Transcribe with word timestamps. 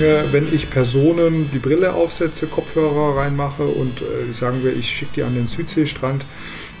wenn 0.00 0.52
ich 0.54 0.68
Personen 0.70 1.50
die 1.52 1.58
Brille 1.58 1.94
aufsetze, 1.94 2.46
Kopfhörer 2.46 3.16
reinmache 3.16 3.64
und 3.64 4.00
äh, 4.00 4.32
sagen 4.32 4.62
wir, 4.62 4.76
ich 4.76 4.88
schicke 4.88 5.12
die 5.16 5.22
an 5.22 5.34
den 5.34 5.46
Südseestrand. 5.46 6.24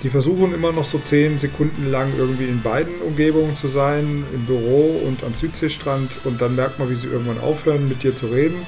Die 0.02 0.10
versuchen 0.10 0.52
immer 0.52 0.72
noch 0.72 0.84
so 0.84 0.98
zehn 0.98 1.38
Sekunden 1.38 1.90
lang 1.90 2.12
irgendwie 2.18 2.44
in 2.44 2.62
beiden 2.62 2.94
Umgebungen 3.00 3.56
zu 3.56 3.68
sein, 3.68 4.24
im 4.34 4.44
Büro 4.44 5.00
und 5.06 5.24
am 5.24 5.32
Südseestrand. 5.32 6.20
Und 6.24 6.40
dann 6.40 6.54
merkt 6.56 6.78
man, 6.78 6.90
wie 6.90 6.94
sie 6.94 7.06
irgendwann 7.06 7.40
aufhören, 7.40 7.88
mit 7.88 8.02
dir 8.02 8.14
zu 8.14 8.26
reden. 8.26 8.66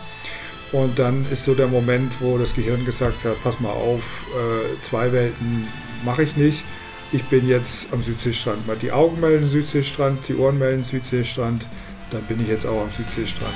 Und 0.73 0.99
dann 0.99 1.27
ist 1.30 1.45
so 1.45 1.55
der 1.55 1.69
Moment, 1.69 2.12
wo 2.21 2.39
das 2.39 2.55
Gehirn 2.55 2.85
gesagt 2.85 3.25
hat, 3.25 3.43
pass 3.43 3.61
mal 3.61 3.71
auf, 3.71 4.27
äh, 4.35 4.83
zwei 4.83 5.13
Welten 5.13 5.67
mache 6.05 6.22
ich 6.22 6.36
nicht. 6.36 6.64
Ich 7.13 7.25
bin 7.25 7.49
jetzt 7.49 7.93
am 7.93 8.03
Südseestrand. 8.03 8.67
Mal 8.67 8.77
die 8.77 8.93
Augen 8.93 9.21
melden 9.21 9.46
Südseestrand, 9.46 10.29
die 10.29 10.35
Ohren 10.35 10.58
melden 10.58 10.83
Südseestrand. 10.83 11.69
Dann 12.11 12.22
bin 12.22 12.41
ich 12.41 12.49
jetzt 12.49 12.67
auch 12.67 12.83
am 12.83 12.91
Südseestrand. 12.91 13.55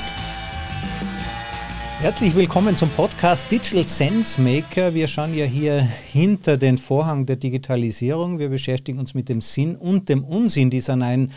Herzlich 2.02 2.34
willkommen 2.34 2.74
zum 2.74 2.88
Podcast 2.88 3.48
Digital 3.48 3.86
Sense 3.86 4.40
Maker. 4.40 4.92
Wir 4.92 5.06
schauen 5.06 5.38
ja 5.38 5.44
hier 5.44 5.82
hinter 5.82 6.56
den 6.56 6.76
Vorhang 6.76 7.26
der 7.26 7.36
Digitalisierung. 7.36 8.40
Wir 8.40 8.48
beschäftigen 8.48 8.98
uns 8.98 9.14
mit 9.14 9.28
dem 9.28 9.40
Sinn 9.40 9.76
und 9.76 10.08
dem 10.08 10.24
Unsinn 10.24 10.68
dieser 10.68 10.96
neuen 10.96 11.30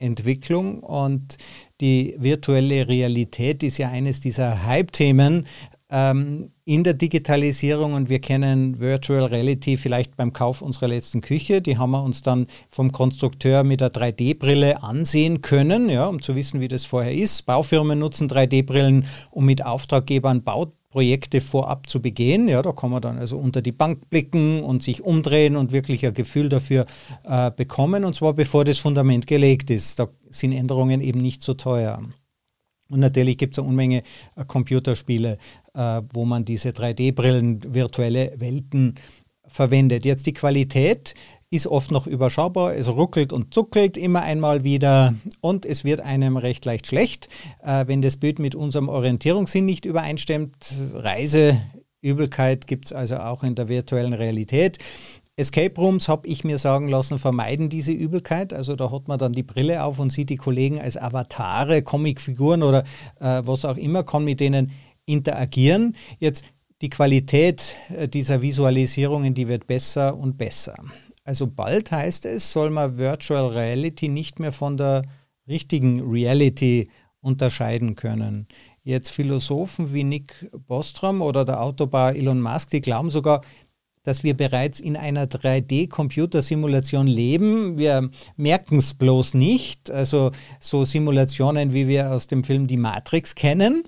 Entwicklung 0.00 0.80
und 0.80 1.38
die 1.80 2.16
virtuelle 2.18 2.88
Realität 2.88 3.62
ist 3.62 3.78
ja 3.78 3.90
eines 3.90 4.18
dieser 4.18 4.66
Hype-Themen, 4.66 5.46
ähm, 5.90 6.50
in 6.64 6.84
der 6.84 6.94
Digitalisierung 6.94 7.94
und 7.94 8.08
wir 8.08 8.20
kennen 8.20 8.78
Virtual 8.78 9.24
Reality 9.24 9.76
vielleicht 9.76 10.16
beim 10.16 10.32
Kauf 10.32 10.60
unserer 10.60 10.88
letzten 10.88 11.22
Küche. 11.22 11.62
Die 11.62 11.78
haben 11.78 11.92
wir 11.92 12.02
uns 12.02 12.22
dann 12.22 12.46
vom 12.68 12.92
Konstrukteur 12.92 13.64
mit 13.64 13.80
der 13.80 13.90
3D-Brille 13.90 14.82
ansehen 14.82 15.40
können, 15.40 15.88
ja, 15.88 16.06
um 16.06 16.20
zu 16.20 16.36
wissen, 16.36 16.60
wie 16.60 16.68
das 16.68 16.84
vorher 16.84 17.14
ist. 17.14 17.46
Baufirmen 17.46 17.98
nutzen 17.98 18.28
3D-Brillen, 18.28 19.06
um 19.30 19.46
mit 19.46 19.64
Auftraggebern 19.64 20.42
Bauprojekte 20.42 21.40
vorab 21.40 21.88
zu 21.88 22.02
begehen. 22.02 22.48
Ja, 22.48 22.60
da 22.60 22.72
kann 22.72 22.90
man 22.90 23.00
dann 23.00 23.18
also 23.18 23.38
unter 23.38 23.62
die 23.62 23.72
Bank 23.72 24.10
blicken 24.10 24.62
und 24.62 24.82
sich 24.82 25.02
umdrehen 25.02 25.56
und 25.56 25.72
wirklich 25.72 26.06
ein 26.06 26.12
Gefühl 26.12 26.50
dafür 26.50 26.84
äh, 27.24 27.50
bekommen. 27.50 28.04
Und 28.04 28.14
zwar 28.14 28.34
bevor 28.34 28.66
das 28.66 28.76
Fundament 28.76 29.26
gelegt 29.26 29.70
ist. 29.70 29.98
Da 29.98 30.08
sind 30.28 30.52
Änderungen 30.52 31.00
eben 31.00 31.22
nicht 31.22 31.40
so 31.40 31.54
teuer. 31.54 32.02
Und 32.90 33.00
natürlich 33.00 33.36
gibt 33.36 33.54
es 33.54 33.58
eine 33.58 33.68
Unmenge 33.68 34.02
äh, 34.36 34.44
Computerspiele, 34.46 35.38
äh, 35.78 36.02
wo 36.12 36.24
man 36.24 36.44
diese 36.44 36.70
3D-Brillen, 36.70 37.72
virtuelle 37.72 38.32
Welten 38.36 38.96
verwendet. 39.46 40.04
Jetzt 40.04 40.26
die 40.26 40.34
Qualität 40.34 41.14
ist 41.50 41.66
oft 41.66 41.90
noch 41.90 42.06
überschaubar, 42.06 42.74
es 42.74 42.88
ruckelt 42.88 43.32
und 43.32 43.54
zuckelt 43.54 43.96
immer 43.96 44.20
einmal 44.20 44.64
wieder 44.64 45.14
und 45.40 45.64
es 45.64 45.84
wird 45.84 46.00
einem 46.00 46.36
recht 46.36 46.64
leicht 46.66 46.88
schlecht, 46.88 47.28
äh, 47.62 47.86
wenn 47.86 48.02
das 48.02 48.16
Bild 48.16 48.38
mit 48.38 48.54
unserem 48.54 48.88
Orientierungssinn 48.88 49.64
nicht 49.64 49.86
übereinstimmt. 49.86 50.74
Reiseübelkeit 50.94 52.66
gibt 52.66 52.86
es 52.86 52.92
also 52.92 53.16
auch 53.18 53.44
in 53.44 53.54
der 53.54 53.68
virtuellen 53.68 54.12
Realität. 54.12 54.78
Escape 55.36 55.80
Rooms, 55.80 56.08
habe 56.08 56.26
ich 56.26 56.42
mir 56.42 56.58
sagen 56.58 56.88
lassen, 56.88 57.20
vermeiden 57.20 57.68
diese 57.68 57.92
Übelkeit. 57.92 58.52
Also 58.52 58.74
da 58.74 58.90
hat 58.90 59.06
man 59.06 59.20
dann 59.20 59.32
die 59.32 59.44
Brille 59.44 59.84
auf 59.84 60.00
und 60.00 60.10
sieht 60.10 60.30
die 60.30 60.36
Kollegen 60.36 60.80
als 60.80 60.96
Avatare, 60.96 61.82
Comicfiguren 61.82 62.64
oder 62.64 62.82
äh, 63.20 63.42
was 63.44 63.64
auch 63.64 63.76
immer, 63.76 64.02
kann 64.02 64.24
mit 64.24 64.40
denen 64.40 64.72
interagieren. 65.08 65.96
Jetzt 66.18 66.44
die 66.80 66.90
Qualität 66.90 67.74
äh, 67.96 68.08
dieser 68.08 68.42
Visualisierungen, 68.42 69.34
die 69.34 69.48
wird 69.48 69.66
besser 69.66 70.16
und 70.16 70.38
besser. 70.38 70.76
Also 71.24 71.46
bald 71.46 71.90
heißt 71.90 72.24
es, 72.26 72.52
soll 72.52 72.70
man 72.70 72.96
Virtual 72.96 73.48
Reality 73.48 74.08
nicht 74.08 74.38
mehr 74.40 74.52
von 74.52 74.76
der 74.76 75.02
richtigen 75.46 76.00
Reality 76.00 76.88
unterscheiden 77.20 77.94
können. 77.96 78.46
Jetzt 78.82 79.10
Philosophen 79.10 79.92
wie 79.92 80.04
Nick 80.04 80.48
Bostrom 80.66 81.20
oder 81.20 81.44
der 81.44 81.60
Autobauer 81.60 82.12
Elon 82.12 82.40
Musk, 82.40 82.70
die 82.70 82.80
glauben 82.80 83.10
sogar, 83.10 83.42
dass 84.04 84.24
wir 84.24 84.34
bereits 84.34 84.80
in 84.80 84.96
einer 84.96 85.26
3D-Computersimulation 85.26 87.06
leben. 87.06 87.76
Wir 87.76 88.08
merken 88.36 88.78
es 88.78 88.94
bloß 88.94 89.34
nicht. 89.34 89.90
Also 89.90 90.30
so 90.60 90.86
Simulationen, 90.86 91.74
wie 91.74 91.88
wir 91.88 92.10
aus 92.12 92.26
dem 92.26 92.42
Film 92.42 92.66
Die 92.66 92.78
Matrix 92.78 93.34
kennen. 93.34 93.82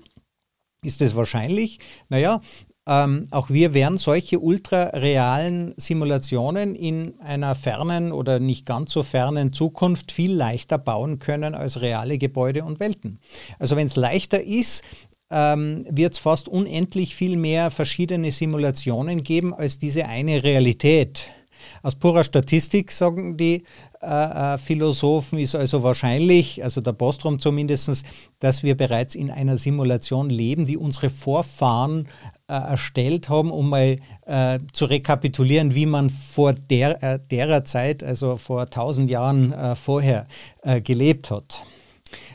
Ist 0.83 1.01
es 1.01 1.15
wahrscheinlich? 1.15 1.77
Naja, 2.09 2.41
ähm, 2.87 3.27
auch 3.29 3.51
wir 3.51 3.75
werden 3.75 3.99
solche 3.99 4.39
ultrarealen 4.39 5.75
Simulationen 5.77 6.73
in 6.73 7.19
einer 7.19 7.53
fernen 7.53 8.11
oder 8.11 8.39
nicht 8.39 8.65
ganz 8.65 8.91
so 8.91 9.03
fernen 9.03 9.53
Zukunft 9.53 10.11
viel 10.11 10.33
leichter 10.33 10.79
bauen 10.79 11.19
können 11.19 11.53
als 11.53 11.81
reale 11.81 12.17
Gebäude 12.17 12.63
und 12.63 12.79
Welten. 12.79 13.19
Also 13.59 13.75
wenn 13.75 13.85
es 13.85 13.95
leichter 13.95 14.41
ist, 14.43 14.83
ähm, 15.29 15.85
wird 15.87 16.13
es 16.13 16.19
fast 16.19 16.49
unendlich 16.49 17.15
viel 17.15 17.37
mehr 17.37 17.69
verschiedene 17.69 18.31
Simulationen 18.31 19.23
geben 19.23 19.53
als 19.53 19.77
diese 19.77 20.07
eine 20.07 20.43
Realität. 20.43 21.29
Aus 21.83 21.93
purer 21.93 22.23
Statistik, 22.23 22.91
sagen 22.91 23.37
die 23.37 23.65
Philosophen, 24.57 25.37
ist 25.37 25.55
also 25.55 25.83
wahrscheinlich, 25.83 26.63
also 26.63 26.81
der 26.81 26.93
Bostrom 26.93 27.37
zumindest, 27.37 28.03
dass 28.39 28.63
wir 28.63 28.75
bereits 28.75 29.13
in 29.13 29.29
einer 29.29 29.57
Simulation 29.57 30.29
leben, 30.29 30.65
die 30.65 30.77
unsere 30.77 31.09
Vorfahren 31.09 32.07
äh, 32.47 32.53
erstellt 32.53 33.29
haben, 33.29 33.51
um 33.51 33.69
mal 33.69 33.99
äh, 34.25 34.59
zu 34.73 34.85
rekapitulieren, 34.85 35.73
wie 35.73 35.85
man 35.85 36.09
vor 36.09 36.53
der, 36.53 37.01
äh, 37.01 37.19
derer 37.31 37.63
Zeit, 37.63 38.03
also 38.03 38.37
vor 38.37 38.69
tausend 38.69 39.09
Jahren 39.09 39.53
äh, 39.53 39.75
vorher, 39.75 40.27
gelebt 40.83 41.31
hat. 41.31 41.63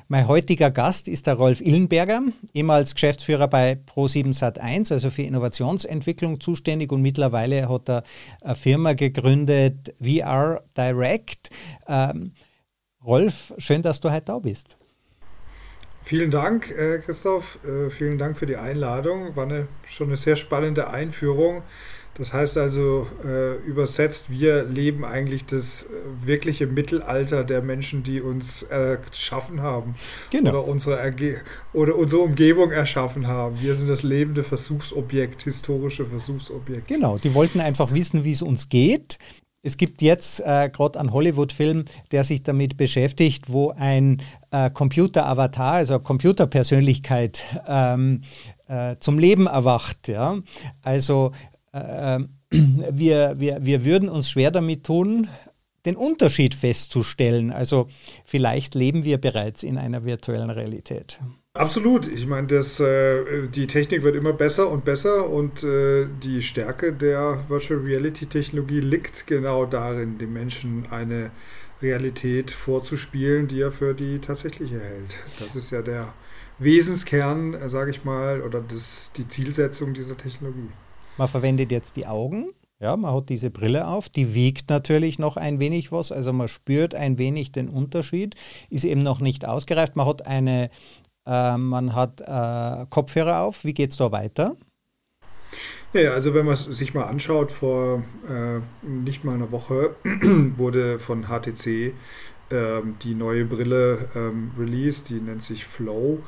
Mein 0.08 0.28
heutiger 0.28 0.70
Gast 0.70 1.08
ist 1.08 1.26
der 1.26 1.34
Rolf 1.34 1.60
Illenberger, 1.60 2.22
ehemals 2.54 2.94
Geschäftsführer 2.94 3.48
bei 3.48 3.76
Pro7 3.92 4.38
Sat1, 4.38 4.92
also 4.92 5.10
für 5.10 5.22
Innovationsentwicklung 5.22 6.38
zuständig 6.38 6.92
und 6.92 7.02
mittlerweile 7.02 7.68
hat 7.68 7.88
er 7.88 8.04
eine 8.40 8.54
Firma 8.54 8.92
gegründet, 8.92 9.96
VR 10.00 10.62
Direct. 10.76 11.50
Ähm, 11.88 12.30
Rolf, 13.04 13.52
schön, 13.58 13.82
dass 13.82 13.98
du 13.98 14.12
heute 14.12 14.26
da 14.26 14.38
bist. 14.38 14.76
Vielen 16.04 16.30
Dank, 16.30 16.70
äh, 16.70 16.98
Christoph. 16.98 17.58
Äh, 17.64 17.90
vielen 17.90 18.16
Dank 18.16 18.38
für 18.38 18.46
die 18.46 18.56
Einladung. 18.56 19.34
War 19.34 19.46
eine, 19.46 19.66
schon 19.88 20.06
eine 20.06 20.16
sehr 20.16 20.36
spannende 20.36 20.88
Einführung. 20.88 21.62
Das 22.18 22.32
heißt 22.32 22.56
also 22.56 23.06
äh, 23.24 23.56
übersetzt, 23.66 24.30
wir 24.30 24.64
leben 24.64 25.04
eigentlich 25.04 25.44
das 25.44 25.84
äh, 25.84 26.26
wirkliche 26.26 26.66
Mittelalter 26.66 27.44
der 27.44 27.60
Menschen, 27.60 28.02
die 28.02 28.20
uns 28.20 28.62
erschaffen 28.62 29.60
haben 29.60 29.96
genau. 30.30 30.50
oder, 30.50 30.66
unsere 30.66 30.98
Erge 30.98 31.40
oder 31.74 31.96
unsere 31.96 32.22
Umgebung 32.22 32.70
erschaffen 32.70 33.26
haben. 33.26 33.60
Wir 33.60 33.74
sind 33.74 33.88
das 33.88 34.02
lebende 34.02 34.42
Versuchsobjekt, 34.42 35.42
historische 35.42 36.06
Versuchsobjekt. 36.06 36.88
Genau, 36.88 37.18
die 37.18 37.34
wollten 37.34 37.60
einfach 37.60 37.92
wissen, 37.92 38.24
wie 38.24 38.32
es 38.32 38.42
uns 38.42 38.68
geht. 38.68 39.18
Es 39.62 39.76
gibt 39.76 40.00
jetzt 40.00 40.40
äh, 40.40 40.70
gerade 40.72 40.98
einen 41.00 41.12
Hollywood-Film, 41.12 41.86
der 42.12 42.22
sich 42.22 42.44
damit 42.44 42.76
beschäftigt, 42.76 43.52
wo 43.52 43.70
ein 43.70 44.22
äh, 44.52 44.70
Computer-Avatar, 44.70 45.72
also 45.72 45.98
Computerpersönlichkeit, 45.98 47.42
ähm, 47.66 48.20
äh, 48.68 48.94
zum 49.00 49.18
Leben 49.18 49.48
erwacht. 49.48 50.06
Ja? 50.06 50.38
Also 50.82 51.32
äh, 51.76 52.18
wir, 52.90 53.34
wir, 53.38 53.58
wir 53.60 53.84
würden 53.84 54.08
uns 54.08 54.30
schwer 54.30 54.50
damit 54.50 54.84
tun, 54.84 55.28
den 55.86 55.96
Unterschied 55.96 56.54
festzustellen. 56.54 57.52
Also 57.52 57.88
vielleicht 58.24 58.74
leben 58.74 59.04
wir 59.04 59.18
bereits 59.18 59.62
in 59.62 59.78
einer 59.78 60.04
virtuellen 60.04 60.50
Realität. 60.50 61.20
Absolut. 61.54 62.06
Ich 62.06 62.26
meine, 62.26 62.48
das, 62.48 62.80
äh, 62.80 63.48
die 63.48 63.66
Technik 63.66 64.02
wird 64.02 64.16
immer 64.16 64.34
besser 64.34 64.70
und 64.70 64.84
besser 64.84 65.30
und 65.30 65.64
äh, 65.64 66.06
die 66.22 66.42
Stärke 66.42 66.92
der 66.92 67.44
Virtual 67.48 67.80
Reality 67.80 68.26
Technologie 68.26 68.80
liegt 68.80 69.26
genau 69.26 69.64
darin, 69.64 70.18
den 70.18 70.32
Menschen 70.32 70.84
eine 70.90 71.30
Realität 71.80 72.50
vorzuspielen, 72.50 73.48
die 73.48 73.60
er 73.60 73.70
für 73.70 73.94
die 73.94 74.18
tatsächliche 74.18 74.80
hält. 74.80 75.18
Das 75.38 75.56
ist 75.56 75.70
ja 75.70 75.82
der 75.82 76.12
Wesenskern, 76.58 77.54
äh, 77.54 77.68
sage 77.68 77.90
ich 77.90 78.04
mal, 78.04 78.42
oder 78.42 78.60
das, 78.60 79.12
die 79.16 79.28
Zielsetzung 79.28 79.94
dieser 79.94 80.16
Technologie. 80.16 80.68
Man 81.18 81.28
verwendet 81.28 81.72
jetzt 81.72 81.96
die 81.96 82.06
Augen. 82.06 82.50
Ja, 82.78 82.94
man 82.96 83.14
hat 83.14 83.30
diese 83.30 83.50
Brille 83.50 83.86
auf, 83.86 84.10
die 84.10 84.34
wiegt 84.34 84.68
natürlich 84.68 85.18
noch 85.18 85.38
ein 85.38 85.58
wenig 85.60 85.92
was, 85.92 86.12
also 86.12 86.34
man 86.34 86.46
spürt 86.46 86.94
ein 86.94 87.16
wenig 87.16 87.50
den 87.50 87.70
Unterschied, 87.70 88.34
ist 88.68 88.84
eben 88.84 89.02
noch 89.02 89.20
nicht 89.20 89.46
ausgereift. 89.46 89.96
Man 89.96 90.06
hat 90.06 90.26
eine, 90.26 90.68
äh, 91.26 91.56
man 91.56 91.94
hat 91.94 92.20
äh, 92.20 92.84
Kopfhörer 92.90 93.40
auf. 93.40 93.64
Wie 93.64 93.72
geht 93.72 93.92
es 93.92 93.96
da 93.96 94.12
weiter? 94.12 94.56
Ja, 95.94 96.12
also 96.12 96.34
wenn 96.34 96.44
man 96.44 96.52
es 96.52 96.64
sich 96.64 96.92
mal 96.92 97.04
anschaut, 97.04 97.50
vor 97.50 98.02
äh, 98.28 98.60
nicht 98.86 99.24
mal 99.24 99.36
einer 99.36 99.52
Woche 99.52 99.94
wurde 100.56 100.98
von 100.98 101.28
HTC 101.28 101.94
ähm, 102.50 102.96
die 103.02 103.14
neue 103.14 103.44
Brille 103.44 104.08
ähm, 104.14 104.52
released, 104.58 105.08
die 105.08 105.14
nennt 105.14 105.42
sich 105.42 105.64
Flow. 105.64 106.22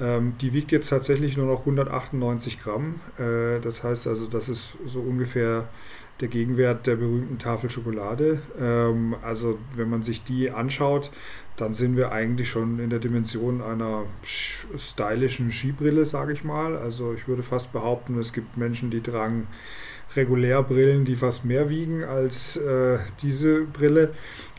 Ähm, 0.00 0.34
die 0.40 0.52
wiegt 0.52 0.70
jetzt 0.72 0.88
tatsächlich 0.88 1.36
nur 1.36 1.46
noch 1.46 1.60
198 1.60 2.60
Gramm. 2.60 3.00
Äh, 3.18 3.60
das 3.60 3.82
heißt 3.82 4.06
also, 4.06 4.26
das 4.26 4.48
ist 4.48 4.74
so 4.86 5.00
ungefähr 5.00 5.68
der 6.20 6.28
Gegenwert 6.28 6.86
der 6.86 6.96
berühmten 6.96 7.38
Tafel 7.38 7.70
Schokolade. 7.70 8.42
Ähm, 8.60 9.14
also 9.22 9.58
wenn 9.76 9.90
man 9.90 10.02
sich 10.02 10.24
die 10.24 10.50
anschaut, 10.50 11.10
dann 11.56 11.74
sind 11.74 11.96
wir 11.96 12.12
eigentlich 12.12 12.48
schon 12.48 12.78
in 12.78 12.90
der 12.90 12.98
Dimension 13.00 13.62
einer 13.62 14.04
stylischen 14.22 15.50
Skibrille, 15.50 16.04
sage 16.04 16.32
ich 16.32 16.44
mal. 16.44 16.76
Also 16.76 17.14
ich 17.14 17.26
würde 17.26 17.42
fast 17.42 17.72
behaupten, 17.72 18.18
es 18.18 18.32
gibt 18.32 18.56
Menschen, 18.56 18.90
die 18.90 19.00
tragen 19.00 19.46
Regulärbrillen, 20.16 21.04
die 21.04 21.16
fast 21.16 21.44
mehr 21.44 21.68
wiegen 21.68 22.04
als 22.04 22.56
äh, 22.56 22.98
diese 23.22 23.62
Brille. 23.62 24.14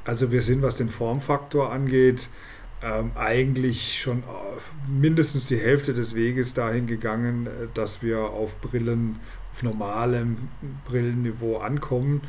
Also 0.05 0.31
wir 0.31 0.41
sind, 0.41 0.61
was 0.61 0.75
den 0.75 0.89
Formfaktor 0.89 1.71
angeht, 1.71 2.29
ähm, 2.81 3.11
eigentlich 3.15 3.99
schon 3.99 4.23
mindestens 4.87 5.47
die 5.47 5.57
Hälfte 5.57 5.93
des 5.93 6.15
Weges 6.15 6.53
dahin 6.53 6.87
gegangen, 6.87 7.47
äh, 7.47 7.49
dass 7.73 8.01
wir 8.01 8.19
auf 8.19 8.59
Brillen, 8.61 9.17
auf 9.53 9.63
normalem 9.63 10.37
Brillenniveau 10.85 11.57
ankommen. 11.57 12.21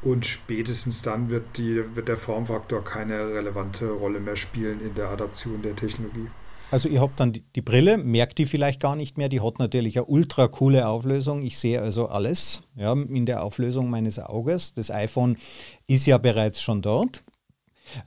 Und 0.00 0.26
spätestens 0.26 1.02
dann 1.02 1.28
wird, 1.28 1.56
die, 1.56 1.82
wird 1.94 2.06
der 2.06 2.16
Formfaktor 2.16 2.84
keine 2.84 3.34
relevante 3.34 3.90
Rolle 3.90 4.20
mehr 4.20 4.36
spielen 4.36 4.80
in 4.80 4.94
der 4.94 5.08
Adaption 5.08 5.60
der 5.62 5.74
Technologie. 5.74 6.28
Also 6.70 6.88
ihr 6.88 7.00
habt 7.00 7.18
dann 7.18 7.32
die, 7.32 7.42
die, 7.56 7.62
Brille, 7.62 7.96
merkt 7.96 8.38
die 8.38 8.46
vielleicht 8.46 8.80
gar 8.80 8.94
nicht 8.94 9.16
mehr, 9.16 9.28
die 9.28 9.40
hat 9.40 9.58
natürlich 9.58 9.96
eine 9.96 10.04
ultra 10.04 10.48
coole 10.48 10.86
Auflösung. 10.86 11.42
Ich 11.42 11.58
sehe 11.58 11.80
also 11.80 12.08
alles 12.08 12.62
ja, 12.76 12.92
in 12.92 13.24
der 13.24 13.42
Auflösung 13.42 13.88
meines 13.88 14.18
Auges. 14.18 14.74
Das 14.74 14.90
iPhone 14.90 15.38
ist 15.86 16.06
ja 16.06 16.18
bereits 16.18 16.60
schon 16.60 16.82
dort. 16.82 17.22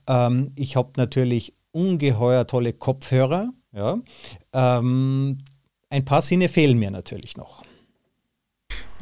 Ähm, 0.08 0.52
ich 0.56 0.76
habe 0.76 0.92
natürlich 0.98 1.56
ungeheuer 1.72 2.46
tolle 2.46 2.74
Kopfhörer. 2.74 3.52
Ja. 3.74 3.98
Ähm, 4.54 5.38
ein 5.90 6.06
paar 6.06 6.22
Sinne 6.22 6.50
fehlen 6.50 6.80
mir 6.80 6.92
natürlich 6.92 7.38
noch. 7.38 7.64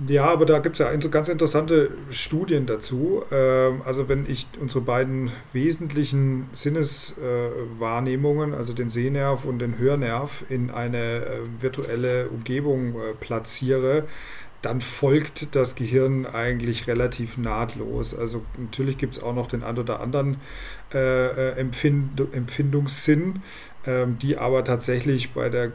Ja, 0.08 0.26
aber 0.26 0.46
da 0.46 0.60
gibt 0.60 0.80
es 0.80 0.80
ja 0.80 0.96
ganz 0.96 1.28
interessante 1.28 1.92
Studien 2.10 2.66
dazu. 2.66 3.22
Ähm, 3.32 3.82
also 3.84 4.08
wenn 4.08 4.30
ich 4.30 4.48
unsere 4.60 4.82
beiden 4.82 5.30
wesentlichen 5.52 6.50
Sinneswahrnehmungen, 6.54 8.54
also 8.54 8.72
den 8.72 8.90
Sehnerv 8.90 9.44
und 9.44 9.60
den 9.60 9.78
Hörnerv, 9.78 10.46
in 10.50 10.72
eine 10.72 11.26
äh, 11.26 11.40
virtuelle 11.60 12.30
Umgebung 12.30 12.96
äh, 12.96 13.14
platziere, 13.20 14.06
dann 14.62 14.82
folgt 14.82 15.56
das 15.56 15.76
Gehirn 15.76 16.26
eigentlich 16.26 16.88
relativ 16.88 17.38
nahtlos. 17.38 18.14
Also 18.14 18.44
natürlich 18.58 18.98
gibt 18.98 19.18
es 19.18 19.24
auch 19.24 19.34
noch 19.34 19.48
den 19.48 19.64
einen 19.64 19.80
oder 19.80 20.02
anderen 20.02 20.38
äh, 20.94 21.52
Empfind 21.52 22.22
Empfindungssinn, 22.34 23.36
ähm, 23.36 23.42
die 24.22 24.38
aber 24.38 24.64
tatsächlich 24.66 25.32
bei 25.32 25.50
der 25.50 25.72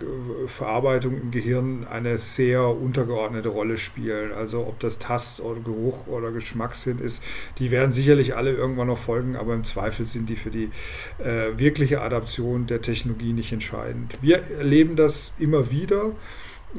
Verarbeitung 0.46 1.20
im 1.20 1.30
Gehirn 1.30 1.86
eine 1.90 2.18
sehr 2.18 2.68
untergeordnete 2.68 3.48
Rolle 3.48 3.78
spielen. 3.78 4.32
Also 4.32 4.60
ob 4.66 4.78
das 4.78 4.98
Tast- 4.98 5.40
oder 5.40 5.60
Geruch 5.60 6.06
oder 6.06 6.30
Geschmackssinn 6.30 6.98
ist, 6.98 7.22
die 7.58 7.70
werden 7.70 7.92
sicherlich 7.92 8.36
alle 8.36 8.52
irgendwann 8.52 8.88
noch 8.88 8.98
folgen, 8.98 9.36
aber 9.36 9.54
im 9.54 9.64
Zweifel 9.64 10.06
sind 10.06 10.28
die 10.28 10.36
für 10.36 10.50
die 10.50 10.70
äh, 11.18 11.56
wirkliche 11.56 12.02
Adaption 12.02 12.66
der 12.66 12.82
Technologie 12.82 13.32
nicht 13.32 13.52
entscheidend. 13.52 14.18
Wir 14.20 14.42
erleben 14.58 14.96
das 14.96 15.32
immer 15.38 15.70
wieder 15.70 16.12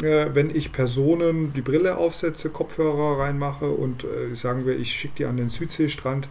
wenn 0.02 0.50
ich 0.54 0.74
Personen 0.74 1.54
die 1.54 1.62
Brille 1.62 1.98
aufsetze, 1.98 2.50
Kopfhörer 2.50 3.20
reinmache 3.20 3.70
und 3.70 4.04
äh, 4.04 4.36
sagen 4.36 4.66
wir, 4.66 4.78
ich 4.78 4.92
schicke 4.92 5.14
die 5.18 5.26
an 5.26 5.38
den 5.38 5.50
Südseestrand, 5.50 6.28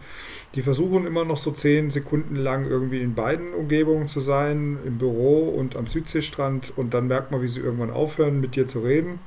die 0.53 0.61
versuchen 0.61 1.05
immer 1.05 1.25
noch 1.25 1.37
so 1.37 1.51
zehn 1.51 1.91
Sekunden 1.91 2.35
lang 2.35 2.69
irgendwie 2.69 3.01
in 3.01 3.15
beiden 3.15 3.53
Umgebungen 3.53 4.07
zu 4.07 4.19
sein, 4.19 4.77
im 4.85 4.97
Büro 4.97 5.49
und 5.49 5.75
am 5.75 5.87
Südseestrand 5.87 6.73
und 6.75 6.93
dann 6.93 7.07
merkt 7.07 7.31
man, 7.31 7.41
wie 7.41 7.47
sie 7.47 7.59
irgendwann 7.59 7.91
aufhören, 7.91 8.39
mit 8.39 8.55
dir 8.55 8.67
zu 8.67 8.79
reden. 8.79 9.19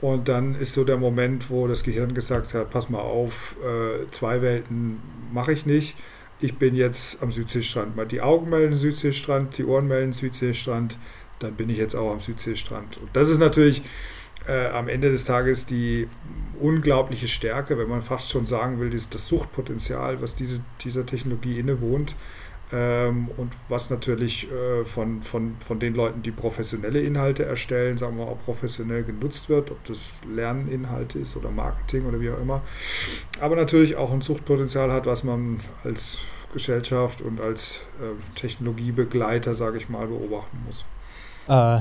Und 0.00 0.28
dann 0.28 0.54
ist 0.54 0.74
so 0.74 0.84
der 0.84 0.96
Moment, 0.96 1.50
wo 1.50 1.66
das 1.66 1.82
Gehirn 1.82 2.14
gesagt 2.14 2.54
hat, 2.54 2.70
pass 2.70 2.90
mal 2.90 3.00
auf, 3.00 3.56
äh, 3.62 4.10
zwei 4.10 4.42
Welten 4.42 5.00
mache 5.32 5.52
ich 5.52 5.66
nicht. 5.66 5.96
Ich 6.40 6.56
bin 6.56 6.74
jetzt 6.74 7.22
am 7.22 7.30
Südseestrand. 7.30 7.92
Die 8.10 8.20
Augen 8.20 8.50
melden 8.50 8.76
Südseestrand, 8.76 9.56
die 9.56 9.64
Ohren 9.64 9.88
melden 9.88 10.12
Südseestrand 10.12 10.98
dann 11.44 11.54
bin 11.54 11.70
ich 11.70 11.78
jetzt 11.78 11.94
auch 11.94 12.10
am 12.10 12.20
Südseestrand. 12.20 12.98
Und 12.98 13.08
das 13.12 13.30
ist 13.30 13.38
natürlich 13.38 13.82
äh, 14.46 14.68
am 14.68 14.88
Ende 14.88 15.10
des 15.10 15.24
Tages 15.24 15.66
die 15.66 16.08
unglaubliche 16.60 17.28
Stärke, 17.28 17.78
wenn 17.78 17.88
man 17.88 18.02
fast 18.02 18.30
schon 18.30 18.46
sagen 18.46 18.80
will, 18.80 18.90
das, 18.90 19.08
das 19.08 19.26
Suchtpotenzial, 19.28 20.20
was 20.20 20.34
diese, 20.34 20.60
dieser 20.82 21.06
Technologie 21.06 21.58
innewohnt. 21.58 22.14
Ähm, 22.72 23.28
und 23.36 23.52
was 23.68 23.90
natürlich 23.90 24.50
äh, 24.50 24.84
von, 24.84 25.22
von, 25.22 25.56
von 25.60 25.78
den 25.78 25.94
Leuten, 25.94 26.22
die 26.22 26.30
professionelle 26.30 27.00
Inhalte 27.00 27.44
erstellen, 27.44 27.98
sagen 27.98 28.16
wir 28.16 28.24
auch 28.24 28.42
professionell 28.44 29.04
genutzt 29.04 29.48
wird, 29.48 29.70
ob 29.70 29.84
das 29.84 30.20
Lerninhalte 30.34 31.18
ist 31.18 31.36
oder 31.36 31.50
Marketing 31.50 32.06
oder 32.06 32.20
wie 32.20 32.30
auch 32.30 32.40
immer. 32.40 32.62
Aber 33.38 33.54
natürlich 33.56 33.96
auch 33.96 34.12
ein 34.12 34.22
Suchtpotenzial 34.22 34.92
hat, 34.92 35.04
was 35.06 35.24
man 35.24 35.60
als 35.84 36.18
Gesellschaft 36.54 37.20
und 37.20 37.40
als 37.40 37.80
äh, 38.00 38.38
Technologiebegleiter, 38.38 39.54
sage 39.54 39.76
ich 39.76 39.88
mal, 39.88 40.06
beobachten 40.06 40.58
muss. 40.66 40.84
Äh, 41.48 41.80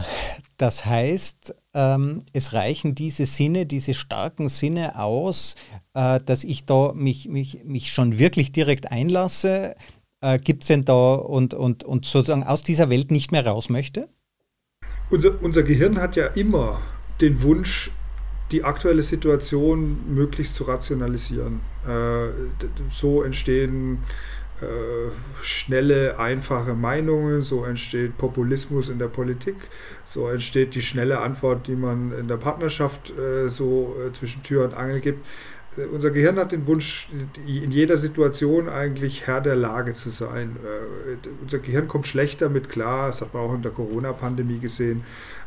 das 0.57 0.85
heißt, 0.85 1.55
ähm, 1.73 2.19
es 2.31 2.53
reichen 2.53 2.95
diese 2.95 3.25
Sinne, 3.25 3.65
diese 3.65 3.93
starken 3.93 4.49
Sinne 4.49 4.99
aus, 4.99 5.55
äh, 5.93 6.19
dass 6.25 6.43
ich 6.43 6.65
da 6.65 6.93
mich, 6.93 7.27
mich, 7.27 7.63
mich 7.63 7.91
schon 7.91 8.19
wirklich 8.19 8.51
direkt 8.51 8.91
einlasse. 8.91 9.75
Äh, 10.21 10.37
Gibt 10.39 10.63
es 10.63 10.67
denn 10.67 10.85
da 10.85 11.15
und, 11.15 11.53
und, 11.53 11.83
und 11.83 12.05
sozusagen 12.05 12.43
aus 12.43 12.63
dieser 12.63 12.89
Welt 12.89 13.11
nicht 13.11 13.31
mehr 13.31 13.45
raus 13.45 13.69
möchte? 13.69 14.07
Unser, 15.09 15.41
unser 15.41 15.63
Gehirn 15.63 15.99
hat 15.99 16.15
ja 16.15 16.27
immer 16.27 16.81
den 17.21 17.41
Wunsch, 17.43 17.91
die 18.51 18.63
aktuelle 18.63 19.03
Situation 19.03 20.13
möglichst 20.13 20.55
zu 20.55 20.65
rationalisieren. 20.65 21.61
so 22.89 23.23
entstehen 23.23 23.95
äh, 23.95 23.97
schnelle, 25.41 26.19
einfache 26.19 26.73
Meinungen, 26.73 27.41
so 27.41 27.63
entsteht 27.65 28.17
Populismus 28.17 28.89
in 28.89 28.99
der 28.99 29.07
Politik, 29.07 29.55
so 30.05 30.27
entsteht 30.27 30.75
die 30.75 30.81
schnelle 30.81 31.19
Antwort, 31.19 31.67
die 31.67 31.75
man 31.75 32.13
in 32.17 32.27
der 32.27 32.37
Partnerschaft 32.37 33.11
äh, 33.11 33.49
so 33.49 33.95
äh, 34.05 34.13
zwischen 34.13 34.43
Tür 34.43 34.65
und 34.65 34.73
Angel 34.73 35.01
gibt. 35.01 35.25
Äh, 35.77 35.85
unser 35.85 36.11
Gehirn 36.11 36.37
hat 36.37 36.51
den 36.51 36.67
Wunsch, 36.67 37.09
in 37.45 37.71
jeder 37.71 37.97
Situation 37.97 38.69
eigentlich 38.69 39.27
Herr 39.27 39.41
der 39.41 39.55
Lage 39.55 39.93
zu 39.93 40.09
sein. 40.09 40.55
Äh, 40.63 41.27
unser 41.41 41.59
Gehirn 41.59 41.87
kommt 41.87 42.07
schlechter 42.07 42.49
mit 42.49 42.69
klar, 42.69 43.07
das 43.07 43.21
hat 43.21 43.33
man 43.33 43.43
auch 43.43 43.53
in 43.53 43.61
der 43.61 43.71
Corona-Pandemie 43.71 44.59
gesehen, 44.59 45.03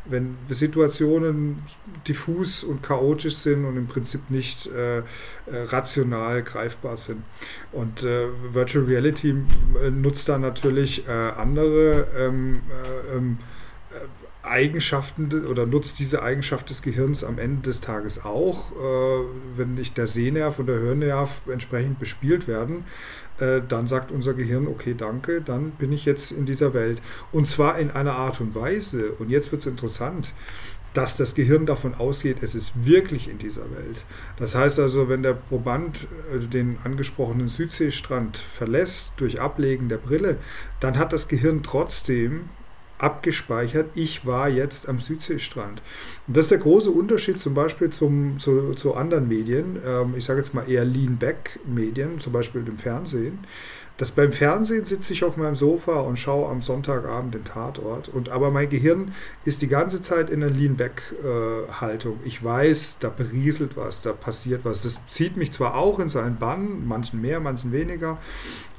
wenn 0.09 0.37
Situationen 0.49 1.61
diffus 2.07 2.63
und 2.63 2.83
chaotisch 2.83 3.35
sind 3.35 3.65
und 3.65 3.77
im 3.77 3.87
Prinzip 3.87 4.29
nicht 4.29 4.67
äh, 4.67 4.99
äh, 4.99 5.03
rational 5.47 6.43
greifbar 6.43 6.97
sind. 6.97 7.23
Und 7.71 8.03
äh, 8.03 8.27
Virtual 8.51 8.85
Reality 8.85 9.35
äh, 9.83 9.89
nutzt 9.89 10.29
da 10.29 10.37
natürlich 10.37 11.07
äh, 11.07 11.11
andere 11.11 12.07
ähm, 12.17 12.61
äh, 13.13 13.17
ähm, 13.17 13.37
Eigenschaften 14.43 15.45
oder 15.47 15.65
nutzt 15.65 15.99
diese 15.99 16.23
Eigenschaft 16.23 16.69
des 16.69 16.81
Gehirns 16.81 17.25
am 17.25 17.37
Ende 17.37 17.63
des 17.63 17.81
Tages 17.81 18.23
auch, 18.23 18.71
wenn 19.57 19.75
nicht 19.75 19.97
der 19.97 20.07
Sehnerv 20.07 20.59
und 20.59 20.67
der 20.67 20.79
Hörnerv 20.79 21.41
entsprechend 21.51 21.99
bespielt 21.99 22.47
werden 22.47 22.85
äh, 23.39 23.61
dann 23.67 23.87
sagt 23.87 24.11
unser 24.11 24.33
Gehirn, 24.33 24.67
okay, 24.67 24.95
danke, 24.97 25.41
dann 25.41 25.71
bin 25.71 25.91
ich 25.91 26.05
jetzt 26.05 26.31
in 26.31 26.45
dieser 26.45 26.73
Welt. 26.73 27.01
Und 27.31 27.47
zwar 27.47 27.77
in 27.77 27.91
einer 27.91 28.13
Art 28.13 28.41
und 28.41 28.55
Weise, 28.55 29.11
und 29.19 29.29
jetzt 29.29 29.51
wird 29.51 29.61
es 29.61 29.67
interessant, 29.67 30.33
dass 30.93 31.15
das 31.15 31.35
Gehirn 31.35 31.67
davon 31.67 31.93
ausgeht, 31.93 32.37
es 32.41 32.55
ist 32.55 32.85
wirklich 32.87 33.29
in 33.29 33.37
dieser 33.37 33.69
Welt. 33.71 34.03
Das 34.37 34.55
heißt 34.55 34.79
also, 34.79 35.09
wenn 35.09 35.21
der 35.21 35.33
Proband 35.33 36.07
äh, 36.33 36.39
den 36.39 36.77
angesprochenen 36.83 37.49
Südseestrand 37.49 38.37
verlässt 38.37 39.11
durch 39.17 39.39
Ablegen 39.39 39.89
der 39.89 39.97
Brille, 39.97 40.37
dann 40.79 40.97
hat 40.97 41.13
das 41.13 41.27
Gehirn 41.27 41.61
trotzdem 41.61 42.49
abgespeichert, 42.97 43.89
ich 43.95 44.25
war 44.25 44.49
jetzt 44.49 44.89
am 44.89 44.99
Südseestrand. 44.99 45.81
Und 46.27 46.37
das 46.37 46.45
ist 46.45 46.51
der 46.51 46.57
große 46.57 46.91
Unterschied 46.91 47.39
zum 47.39 47.53
Beispiel 47.53 47.89
zum, 47.89 48.39
zu, 48.39 48.73
zu 48.73 48.95
anderen 48.95 49.27
Medien, 49.27 49.79
ähm, 49.85 50.13
ich 50.17 50.25
sage 50.25 50.39
jetzt 50.39 50.53
mal 50.53 50.69
eher 50.69 50.85
Lean-Back-Medien, 50.85 52.19
zum 52.19 52.33
Beispiel 52.33 52.63
dem 52.63 52.77
Fernsehen. 52.77 53.39
Das 53.97 54.11
beim 54.11 54.31
Fernsehen 54.31 54.85
sitze 54.85 55.13
ich 55.13 55.23
auf 55.23 55.37
meinem 55.37 55.55
Sofa 55.55 56.01
und 56.01 56.19
schaue 56.19 56.49
am 56.49 56.61
Sonntagabend 56.61 57.33
den 57.33 57.43
Tatort. 57.43 58.09
Und 58.09 58.29
aber 58.29 58.51
mein 58.51 58.69
Gehirn 58.69 59.15
ist 59.43 59.63
die 59.63 59.67
ganze 59.67 60.01
Zeit 60.01 60.29
in 60.29 60.43
einer 60.43 60.51
Lean-Back-Haltung. 60.51 62.19
ich 62.23 62.43
weiß, 62.43 62.97
da 62.99 63.09
berieselt 63.09 63.75
was, 63.75 64.01
da 64.01 64.13
passiert 64.13 64.65
was. 64.65 64.83
Das 64.83 64.99
zieht 65.09 65.35
mich 65.35 65.51
zwar 65.51 65.75
auch 65.75 65.97
in 65.97 66.09
seinen 66.09 66.37
Bann, 66.37 66.87
manchen 66.87 67.21
mehr, 67.21 67.39
manchen 67.39 67.71
weniger, 67.71 68.19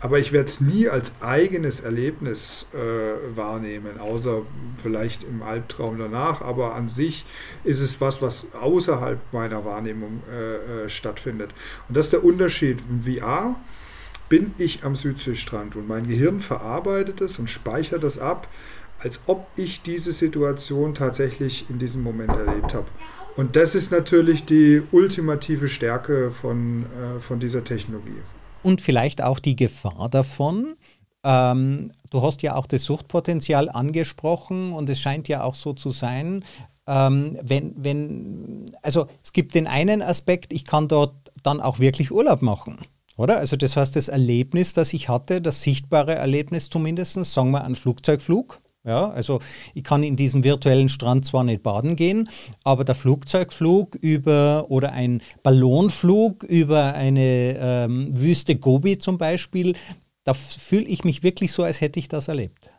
aber 0.01 0.21
ich 0.21 0.31
werde 0.31 0.49
es 0.49 0.61
nie 0.61 0.89
als 0.89 1.13
eigenes 1.21 1.81
Erlebnis 1.81 2.67
äh, 2.73 3.37
wahrnehmen, 3.37 3.99
außer 3.99 4.43
vielleicht 4.81 5.25
im 5.25 5.43
Albtraum 5.43 5.99
danach. 5.99 6.41
Aber 6.41 6.77
an 6.77 6.89
sich 6.89 7.25
ist 7.65 7.81
es 7.81 8.01
was, 8.01 8.23
was 8.23 8.55
außerhalb 8.55 9.19
meiner 9.33 9.65
Wahrnehmung 9.65 10.23
äh, 10.31 10.85
äh, 10.85 10.89
stattfindet. 10.89 11.51
Und 11.89 11.97
das 11.97 12.07
ist 12.07 12.13
der 12.13 12.25
Unterschied. 12.25 12.79
VR 13.03 13.57
bin 14.29 14.55
ich 14.59 14.85
am 14.85 14.97
Südseestrand 14.97 15.77
und 15.77 15.89
mein 15.89 16.07
Gehirn 16.07 16.41
verarbeitet 16.41 17.21
es 17.21 17.39
und 17.39 17.49
speichert 17.49 18.05
das 18.05 18.19
ab 18.19 18.49
als 18.99 19.21
ob 19.27 19.47
ich 19.57 19.83
diese 19.83 20.13
Situation 20.13 20.95
tatsächlich 20.95 21.67
in 21.71 21.79
diesem 21.79 22.03
Moment 22.03 22.31
erlebt 22.31 22.75
habe. 22.75 22.87
Und 23.37 23.55
das 23.55 23.75
ist 23.75 23.93
natürlich 23.93 24.45
die 24.45 24.83
ultimative 24.91 25.69
Stärke 25.69 26.33
von, 26.33 26.83
äh, 26.83 27.21
von 27.21 27.39
dieser 27.39 27.63
Technologie. 27.63 28.21
Und 28.65 28.81
vielleicht 28.81 29.23
auch 29.23 29.39
die 29.39 29.55
Gefahr 29.55 30.09
davon. 30.11 30.75
Ähm, 31.23 31.93
du 32.11 32.23
hast 32.23 32.43
ja 32.43 32.57
auch 32.57 32.67
das 32.67 32.85
Suchtpotenzial 32.85 33.69
angesprochen 33.69 34.73
und 34.73 34.91
es 34.91 34.99
scheint 34.99 35.29
ja 35.29 35.45
auch 35.45 35.55
so 35.55 35.73
zu 35.73 35.91
sein, 35.91 36.45
ähm, 36.89 37.39
wenn, 37.43 37.75
wenn, 37.77 38.67
also 38.83 39.07
es 39.23 39.33
gibt 39.33 39.55
den 39.55 39.69
einen 39.69 40.03
Aspekt, 40.03 40.53
ich 40.53 40.65
kann 40.65 40.89
dort 40.89 41.15
dann 41.45 41.61
auch 41.61 41.79
wirklich 41.79 42.11
Urlaub 42.11 42.43
machen. 42.43 42.79
Oder? 43.19 43.39
Also 43.39 43.57
das 43.57 43.77
heißt, 43.77 43.97
das 43.97 44.09
Erlebnis, 44.09 44.73
das 44.73 44.95
ich 44.95 45.09
hatte, 45.09 45.43
das 45.43 45.63
sichtbare 45.63 46.15
Erlebnis 46.15 46.71
zumindest, 46.71 47.23
sagen 47.25 47.51
wir 47.51 47.65
einen 47.65 47.75
Flugzeugflug, 47.75 48.61
ja, 48.85 49.11
also 49.11 49.41
ich 49.75 49.83
kann 49.83 50.03
in 50.03 50.17
diesem 50.17 50.45
virtuellen 50.45 50.89
Strand 50.89 51.27
zwar 51.27 51.45
nicht 51.45 51.63
baden 51.63 51.97
gehen, 51.97 52.31
aber 52.63 52.85
der 52.85 52.95
Flugzeugflug 52.95 53.97
über 53.97 54.67
oder 54.71 54.93
ein 54.93 55.21
Ballonflug 55.43 56.45
über 56.45 56.95
eine 56.95 57.59
ähm, 57.61 58.17
Wüste 58.17 58.55
Gobi 58.55 58.97
zum 58.97 59.19
Beispiel, 59.19 59.75
da 60.25 60.33
fühle 60.33 60.87
ich 60.87 61.05
mich 61.05 61.23
wirklich 61.23 61.53
so, 61.53 61.65
als 61.65 61.81
hätte 61.81 61.99
ich 61.99 62.09
das 62.09 62.29
erlebt. 62.29 62.71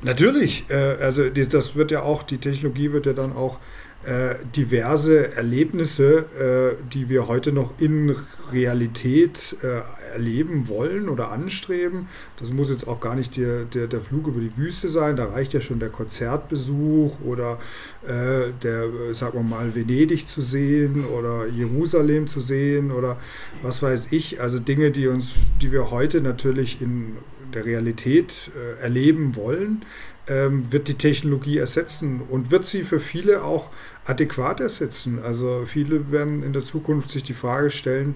Natürlich, 0.00 0.64
äh, 0.70 0.96
also 1.00 1.28
das 1.28 1.74
wird 1.74 1.90
ja 1.90 2.02
auch, 2.02 2.22
die 2.22 2.38
Technologie 2.38 2.92
wird 2.92 3.06
ja 3.06 3.12
dann 3.12 3.32
auch 3.32 3.58
äh, 4.04 4.34
diverse 4.56 5.36
Erlebnisse, 5.36 6.76
äh, 6.78 6.82
die 6.92 7.08
wir 7.08 7.28
heute 7.28 7.52
noch 7.52 7.80
in 7.80 8.16
Realität 8.52 9.56
äh, 9.62 9.80
erleben 10.12 10.68
wollen 10.68 11.08
oder 11.08 11.30
anstreben. 11.30 12.08
Das 12.36 12.52
muss 12.52 12.68
jetzt 12.68 12.88
auch 12.88 13.00
gar 13.00 13.14
nicht 13.14 13.36
der, 13.36 13.64
der, 13.64 13.86
der 13.86 14.00
Flug 14.00 14.26
über 14.26 14.40
die 14.40 14.56
Wüste 14.56 14.88
sein, 14.88 15.16
da 15.16 15.26
reicht 15.26 15.52
ja 15.52 15.60
schon 15.60 15.78
der 15.78 15.88
Konzertbesuch 15.88 17.20
oder 17.24 17.58
äh, 18.06 18.50
der, 18.62 18.88
sagen 19.12 19.38
wir 19.38 19.42
mal, 19.42 19.74
Venedig 19.74 20.26
zu 20.26 20.42
sehen 20.42 21.04
oder 21.04 21.46
Jerusalem 21.46 22.26
zu 22.26 22.40
sehen 22.40 22.90
oder 22.90 23.16
was 23.62 23.82
weiß 23.82 24.08
ich. 24.10 24.40
Also 24.40 24.58
Dinge, 24.58 24.90
die 24.90 25.06
uns, 25.06 25.34
die 25.60 25.72
wir 25.72 25.90
heute 25.90 26.20
natürlich 26.20 26.82
in 26.82 27.16
der 27.54 27.64
Realität 27.64 28.50
äh, 28.56 28.82
erleben 28.82 29.36
wollen, 29.36 29.82
wird 30.26 30.86
die 30.86 30.94
Technologie 30.94 31.58
ersetzen 31.58 32.20
und 32.20 32.50
wird 32.52 32.64
sie 32.64 32.84
für 32.84 33.00
viele 33.00 33.42
auch 33.42 33.70
adäquat 34.04 34.60
ersetzen. 34.60 35.18
Also 35.22 35.64
viele 35.66 36.12
werden 36.12 36.42
in 36.44 36.52
der 36.52 36.62
Zukunft 36.62 37.10
sich 37.10 37.24
die 37.24 37.34
Frage 37.34 37.70
stellen, 37.70 38.14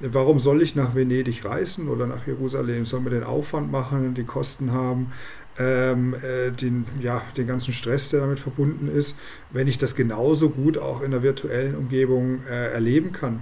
warum 0.00 0.38
soll 0.38 0.62
ich 0.62 0.74
nach 0.74 0.94
Venedig 0.94 1.44
reisen 1.44 1.88
oder 1.88 2.06
nach 2.06 2.26
Jerusalem? 2.26 2.86
Soll 2.86 3.00
man 3.00 3.12
den 3.12 3.24
Aufwand 3.24 3.70
machen, 3.70 4.14
die 4.14 4.24
Kosten 4.24 4.72
haben, 4.72 5.12
ähm, 5.58 6.14
äh, 6.14 6.50
den, 6.50 6.86
ja, 7.00 7.22
den 7.36 7.46
ganzen 7.46 7.72
Stress, 7.72 8.10
der 8.10 8.20
damit 8.20 8.40
verbunden 8.40 8.88
ist, 8.88 9.16
wenn 9.52 9.68
ich 9.68 9.78
das 9.78 9.94
genauso 9.94 10.50
gut 10.50 10.78
auch 10.78 11.02
in 11.02 11.12
der 11.12 11.22
virtuellen 11.22 11.76
Umgebung 11.76 12.42
äh, 12.50 12.72
erleben 12.72 13.12
kann? 13.12 13.40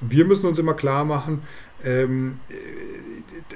Und 0.00 0.10
wir 0.10 0.24
müssen 0.24 0.46
uns 0.46 0.58
immer 0.58 0.74
klar 0.74 1.04
machen, 1.04 1.42
ähm, 1.84 2.38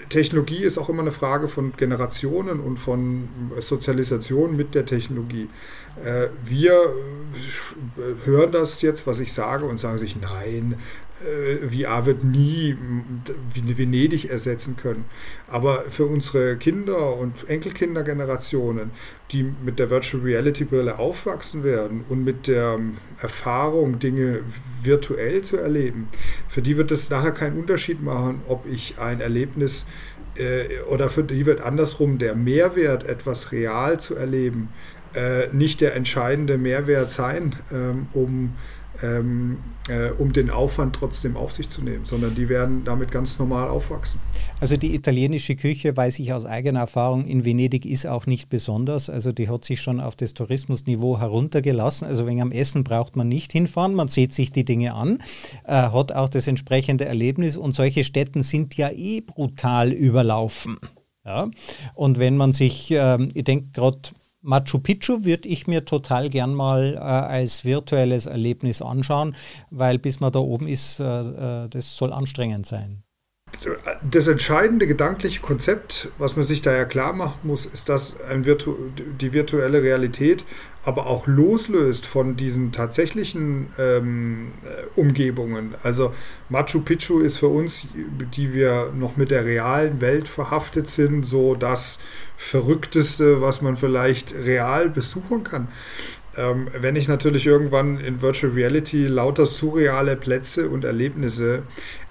Technologie 0.09 0.63
ist 0.63 0.79
auch 0.79 0.89
immer 0.89 1.03
eine 1.03 1.13
Frage 1.13 1.49
von 1.49 1.73
Generationen 1.77 2.61
und 2.61 2.79
von 2.79 3.29
Sozialisation 3.61 4.57
mit 4.57 4.75
der 4.75 4.87
Technologie. 4.87 5.49
Äh, 6.03 6.29
wir 6.45 6.73
äh, 6.73 8.27
hören 8.27 8.53
das 8.53 8.83
jetzt, 8.83 9.07
was 9.07 9.21
ich 9.21 9.33
sage, 9.33 9.65
und 9.67 9.79
sagen 9.79 9.99
sich, 9.99 10.17
nein, 10.21 10.77
VR 11.21 12.07
wird 12.07 12.25
nie 12.25 12.77
Venedig 13.55 14.31
ersetzen 14.31 14.77
können. 14.77 15.05
Aber 15.49 15.85
für 15.89 16.07
unsere 16.07 16.57
Kinder- 16.57 17.17
und 17.17 17.49
Enkelkindergenerationen, 17.49 18.91
die 19.31 19.45
mit 19.65 19.79
der 19.79 19.91
Virtual 19.91 20.23
Reality 20.23 20.65
Brille 20.65 20.99
aufwachsen 20.99 21.65
werden 21.65 22.05
und 22.09 22.25
mit 22.25 22.49
der 22.49 22.79
Erfahrung, 23.21 23.99
Dinge 24.01 24.41
virtuell 24.83 25.43
zu 25.43 25.57
erleben, 25.57 26.09
für 26.49 26.63
die 26.63 26.77
wird 26.77 26.91
es 26.91 27.09
nachher 27.11 27.33
keinen 27.33 27.59
Unterschied 27.59 28.03
machen, 28.03 28.43
ob 28.49 28.67
ich 28.67 28.99
ein 28.99 29.21
Erlebnis 29.21 29.87
äh, 30.37 30.81
oder 30.89 31.09
für 31.11 31.23
die 31.23 31.47
wird 31.47 31.61
andersrum 31.61 32.19
der 32.19 32.35
Mehrwert, 32.35 33.09
etwas 33.09 33.53
real 33.53 34.01
zu 34.01 34.15
erleben, 34.15 34.69
äh, 35.15 35.49
nicht 35.53 35.81
der 35.81 35.95
entscheidende 35.95 36.59
Mehrwert 36.59 37.11
sein, 37.11 37.55
ähm, 37.73 38.07
um 38.13 38.55
ähm, 39.03 39.59
äh, 39.89 40.11
um 40.11 40.33
den 40.33 40.51
Aufwand 40.51 40.97
trotzdem 40.97 41.37
auf 41.37 41.53
sich 41.53 41.69
zu 41.69 41.83
nehmen, 41.83 42.05
sondern 42.05 42.35
die 42.35 42.49
werden 42.49 42.85
damit 42.85 43.11
ganz 43.11 43.39
normal 43.39 43.69
aufwachsen. 43.69 44.21
Also 44.61 44.77
die 44.77 44.95
italienische 44.95 45.57
Küche, 45.57 45.97
weiß 45.97 46.19
ich 46.21 46.33
aus 46.33 46.47
eigener 46.47 46.81
Erfahrung, 46.81 47.25
in 47.27 47.45
Venedig 47.45 47.85
ist 47.85 48.07
auch 48.07 48.27
nicht 48.27 48.49
besonders. 48.49 49.11
Also 49.11 49.33
die 49.33 49.49
hat 49.49 49.65
sich 49.65 49.83
schon 49.83 50.01
auf 50.01 50.17
das 50.17 50.33
Tourismusniveau 50.35 51.19
heruntergelassen. 51.19 52.07
Also 52.07 52.27
wegen 52.27 52.41
am 52.41 52.53
Essen 52.53 52.85
braucht 52.85 53.17
man 53.17 53.29
nicht 53.29 53.53
hinfahren, 53.53 53.95
man 53.95 54.09
sieht 54.09 54.33
sich 54.33 54.53
die 54.53 54.65
Dinge 54.65 54.95
an, 54.95 55.19
äh, 55.65 55.73
hat 55.75 56.13
auch 56.13 56.29
das 56.29 56.47
entsprechende 56.47 57.05
Erlebnis 57.05 57.57
und 57.57 57.73
solche 57.73 58.05
Städten 58.05 58.43
sind 58.43 58.77
ja 58.77 58.91
eh 58.91 59.21
brutal 59.21 59.93
überlaufen. 59.93 60.79
Ja? 61.25 61.51
Und 61.95 62.19
wenn 62.19 62.37
man 62.37 62.53
sich, 62.53 62.91
äh, 62.91 63.23
ich 63.35 63.45
denke 63.45 63.69
gerade 63.73 63.99
Machu 64.45 64.79
Picchu 64.79 65.25
würde 65.25 65.49
ich 65.49 65.67
mir 65.67 65.87
total 65.87 66.29
gern 66.29 66.53
mal 66.53 66.95
äh, 66.95 66.99
als 66.99 67.65
virtuelles 67.65 68.27
Erlebnis 68.27 68.83
anschauen, 68.83 69.35
weil 69.71 69.99
bis 69.99 70.21
man 70.21 70.33
da 70.33 70.39
oben 70.41 70.69
ist, 70.69 71.01
äh, 71.01 71.65
äh 71.65 71.69
das 71.71 71.97
soll 71.97 72.13
anstrengend 72.13 72.67
sein. 72.67 73.04
Das 74.03 74.27
entscheidende 74.27 74.87
gedankliche 74.87 75.41
Konzept, 75.41 76.09
was 76.19 76.37
man 76.37 76.45
sich 76.45 76.63
da 76.63 76.73
ja 76.75 76.85
klar 76.85 77.13
machen 77.13 77.39
muss, 77.43 77.67
ist, 77.67 77.89
dass 77.89 78.17
Virtu 78.43 78.77
die 79.21 79.33
virtuelle 79.33 79.83
Realität 79.83 80.45
aber 80.85 81.07
auch 81.07 81.27
loslöst 81.27 82.05
von 82.05 82.37
diesen 82.37 82.71
tatsächlichen 82.71 83.69
ähm, 83.79 84.53
äh, 84.65 85.01
Umgebungen. 85.01 85.75
Also 85.83 86.13
Machu 86.51 86.81
Picchu 86.81 87.21
ist 87.21 87.39
für 87.39 87.49
uns, 87.49 87.89
die 88.37 88.53
wir 88.53 88.93
noch 88.95 89.17
mit 89.17 89.31
der 89.31 89.47
realen 89.47 90.01
Welt 90.03 90.29
verhaftet 90.29 90.91
sind, 90.91 91.25
so 91.25 91.55
das 91.55 91.99
Verrückteste, 92.37 93.41
was 93.41 93.63
man 93.63 93.77
vielleicht 93.77 94.35
real 94.35 94.91
besuchen 94.91 95.43
kann. 95.43 95.69
Ähm, 96.37 96.69
wenn 96.79 96.97
ich 96.97 97.09
natürlich 97.09 97.47
irgendwann 97.47 97.99
in 97.99 98.21
Virtual 98.21 98.53
Reality 98.53 99.07
lauter 99.07 99.47
surreale 99.47 100.17
Plätze 100.17 100.69
und 100.69 100.85
Erlebnisse 100.85 101.63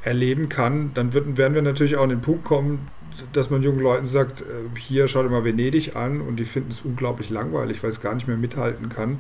erleben 0.03 0.50
kann, 0.50 0.91
dann 0.93 1.13
wird, 1.13 1.38
werden 1.38 1.53
wir 1.53 1.62
natürlich 1.62 1.95
auch 1.95 2.03
an 2.03 2.10
den 2.10 2.22
Punkt 2.22 2.43
kommen, 2.43 2.88
dass 3.31 3.50
man 3.50 3.63
jungen 3.63 3.79
Leuten 3.79 4.05
sagt, 4.05 4.41
äh, 4.41 4.45
hier 4.79 5.07
schaut 5.07 5.29
mal 5.29 5.45
Venedig 5.45 5.95
an 5.95 6.22
und 6.22 6.38
die 6.38 6.45
finden 6.45 6.72
es 6.72 6.81
unglaublich 6.81 7.29
langweilig, 7.29 7.83
weil 7.83 7.89
es 7.89 8.01
gar 8.01 8.13
nicht 8.13 8.27
mehr 8.27 8.38
mithalten 8.38 8.89
kann 8.89 9.19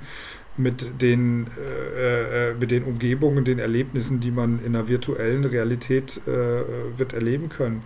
mit 0.57 1.01
den, 1.01 1.47
äh, 1.97 2.51
äh, 2.51 2.53
mit 2.59 2.71
den 2.71 2.83
Umgebungen, 2.83 3.43
den 3.43 3.59
Erlebnissen, 3.59 4.19
die 4.19 4.31
man 4.31 4.59
in 4.59 4.75
einer 4.75 4.87
virtuellen 4.87 5.45
Realität 5.45 6.21
äh, 6.27 6.29
wird 6.97 7.13
erleben 7.13 7.49
können. 7.49 7.83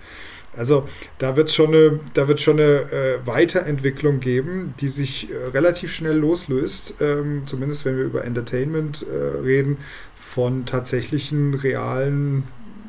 Also 0.55 0.89
da 1.19 1.37
wird 1.37 1.51
schon 1.51 1.67
eine, 1.67 1.99
da 2.13 2.27
wird 2.27 2.41
schon 2.41 2.59
eine 2.59 2.91
äh, 2.91 3.25
Weiterentwicklung 3.25 4.19
geben, 4.19 4.73
die 4.79 4.89
sich 4.89 5.29
äh, 5.29 5.49
relativ 5.53 5.93
schnell 5.93 6.17
loslöst, 6.17 6.95
ähm, 6.99 7.43
zumindest 7.45 7.85
wenn 7.85 7.97
wir 7.97 8.05
über 8.05 8.25
Entertainment 8.25 9.05
reden, 9.43 9.77
von 10.15 10.65
tatsächlichen 10.65 11.53
realen 11.53 12.43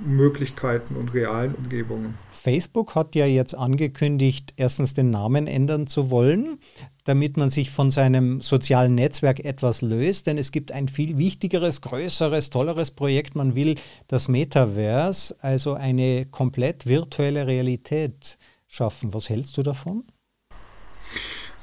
Möglichkeiten 0.04 0.96
und 0.96 1.14
realen 1.14 1.54
Umgebungen. 1.54 2.14
Facebook 2.30 2.94
hat 2.94 3.14
ja 3.14 3.26
jetzt 3.26 3.54
angekündigt, 3.54 4.54
erstens 4.56 4.94
den 4.94 5.10
Namen 5.10 5.46
ändern 5.46 5.86
zu 5.86 6.10
wollen, 6.10 6.58
damit 7.04 7.36
man 7.36 7.50
sich 7.50 7.70
von 7.70 7.90
seinem 7.90 8.40
sozialen 8.40 8.94
Netzwerk 8.94 9.40
etwas 9.44 9.82
löst, 9.82 10.26
denn 10.26 10.38
es 10.38 10.52
gibt 10.52 10.72
ein 10.72 10.88
viel 10.88 11.18
wichtigeres, 11.18 11.80
größeres, 11.80 12.50
tolleres 12.50 12.90
Projekt. 12.92 13.34
Man 13.34 13.54
will 13.54 13.74
das 14.06 14.28
Metaverse, 14.28 15.34
also 15.40 15.74
eine 15.74 16.26
komplett 16.26 16.86
virtuelle 16.86 17.46
Realität 17.46 18.38
schaffen. 18.68 19.12
Was 19.14 19.28
hältst 19.28 19.56
du 19.56 19.62
davon? 19.62 20.04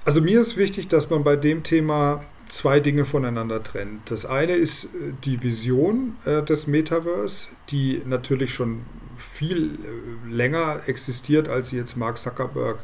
Also 0.04 0.22
mir 0.22 0.42
ist 0.42 0.58
wichtig, 0.58 0.88
dass 0.88 1.10
man 1.10 1.24
bei 1.24 1.36
dem 1.36 1.64
Thema 1.64 2.24
zwei 2.50 2.80
Dinge 2.80 3.06
voneinander 3.06 3.64
trennt. 3.64 4.12
Das 4.12 4.26
eine 4.26 4.54
ist 4.54 4.86
äh, 4.86 5.14
die 5.24 5.42
Vision 5.44 6.16
äh, 6.26 6.42
des 6.44 6.68
Metaverse, 6.68 7.48
die 7.70 8.02
natürlich 8.06 8.54
schon 8.54 8.82
viel 9.18 9.72
äh, 9.76 10.34
länger 10.34 10.82
existiert, 10.88 11.48
als 11.48 11.70
sie 11.70 11.78
jetzt 11.78 11.98
Mark 11.98 12.18
Zuckerberg 12.18 12.80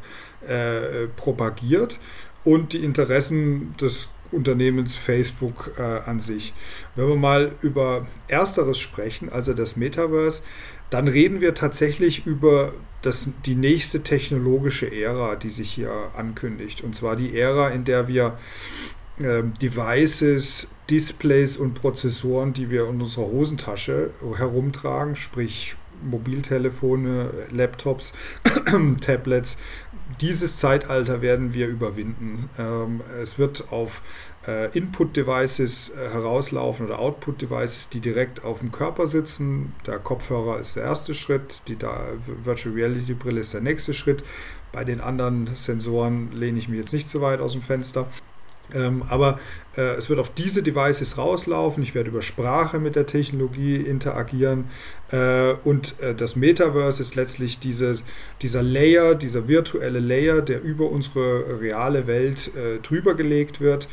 äh, 0.46 1.06
propagiert 1.16 1.98
und 2.44 2.72
die 2.72 2.84
Interessen 2.84 3.74
des 3.80 4.08
Unternehmens 4.30 4.96
Facebook 4.96 5.72
äh, 5.78 5.82
an 5.82 6.20
sich. 6.20 6.54
Wenn 6.96 7.08
wir 7.08 7.16
mal 7.16 7.52
über 7.60 8.06
Ersteres 8.28 8.78
sprechen, 8.78 9.28
also 9.30 9.52
das 9.52 9.76
Metaverse, 9.76 10.42
dann 10.90 11.06
reden 11.08 11.40
wir 11.40 11.54
tatsächlich 11.54 12.26
über 12.26 12.72
das, 13.02 13.28
die 13.46 13.54
nächste 13.54 14.02
technologische 14.02 14.90
Ära, 14.90 15.36
die 15.36 15.50
sich 15.50 15.72
hier 15.72 15.92
ankündigt. 16.16 16.82
Und 16.82 16.96
zwar 16.96 17.16
die 17.16 17.36
Ära, 17.38 17.68
in 17.70 17.84
der 17.84 18.08
wir 18.08 18.26
äh, 18.26 19.01
Devices, 19.18 20.68
Displays 20.88 21.56
und 21.56 21.74
Prozessoren, 21.74 22.52
die 22.52 22.70
wir 22.70 22.88
in 22.88 23.00
unserer 23.00 23.26
Hosentasche 23.26 24.10
herumtragen, 24.36 25.16
sprich 25.16 25.76
Mobiltelefone, 26.02 27.30
Laptops, 27.50 28.14
Tablets, 29.00 29.56
dieses 30.20 30.58
Zeitalter 30.58 31.22
werden 31.22 31.54
wir 31.54 31.68
überwinden. 31.68 32.50
Ähm, 32.58 33.00
es 33.22 33.38
wird 33.38 33.72
auf 33.72 34.02
äh, 34.46 34.76
Input-Devices 34.76 35.90
äh, 35.90 36.10
herauslaufen 36.10 36.86
oder 36.86 36.98
Output-Devices, 36.98 37.88
die 37.88 38.00
direkt 38.00 38.44
auf 38.44 38.58
dem 38.58 38.72
Körper 38.72 39.06
sitzen. 39.06 39.74
Der 39.86 39.98
Kopfhörer 39.98 40.60
ist 40.60 40.76
der 40.76 40.84
erste 40.84 41.14
Schritt, 41.14 41.62
die 41.68 41.78
Virtual 41.80 42.74
Reality-Brille 42.74 43.40
ist 43.40 43.54
der 43.54 43.60
nächste 43.60 43.94
Schritt. 43.94 44.22
Bei 44.72 44.84
den 44.84 45.00
anderen 45.00 45.54
Sensoren 45.54 46.32
lehne 46.32 46.58
ich 46.58 46.68
mich 46.68 46.78
jetzt 46.78 46.92
nicht 46.92 47.08
so 47.08 47.20
weit 47.20 47.40
aus 47.40 47.52
dem 47.52 47.62
Fenster. 47.62 48.06
Ähm, 48.74 49.02
aber 49.08 49.38
äh, 49.76 49.96
es 49.96 50.08
wird 50.08 50.18
auf 50.18 50.32
diese 50.32 50.62
Devices 50.62 51.18
rauslaufen. 51.18 51.82
Ich 51.82 51.94
werde 51.94 52.10
über 52.10 52.22
Sprache 52.22 52.78
mit 52.78 52.96
der 52.96 53.06
Technologie 53.06 53.76
interagieren. 53.76 54.64
Äh, 55.10 55.54
und 55.64 56.00
äh, 56.00 56.14
das 56.14 56.36
Metaverse 56.36 57.02
ist 57.02 57.14
letztlich 57.14 57.58
dieses, 57.58 58.04
dieser 58.40 58.62
Layer, 58.62 59.14
dieser 59.14 59.48
virtuelle 59.48 60.00
Layer, 60.00 60.42
der 60.42 60.62
über 60.62 60.90
unsere 60.90 61.60
reale 61.60 62.06
Welt 62.06 62.50
äh, 62.56 62.78
drüber 62.80 63.14
gelegt 63.14 63.60
wird. 63.60 63.88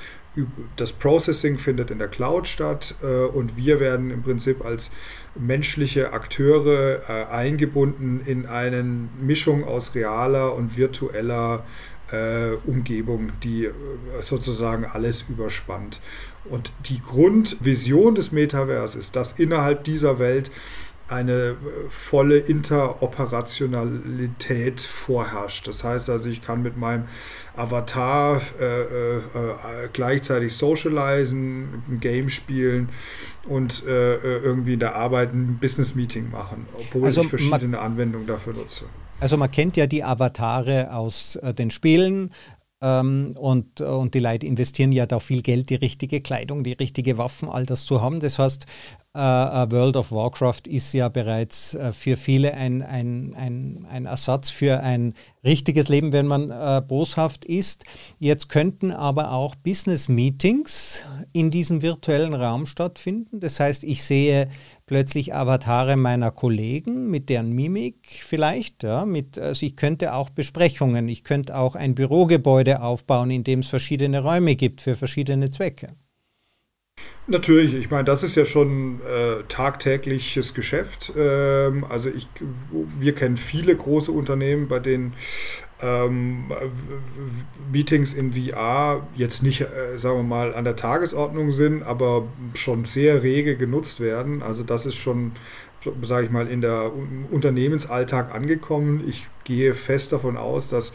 Das 0.77 0.93
Processing 0.93 1.57
findet 1.57 1.91
in 1.91 1.97
der 1.97 2.07
Cloud 2.07 2.47
statt 2.47 2.95
äh, 3.01 3.05
und 3.05 3.57
wir 3.57 3.79
werden 3.79 4.11
im 4.11 4.21
Prinzip 4.21 4.63
als 4.63 4.91
menschliche 5.35 6.13
Akteure 6.13 7.01
äh, 7.07 7.25
eingebunden 7.33 8.21
in 8.25 8.45
eine 8.45 8.83
Mischung 9.21 9.63
aus 9.63 9.95
realer 9.95 10.55
und 10.55 10.77
virtueller 10.77 11.63
äh, 11.65 11.88
Umgebung, 12.65 13.31
die 13.43 13.65
äh, 13.65 13.71
sozusagen 14.21 14.85
alles 14.85 15.25
überspannt. 15.29 16.01
Und 16.45 16.71
die 16.85 17.01
Grundvision 17.01 18.15
des 18.15 18.31
Metaverse 18.31 18.97
ist, 18.97 19.15
dass 19.15 19.33
innerhalb 19.33 19.83
dieser 19.83 20.17
Welt 20.19 20.49
eine 21.09 21.33
äh, 21.33 21.55
volle 21.89 22.37
Interoperationalität 22.37 24.79
vorherrscht. 24.81 25.67
Das 25.67 25.83
heißt 25.83 26.09
also, 26.09 26.29
ich 26.29 26.41
kann 26.41 26.63
mit 26.63 26.77
meinem 26.77 27.03
Avatar 27.55 28.41
äh, 28.59 28.63
äh, 28.63 29.17
äh 29.17 29.21
gleichzeitig 29.91 30.55
socialisen, 30.55 31.83
ein 31.89 31.99
Game 31.99 32.29
spielen 32.29 32.87
und 33.45 33.83
äh, 33.87 34.37
irgendwie 34.39 34.73
in 34.73 34.79
der 34.79 34.95
Arbeit 34.95 35.33
ein 35.33 35.57
Business-Meeting 35.59 36.31
machen, 36.31 36.67
obwohl 36.73 37.05
also 37.05 37.21
ich 37.21 37.29
verschiedene 37.29 37.79
Anwendungen 37.79 38.27
dafür 38.27 38.53
nutze. 38.53 38.85
Also 39.21 39.35
man 39.35 39.51
kennt 39.51 39.75
ja 39.75 39.85
die 39.85 40.03
Avatare 40.03 40.93
aus 40.93 41.35
äh, 41.37 41.53
den 41.53 41.71
Spielen. 41.71 42.31
Ähm, 42.81 43.35
und, 43.37 43.81
und 43.81 44.13
die 44.13 44.19
Leute 44.19 44.45
investieren 44.45 44.93
ja 44.93 45.05
da 45.05 45.19
viel 45.19 45.41
Geld, 45.41 45.69
die 45.69 45.75
richtige 45.75 46.21
Kleidung, 46.21 46.63
die 46.63 46.73
richtige 46.73 47.17
Waffen, 47.17 47.49
all 47.49 47.65
das 47.65 47.85
zu 47.85 48.01
haben. 48.01 48.21
Das 48.21 48.39
heißt, 48.39 48.65
äh, 48.65 48.67
äh, 48.67 49.08
World 49.15 49.97
of 49.97 50.11
Warcraft 50.11 50.67
ist 50.67 50.93
ja 50.93 51.09
bereits 51.09 51.73
äh, 51.73 51.91
für 51.91 52.15
viele 52.15 52.53
ein, 52.53 52.83
ein, 52.83 53.33
ein, 53.35 53.87
ein 53.89 54.05
Ersatz 54.05 54.49
für 54.49 54.81
ein 54.81 55.15
richtiges 55.43 55.89
Leben, 55.89 56.13
wenn 56.13 56.27
man 56.27 56.51
äh, 56.51 56.81
boshaft 56.87 57.43
ist. 57.43 57.85
Jetzt 58.19 58.49
könnten 58.49 58.91
aber 58.91 59.31
auch 59.31 59.55
Business-Meetings 59.55 61.03
in 61.33 61.49
diesem 61.49 61.81
virtuellen 61.81 62.35
Raum 62.35 62.67
stattfinden. 62.67 63.39
Das 63.39 63.59
heißt, 63.59 63.83
ich 63.83 64.03
sehe 64.03 64.47
plötzlich 64.85 65.33
Avatare 65.33 65.95
meiner 65.95 66.29
Kollegen 66.29 67.09
mit 67.09 67.29
deren 67.29 67.51
Mimik 67.51 68.21
vielleicht. 68.21 68.83
Ja, 68.83 69.05
mit, 69.05 69.39
also 69.39 69.65
ich 69.65 69.75
könnte 69.75 70.13
auch 70.13 70.29
Besprechungen, 70.29 71.09
ich 71.09 71.23
könnte 71.23 71.57
auch 71.57 71.75
ein 71.75 71.95
Bürogebäude 71.95 72.81
aufbauen, 72.83 73.31
in 73.31 73.43
dem 73.43 73.59
es 73.59 73.67
verschiedene 73.67 74.21
Räume 74.21 74.55
gibt 74.55 74.81
für 74.81 74.95
verschiedene 74.95 75.49
Zwecke. 75.49 75.95
Natürlich, 77.27 77.75
ich 77.75 77.91
meine, 77.91 78.05
das 78.05 78.23
ist 78.23 78.35
ja 78.35 78.43
schon 78.43 79.01
äh, 79.01 79.43
tagtägliches 79.47 80.55
Geschäft. 80.55 81.11
Ähm, 81.15 81.85
also 81.87 82.09
ich, 82.09 82.27
wir 82.99 83.13
kennen 83.13 83.37
viele 83.37 83.75
große 83.75 84.11
Unternehmen, 84.11 84.67
bei 84.67 84.79
denen 84.79 85.13
ähm, 85.81 86.45
Meetings 87.71 88.15
in 88.15 88.33
VR 88.33 89.07
jetzt 89.15 89.43
nicht, 89.43 89.61
äh, 89.61 89.97
sagen 89.97 90.17
wir 90.17 90.23
mal, 90.23 90.55
an 90.55 90.63
der 90.63 90.75
Tagesordnung 90.75 91.51
sind, 91.51 91.83
aber 91.83 92.27
schon 92.55 92.85
sehr 92.85 93.21
rege 93.21 93.55
genutzt 93.55 93.99
werden. 93.99 94.41
Also 94.41 94.63
das 94.63 94.87
ist 94.87 94.95
schon 94.95 95.33
sage 96.01 96.25
ich 96.25 96.31
mal, 96.31 96.47
in 96.47 96.61
der 96.61 96.91
Unternehmensalltag 97.31 98.33
angekommen. 98.33 99.03
Ich 99.07 99.27
gehe 99.49 99.73
fest 99.73 100.13
davon 100.13 100.37
aus, 100.37 100.69
dass 100.69 100.93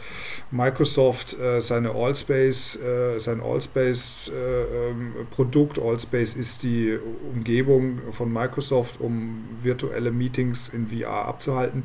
Microsoft 0.49 1.37
äh, 1.37 1.61
seine 1.61 1.91
Allspace, 1.91 2.77
äh, 2.77 3.19
sein 3.19 3.41
Allspace-Produkt, 3.41 5.77
äh, 5.77 5.81
ähm, 5.81 5.87
Allspace 5.87 6.33
ist 6.35 6.63
die 6.63 6.97
Umgebung 7.33 7.99
von 8.13 8.31
Microsoft, 8.31 9.01
um 9.01 9.43
virtuelle 9.61 10.11
Meetings 10.11 10.69
in 10.69 10.87
VR 10.87 11.25
abzuhalten, 11.25 11.83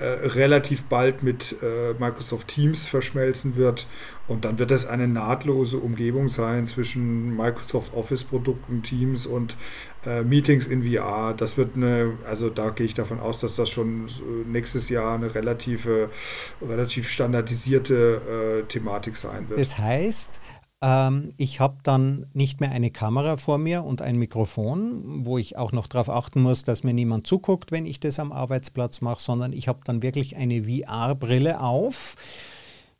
relativ 0.00 0.84
bald 0.84 1.24
mit 1.24 1.56
Microsoft 1.98 2.46
Teams 2.46 2.86
verschmelzen 2.86 3.56
wird. 3.56 3.88
Und 4.28 4.44
dann 4.44 4.60
wird 4.60 4.70
es 4.70 4.86
eine 4.86 5.08
nahtlose 5.08 5.78
Umgebung 5.78 6.28
sein 6.28 6.68
zwischen 6.68 7.36
Microsoft 7.36 7.94
Office-Produkten, 7.94 8.84
Teams 8.84 9.26
und 9.26 9.56
äh, 10.06 10.22
Meetings 10.22 10.66
in 10.66 10.82
VR. 10.82 11.34
Das 11.36 11.56
wird 11.56 11.76
eine, 11.76 12.12
also 12.24 12.50
da 12.50 12.70
gehe 12.70 12.86
ich 12.86 12.94
davon 12.94 13.20
aus, 13.20 13.40
dass 13.40 13.56
das 13.56 13.68
schon 13.70 14.08
nächstes 14.46 14.88
Jahr 14.88 15.14
eine 15.14 15.34
relative, 15.34 16.10
relativ 16.62 17.08
standardisierte 17.08 18.62
äh, 18.62 18.66
Thematik 18.66 19.16
sein 19.16 19.48
wird. 19.48 19.60
Das 19.60 19.78
heißt, 19.78 20.40
ähm, 20.80 21.32
ich 21.36 21.60
habe 21.60 21.78
dann 21.82 22.26
nicht 22.32 22.60
mehr 22.60 22.70
eine 22.70 22.90
Kamera 22.90 23.36
vor 23.36 23.58
mir 23.58 23.82
und 23.84 24.00
ein 24.00 24.16
Mikrofon, 24.16 25.24
wo 25.26 25.38
ich 25.38 25.56
auch 25.56 25.72
noch 25.72 25.88
darauf 25.88 26.08
achten 26.08 26.40
muss, 26.40 26.62
dass 26.62 26.84
mir 26.84 26.94
niemand 26.94 27.26
zuguckt, 27.26 27.72
wenn 27.72 27.84
ich 27.84 27.98
das 27.98 28.20
am 28.20 28.30
Arbeitsplatz 28.30 29.00
mache, 29.00 29.20
sondern 29.20 29.52
ich 29.52 29.66
habe 29.66 29.80
dann 29.84 30.02
wirklich 30.02 30.36
eine 30.36 30.64
VR-Brille 30.64 31.60
auf. 31.60 32.14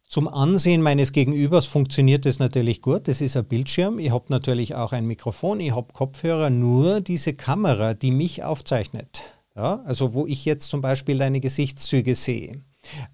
Zum 0.09 0.27
Ansehen 0.27 0.81
meines 0.81 1.13
Gegenübers 1.13 1.67
funktioniert 1.67 2.25
das 2.25 2.39
natürlich 2.39 2.81
gut. 2.81 3.09
Das 3.09 3.21
ist 3.21 3.37
ein 3.37 3.45
Bildschirm. 3.45 3.99
Ich 3.99 4.11
habe 4.11 4.25
natürlich 4.29 4.75
auch 4.75 4.93
ein 4.93 5.07
Mikrofon, 5.07 5.61
ich 5.61 5.75
habe 5.75 5.93
Kopfhörer, 5.93 6.49
nur 6.49 7.03
diese 7.03 7.35
Kamera, 7.35 7.93
die 7.93 8.11
mich 8.11 8.43
aufzeichnet. 8.43 9.21
Ja, 9.55 9.83
also 9.85 10.15
wo 10.15 10.27
ich 10.27 10.47
jetzt 10.47 10.71
zum 10.71 10.81
Beispiel 10.81 11.19
deine 11.19 11.41
Gesichtszüge 11.41 12.15
sehe. 12.15 12.63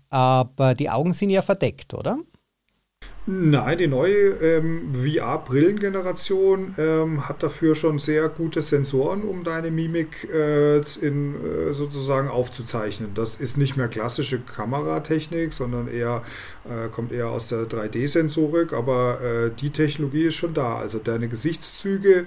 Aber 0.09 0.77
die 0.77 0.89
Augen 0.89 1.15
sind 1.15 1.31
ja 1.31 1.43
verdeckt, 1.43 1.95
oder? 1.95 2.19
Nein, 3.27 3.79
die 3.79 3.87
neue 3.87 4.33
ähm, 4.43 4.93
VR-Brillengeneration 4.93 6.75
ähm, 6.77 7.27
hat 7.27 7.43
dafür 7.43 7.75
schon 7.75 7.99
sehr 7.99 8.29
gute 8.29 8.61
Sensoren, 8.61 9.23
um 9.23 9.45
deine 9.45 9.71
Mimik 9.71 10.29
äh, 10.31 10.77
in, 11.01 11.35
äh, 11.35 11.73
sozusagen 11.73 12.29
aufzuzeichnen. 12.29 13.13
Das 13.15 13.37
ist 13.37 13.57
nicht 13.57 13.79
mehr 13.79 13.89
klassische 13.89 14.41
Kameratechnik, 14.41 15.55
sondern 15.55 15.89
eher 15.89 16.23
äh, 16.65 16.91
kommt 16.91 17.13
eher 17.13 17.31
aus 17.31 17.49
der 17.49 17.61
3D-Sensorik, 17.61 18.75
aber 18.75 19.21
äh, 19.23 19.51
die 19.59 19.71
Technologie 19.71 20.25
ist 20.25 20.35
schon 20.35 20.53
da. 20.53 20.77
Also 20.77 20.99
deine 20.99 21.29
Gesichtszüge 21.29 22.27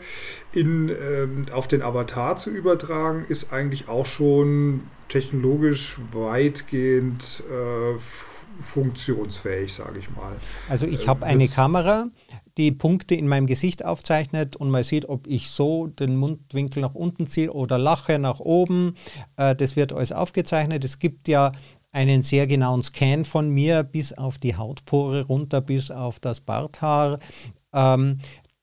in, 0.52 0.90
ähm, 0.90 1.46
auf 1.52 1.68
den 1.68 1.84
Avatar 1.84 2.38
zu 2.38 2.50
übertragen, 2.50 3.24
ist 3.30 3.54
eigentlich 3.54 3.88
auch 3.88 4.08
schon 4.08 4.82
technologisch 5.10 6.00
weitgehend 6.12 7.44
äh, 7.52 7.98
funktionsfähig, 8.60 9.74
sage 9.74 10.00
ich 10.00 10.10
mal. 10.10 10.36
Also 10.70 10.86
ich 10.86 11.04
äh, 11.04 11.08
habe 11.08 11.26
eine 11.26 11.48
Kamera, 11.48 12.08
die 12.58 12.72
Punkte 12.72 13.16
in 13.16 13.28
meinem 13.28 13.48
Gesicht 13.48 13.86
aufzeichnet 13.86 14.56
und 14.56 14.70
man 14.70 14.84
sieht, 14.84 15.08
ob 15.10 15.28
ich 15.28 15.50
so 15.50 15.88
den 15.88 16.16
Mundwinkel 16.16 16.82
nach 16.82 16.96
unten 16.96 17.28
ziehe 17.28 17.52
oder 17.52 17.78
lache 17.78 18.20
nach 18.20 18.40
oben. 18.40 18.96
Äh, 19.36 19.56
das 19.56 19.76
wird 19.76 19.94
alles 19.94 20.12
aufgezeichnet. 20.12 20.84
Es 20.84 21.00
gibt 21.00 21.28
ja 21.28 21.52
einen 21.92 22.22
sehr 22.22 22.48
genauen 22.48 22.84
Scan 22.84 23.26
von 23.26 23.50
mir 23.50 23.84
bis 23.84 24.14
auf 24.14 24.38
die 24.38 24.56
Hautpore 24.56 25.26
runter, 25.26 25.62
bis 25.62 25.92
auf 25.92 26.20
das 26.20 26.42
Barthaar. 26.42 27.20
Ähm, 27.74 28.20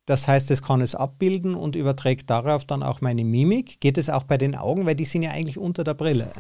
das 0.07 0.28
heißt, 0.28 0.50
es 0.50 0.62
kann 0.62 0.83
es 0.83 0.94
abbilden 0.94 1.54
und 1.54 1.76
überträgt 1.76 2.28
darauf 2.28 2.64
dann 2.64 2.83
auch 2.83 3.00
meine 3.00 3.24
Mimik. 3.24 3.80
Geht 3.80 3.96
es 3.96 4.11
auch 4.11 4.24
bei 4.24 4.37
den 4.37 4.54
Augen, 4.54 4.85
weil 4.85 4.94
die 4.94 5.07
sind 5.07 5.22
ja 5.22 5.30
eigentlich 5.30 5.57
unter 5.57 5.83
der 5.83 5.94
Brille. 5.94 6.30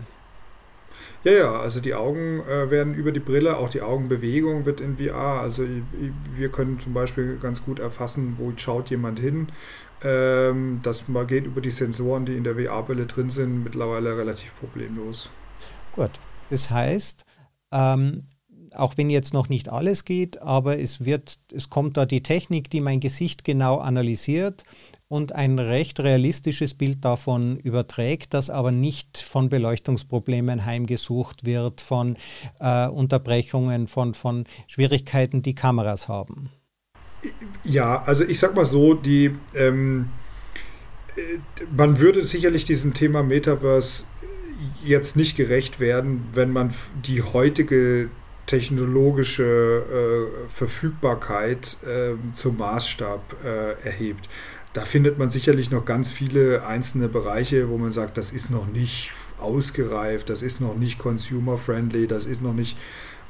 Ja, 1.24 1.32
ja, 1.32 1.52
also 1.58 1.80
die 1.80 1.94
Augen 1.94 2.40
äh, 2.40 2.70
werden 2.70 2.94
über 2.94 3.10
die 3.10 3.20
Brille, 3.20 3.56
auch 3.56 3.70
die 3.70 3.80
Augenbewegung 3.80 4.66
wird 4.66 4.82
in 4.82 4.98
VR. 4.98 5.40
Also 5.40 5.64
wir 6.36 6.50
können 6.50 6.78
zum 6.80 6.92
Beispiel 6.92 7.38
ganz 7.40 7.64
gut 7.64 7.78
erfassen, 7.78 8.34
wo 8.36 8.52
schaut 8.56 8.90
jemand 8.90 9.20
hin. 9.20 9.48
Ähm, 10.02 10.80
das 10.82 11.04
geht 11.26 11.46
über 11.46 11.62
die 11.62 11.70
Sensoren, 11.70 12.26
die 12.26 12.36
in 12.36 12.44
der 12.44 12.56
VR-Brille 12.56 13.06
drin 13.06 13.30
sind, 13.30 13.64
mittlerweile 13.64 14.18
relativ 14.18 14.54
problemlos. 14.60 15.30
Gut, 15.92 16.10
das 16.50 16.68
heißt, 16.68 17.24
ähm, 17.72 18.24
auch 18.74 18.98
wenn 18.98 19.08
jetzt 19.08 19.32
noch 19.32 19.48
nicht 19.48 19.70
alles 19.70 20.04
geht, 20.04 20.42
aber 20.42 20.78
es 20.78 21.06
wird, 21.06 21.38
es 21.52 21.70
kommt 21.70 21.96
da 21.96 22.04
die 22.04 22.22
Technik, 22.22 22.68
die 22.68 22.82
mein 22.82 23.00
Gesicht 23.00 23.44
genau 23.44 23.78
analysiert 23.78 24.64
und 25.14 25.32
ein 25.32 25.60
recht 25.60 26.00
realistisches 26.00 26.74
Bild 26.74 27.04
davon 27.04 27.56
überträgt, 27.58 28.34
das 28.34 28.50
aber 28.50 28.72
nicht 28.72 29.18
von 29.18 29.48
Beleuchtungsproblemen 29.48 30.64
heimgesucht 30.64 31.44
wird, 31.44 31.80
von 31.80 32.16
äh, 32.58 32.88
Unterbrechungen, 32.88 33.86
von, 33.86 34.14
von 34.14 34.44
Schwierigkeiten, 34.66 35.40
die 35.40 35.54
Kameras 35.54 36.08
haben. 36.08 36.50
Ja, 37.62 38.02
also 38.02 38.24
ich 38.24 38.40
sag 38.40 38.56
mal 38.56 38.64
so, 38.64 38.94
die 38.94 39.30
ähm, 39.54 40.08
äh, 41.14 41.20
man 41.76 42.00
würde 42.00 42.26
sicherlich 42.26 42.64
diesem 42.64 42.92
Thema 42.92 43.22
Metaverse 43.22 44.06
jetzt 44.84 45.14
nicht 45.14 45.36
gerecht 45.36 45.78
werden, 45.78 46.26
wenn 46.34 46.50
man 46.50 46.74
die 47.06 47.22
heutige 47.22 48.10
technologische 48.46 49.44
äh, 49.44 50.50
Verfügbarkeit 50.50 51.76
äh, 51.86 52.14
zum 52.34 52.58
Maßstab 52.58 53.20
äh, 53.44 53.86
erhebt. 53.86 54.28
Da 54.74 54.84
findet 54.84 55.18
man 55.18 55.30
sicherlich 55.30 55.70
noch 55.70 55.84
ganz 55.84 56.12
viele 56.12 56.66
einzelne 56.66 57.08
Bereiche, 57.08 57.68
wo 57.68 57.78
man 57.78 57.92
sagt, 57.92 58.18
das 58.18 58.32
ist 58.32 58.50
noch 58.50 58.66
nicht 58.66 59.12
ausgereift, 59.38 60.28
das 60.28 60.42
ist 60.42 60.60
noch 60.60 60.76
nicht 60.76 60.98
consumer-friendly, 60.98 62.06
das 62.06 62.24
ist 62.24 62.42
noch 62.42 62.52
nicht 62.54 62.76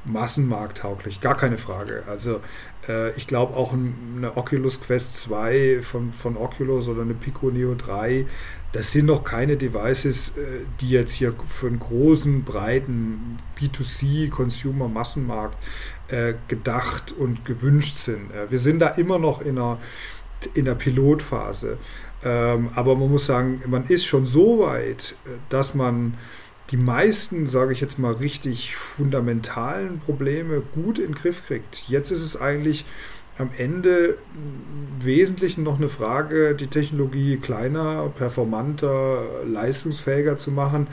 massenmarkttauglich, 0.07 1.21
gar 1.21 1.37
keine 1.37 1.59
Frage. 1.59 2.05
Also 2.09 2.41
äh, 2.89 3.13
ich 3.13 3.27
glaube 3.27 3.55
auch 3.55 3.73
eine 3.73 4.37
Oculus 4.37 4.81
Quest 4.81 5.19
2 5.19 5.81
von, 5.83 6.13
von 6.13 6.37
Oculus 6.37 6.89
oder 6.89 7.03
eine 7.03 7.15
Pico 7.15 7.51
Neo 7.51 7.75
3, 7.75 8.27
das 8.73 8.91
sind 8.91 9.07
noch 9.07 9.23
keine 9.23 9.57
Devices, 9.57 10.31
äh, 10.31 10.65
die 10.81 10.91
jetzt 10.91 11.13
hier 11.13 11.35
für 11.49 11.69
einen 11.69 11.79
großen, 11.79 12.43
breiten 12.43 13.39
B2C, 13.59 14.31
Consumer-Massenmarkt 14.31 15.57
äh, 16.09 16.35
gedacht 16.49 17.13
und 17.17 17.45
gewünscht 17.45 17.99
sind. 17.99 18.33
Äh, 18.33 18.51
wir 18.51 18.59
sind 18.59 18.81
da 18.81 18.89
immer 18.89 19.19
noch 19.19 19.41
in 19.41 19.59
einer, 19.59 19.79
in 20.55 20.65
der 20.65 20.75
Pilotphase. 20.75 21.79
Ähm, 22.25 22.71
aber 22.75 22.97
man 22.97 23.11
muss 23.11 23.27
sagen, 23.27 23.63
man 23.67 23.85
ist 23.87 24.07
schon 24.07 24.27
so 24.27 24.61
weit, 24.61 25.15
äh, 25.27 25.31
dass 25.51 25.75
man 25.75 26.15
die 26.71 26.77
meisten, 26.79 27.47
sage 27.47 27.73
ich 27.73 27.81
jetzt 27.81 27.99
mal, 27.99 28.13
richtig 28.13 28.77
fundamentalen 28.77 30.01
Probleme 30.01 30.63
gut 30.75 30.99
in 30.99 31.09
den 31.09 31.15
Griff 31.15 31.47
kriegt. 31.47 31.85
Jetzt 31.89 32.11
ist 32.11 32.23
es 32.23 32.41
eigentlich 32.41 32.85
am 33.37 33.51
Ende 33.59 34.17
im 34.35 35.05
Wesentlichen 35.05 35.65
noch 35.65 35.79
eine 35.79 35.89
Frage, 35.89 36.55
die 36.55 36.69
Technologie 36.69 37.37
kleiner, 37.37 38.11
performanter, 38.17 39.25
leistungsfähiger 39.47 40.39
zu 40.39 40.53
machen. 40.53 40.87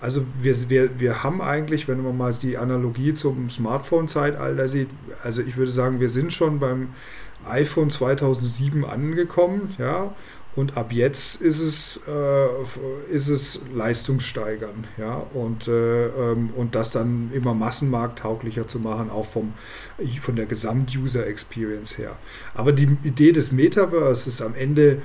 Also 0.00 0.24
wir, 0.40 0.70
wir, 0.70 1.00
wir 1.00 1.24
haben 1.24 1.42
eigentlich, 1.42 1.88
wenn 1.88 2.02
man 2.02 2.16
mal 2.16 2.32
die 2.32 2.56
Analogie 2.56 3.14
zum 3.14 3.50
Smartphone-Zeitalter 3.50 4.68
sieht, 4.68 4.88
also 5.24 5.42
ich 5.42 5.56
würde 5.56 5.72
sagen, 5.72 5.98
wir 5.98 6.08
sind 6.08 6.32
schon 6.32 6.60
beim 6.60 6.88
iPhone 7.46 7.90
2007 7.90 8.84
angekommen, 8.84 9.74
ja, 9.78 10.14
und 10.56 10.76
ab 10.76 10.92
jetzt 10.92 11.40
ist 11.40 11.60
es, 11.60 12.00
äh, 12.08 13.12
ist 13.14 13.28
es 13.28 13.60
Leistungssteigern, 13.72 14.88
ja, 14.96 15.22
und, 15.32 15.68
äh, 15.68 16.06
ähm, 16.06 16.50
und 16.56 16.74
das 16.74 16.90
dann 16.90 17.30
immer 17.32 17.54
massenmarkttauglicher 17.54 18.66
zu 18.66 18.80
machen, 18.80 19.08
auch 19.08 19.26
vom, 19.26 19.52
von 20.20 20.34
der 20.34 20.46
Gesamt-User-Experience 20.46 21.96
her. 21.96 22.16
Aber 22.54 22.72
die 22.72 22.88
Idee 23.04 23.30
des 23.30 23.52
Metaverse 23.52 24.28
ist 24.28 24.42
am 24.42 24.54
Ende 24.56 25.00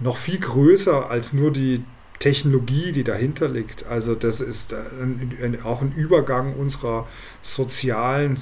noch 0.00 0.16
viel 0.16 0.38
größer 0.38 1.10
als 1.10 1.32
nur 1.32 1.52
die 1.52 1.84
Technologie, 2.18 2.90
die 2.92 3.04
dahinter 3.04 3.48
liegt. 3.48 3.86
Also 3.86 4.14
das 4.14 4.40
ist 4.40 4.74
auch 5.64 5.82
ein 5.82 5.92
Übergang 5.96 6.54
unserer 6.54 7.06
sozialen 7.42 8.36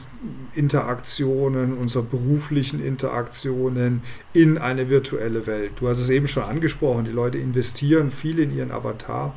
Interaktionen, 0.55 1.77
unserer 1.77 2.03
beruflichen 2.03 2.85
Interaktionen 2.85 4.03
in 4.33 4.57
eine 4.57 4.89
virtuelle 4.89 5.47
Welt. 5.47 5.73
Du 5.79 5.89
hast 5.89 5.99
es 5.99 6.09
eben 6.09 6.27
schon 6.27 6.45
angesprochen, 6.45 7.05
die 7.05 7.12
Leute 7.12 7.39
investieren 7.39 8.11
viel 8.11 8.39
in 8.39 8.57
ihren 8.57 8.71
Avatar. 8.71 9.35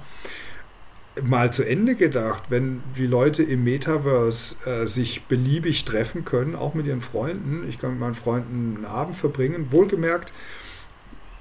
Mal 1.22 1.52
zu 1.52 1.64
Ende 1.64 1.96
gedacht, 1.96 2.44
wenn 2.48 2.82
die 2.98 3.08
Leute 3.08 3.44
im 3.44 3.66
Metaverse 3.66 4.56
äh, 4.66 4.88
sich 4.88 5.24
beliebig 5.24 5.84
treffen 5.84 6.24
können, 6.24 6.56
auch 6.56 6.76
mit 6.76 6.86
ihren 6.86 7.02
Freunden, 7.02 7.68
ich 7.68 7.78
kann 7.78 7.92
mit 7.92 8.00
meinen 8.00 8.16
Freunden 8.16 8.78
einen 8.78 8.86
Abend 8.86 9.18
verbringen, 9.18 9.68
wohlgemerkt, 9.72 10.32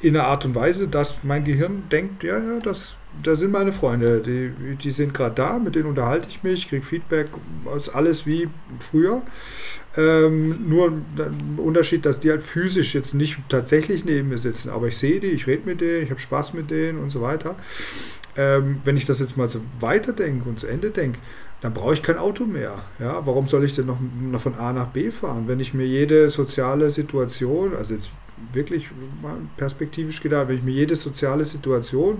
in 0.01 0.17
einer 0.17 0.27
Art 0.27 0.45
und 0.45 0.55
Weise, 0.55 0.87
dass 0.89 1.25
mein 1.25 1.45
Gehirn 1.45 1.85
denkt, 1.91 2.23
ja, 2.23 2.39
ja, 2.39 2.61
das, 2.61 2.95
da 3.23 3.35
sind 3.35 3.51
meine 3.51 3.73
Freunde, 3.73 4.21
die, 4.21 4.77
die 4.77 4.91
sind 4.93 5.13
gerade 5.13 5.35
da, 5.35 5.59
mit 5.59 5.75
denen 5.75 5.87
unterhalte 5.87 6.29
ich 6.29 6.43
mich, 6.45 6.69
kriege 6.69 6.85
Feedback, 6.85 7.27
ist 7.77 7.89
alles 7.89 8.25
wie 8.25 8.49
früher. 8.79 9.23
Ähm, 9.97 10.69
nur 10.69 10.93
der 11.17 11.33
Unterschied, 11.57 12.07
dass 12.07 12.21
die 12.21 12.31
halt 12.31 12.43
physisch 12.43 12.95
jetzt 12.95 13.15
nicht 13.15 13.39
tatsächlich 13.49 14.05
neben 14.05 14.29
mir 14.29 14.39
sitzen, 14.39 14.71
aber 14.71 14.87
ich 14.89 14.97
sehe 14.97 15.19
die, 15.19 15.29
ich 15.29 15.49
rede 15.49 15.63
mit 15.65 15.81
denen, 15.81 16.05
ich 16.05 16.11
habe 16.11 16.21
Spaß 16.21 16.55
mit 16.55 16.71
denen 16.71 17.01
und 17.01 17.11
so 17.11 17.21
weiter. 17.21 17.57
Ähm, 18.37 18.81
wenn 18.85 18.97
ich 18.97 19.05
das 19.05 19.19
jetzt 19.19 19.37
mal 19.37 19.49
so 19.49 19.61
weiterdenke 19.81 20.49
und 20.49 20.61
zu 20.61 20.69
Ende 20.69 20.91
denke, 20.91 21.19
dann 21.61 21.75
brauche 21.75 21.95
ich 21.95 22.03
kein 22.03 22.19
Auto 22.19 22.45
mehr. 22.45 22.85
Ja, 23.01 23.27
warum 23.27 23.49
soll 23.49 23.65
ich 23.65 23.75
denn 23.75 23.87
noch, 23.87 23.99
noch 24.21 24.41
von 24.41 24.55
A 24.55 24.73
nach 24.73 24.89
B 24.89 25.11
fahren, 25.11 25.49
wenn 25.49 25.59
ich 25.59 25.75
mir 25.75 25.87
jede 25.87 26.29
soziale 26.31 26.93
Situation, 26.93 27.75
also 27.75 27.95
jetzt 27.95 28.11
wirklich 28.53 28.89
perspektivisch 29.57 30.21
gedacht, 30.23 30.49
wenn 30.49 30.57
ich 30.57 30.63
mir 30.63 30.73
jede 30.75 30.97
soziale 30.97 31.45
Situation, 31.45 32.19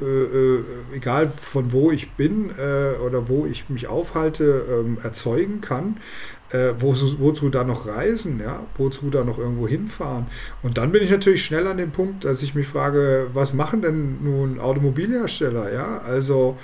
äh, 0.00 0.04
äh, 0.04 0.64
egal 0.94 1.28
von 1.28 1.72
wo 1.72 1.90
ich 1.90 2.12
bin 2.12 2.50
äh, 2.50 2.96
oder 3.04 3.28
wo 3.28 3.46
ich 3.46 3.68
mich 3.68 3.88
aufhalte, 3.88 4.64
ähm, 4.70 4.98
erzeugen 5.02 5.60
kann, 5.60 5.96
äh, 6.50 6.72
wo, 6.78 6.94
wozu 7.18 7.48
da 7.48 7.64
noch 7.64 7.86
reisen, 7.86 8.40
ja, 8.40 8.64
wozu 8.76 9.10
da 9.10 9.24
noch 9.24 9.38
irgendwo 9.38 9.66
hinfahren. 9.66 10.26
Und 10.62 10.78
dann 10.78 10.92
bin 10.92 11.02
ich 11.02 11.10
natürlich 11.10 11.44
schnell 11.44 11.66
an 11.66 11.78
dem 11.78 11.90
Punkt, 11.90 12.24
dass 12.24 12.42
ich 12.42 12.54
mich 12.54 12.68
frage, 12.68 13.26
was 13.32 13.54
machen 13.54 13.82
denn 13.82 14.22
nun 14.22 14.60
Automobilhersteller, 14.60 15.72
ja? 15.72 15.98
Also 15.98 16.56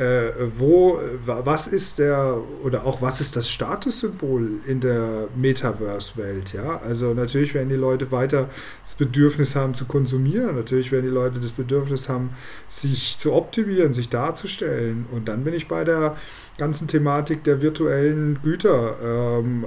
äh, 0.00 0.32
wo, 0.58 0.98
was 1.26 1.66
ist 1.66 1.98
der, 1.98 2.38
oder 2.64 2.86
auch 2.86 3.02
was 3.02 3.20
ist 3.20 3.36
das 3.36 3.50
Statussymbol 3.50 4.48
in 4.66 4.80
der 4.80 5.28
Metaverse-Welt, 5.36 6.54
ja? 6.54 6.78
Also 6.78 7.12
natürlich 7.12 7.52
werden 7.52 7.68
die 7.68 7.74
Leute 7.74 8.10
weiter 8.10 8.48
das 8.82 8.94
Bedürfnis 8.94 9.54
haben 9.54 9.74
zu 9.74 9.84
konsumieren, 9.84 10.56
natürlich 10.56 10.90
werden 10.90 11.04
die 11.04 11.12
Leute 11.12 11.38
das 11.38 11.52
Bedürfnis 11.52 12.08
haben, 12.08 12.30
sich 12.66 13.18
zu 13.18 13.34
optimieren, 13.34 13.92
sich 13.92 14.08
darzustellen. 14.08 15.04
Und 15.12 15.28
dann 15.28 15.44
bin 15.44 15.52
ich 15.52 15.68
bei 15.68 15.84
der 15.84 16.16
ganzen 16.56 16.88
Thematik 16.88 17.44
der 17.44 17.60
virtuellen 17.60 18.38
Güter, 18.42 18.96
ähm, 19.04 19.66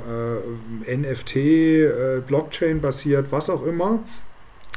äh, 0.88 0.98
NFT, 0.98 1.36
äh, 1.36 2.22
Blockchain 2.26 2.82
basiert, 2.82 3.28
was 3.30 3.52
auch 3.52 3.66
immer 3.66 4.00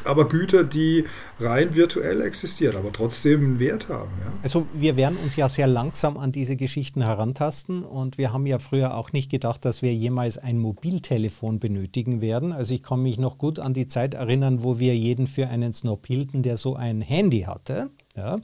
aber 0.05 0.29
Güter, 0.29 0.65
die 0.65 1.05
rein 1.41 1.75
virtuell 1.75 2.21
existieren, 2.21 2.77
aber 2.77 2.93
trotzdem 2.93 3.45
einen 3.45 3.59
Wert 3.59 3.89
haben. 3.89 4.11
Ja. 4.25 4.33
Also 4.43 4.67
wir 4.73 4.97
werden 4.97 5.19
uns 5.23 5.37
ja 5.37 5.49
sehr 5.49 5.67
langsam 5.67 6.17
an 6.17 6.33
diese 6.33 6.57
Geschichten 6.57 7.03
herantasten 7.03 7.83
und 7.83 8.19
wir 8.19 8.33
haben 8.33 8.47
ja 8.47 8.59
früher 8.59 8.97
auch 8.97 9.13
nicht 9.13 9.31
gedacht, 9.31 9.65
dass 9.65 9.83
wir 9.83 9.95
jemals 9.95 10.39
ein 10.39 10.59
Mobiltelefon 10.59 11.59
benötigen 11.59 12.21
werden. 12.21 12.53
Also 12.53 12.75
ich 12.75 12.83
kann 12.83 13.03
mich 13.03 13.19
noch 13.19 13.39
gut 13.39 13.59
an 13.59 13.75
die 13.75 13.87
Zeit 13.87 14.15
erinnern, 14.15 14.63
wo 14.63 14.79
wir 14.79 14.97
jeden 14.97 15.27
für 15.27 15.49
einen 15.49 15.73
Snob 15.73 16.07
hielten, 16.07 16.43
der 16.43 16.57
so 16.57 16.77
ein 16.77 17.01
Handy 17.01 17.43
hatte. 17.43 17.91
Ja. 18.17 18.39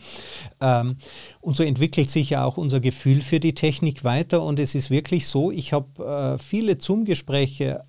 Ähm, 0.60 0.96
und 1.40 1.56
so 1.56 1.62
entwickelt 1.62 2.10
sich 2.10 2.30
ja 2.30 2.44
auch 2.44 2.58
unser 2.58 2.80
Gefühl 2.80 3.22
für 3.22 3.40
die 3.40 3.54
Technik 3.54 4.04
weiter. 4.04 4.42
Und 4.42 4.58
es 4.58 4.74
ist 4.74 4.90
wirklich 4.90 5.26
so, 5.26 5.50
ich 5.50 5.72
habe 5.72 6.36
äh, 6.36 6.38
viele 6.38 6.78
Zoom-Gespräche 6.78 7.84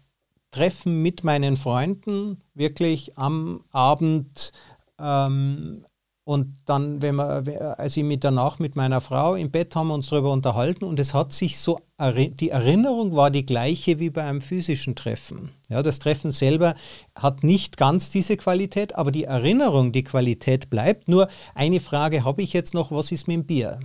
Treffen 0.53 1.01
mit 1.01 1.23
meinen 1.23 1.57
Freunden, 1.57 2.37
wirklich 2.53 3.17
am 3.17 3.65
Abend. 3.71 4.53
Ähm, 4.99 5.83
und 6.25 6.55
dann, 6.65 7.01
wenn 7.01 7.17
wir, 7.17 7.77
als 7.77 7.97
ich 7.97 8.03
mit 8.03 8.23
danach 8.23 8.57
mit 8.57 8.77
meiner 8.77 9.01
Frau 9.01 9.35
im 9.35 9.51
Bett 9.51 9.75
haben 9.75 9.89
wir 9.89 9.93
uns 9.93 10.07
darüber 10.07 10.31
unterhalten 10.31 10.85
und 10.85 10.97
es 10.97 11.13
hat 11.13 11.33
sich 11.33 11.59
so, 11.59 11.81
die 11.99 12.49
Erinnerung 12.49 13.13
war 13.13 13.29
die 13.29 13.45
gleiche 13.45 13.99
wie 13.99 14.09
bei 14.09 14.23
einem 14.23 14.39
physischen 14.39 14.95
Treffen. 14.95 15.49
Ja, 15.67 15.83
das 15.83 15.99
Treffen 15.99 16.31
selber 16.31 16.75
hat 17.13 17.43
nicht 17.43 17.75
ganz 17.75 18.09
diese 18.09 18.37
Qualität, 18.37 18.95
aber 18.95 19.11
die 19.11 19.25
Erinnerung, 19.25 19.91
die 19.91 20.05
Qualität 20.05 20.69
bleibt. 20.69 21.09
Nur 21.09 21.27
eine 21.55 21.81
Frage 21.81 22.23
habe 22.23 22.41
ich 22.41 22.53
jetzt 22.53 22.73
noch, 22.73 22.89
was 22.89 23.11
ist 23.11 23.27
mit 23.27 23.35
dem 23.35 23.45
Bier? 23.45 23.79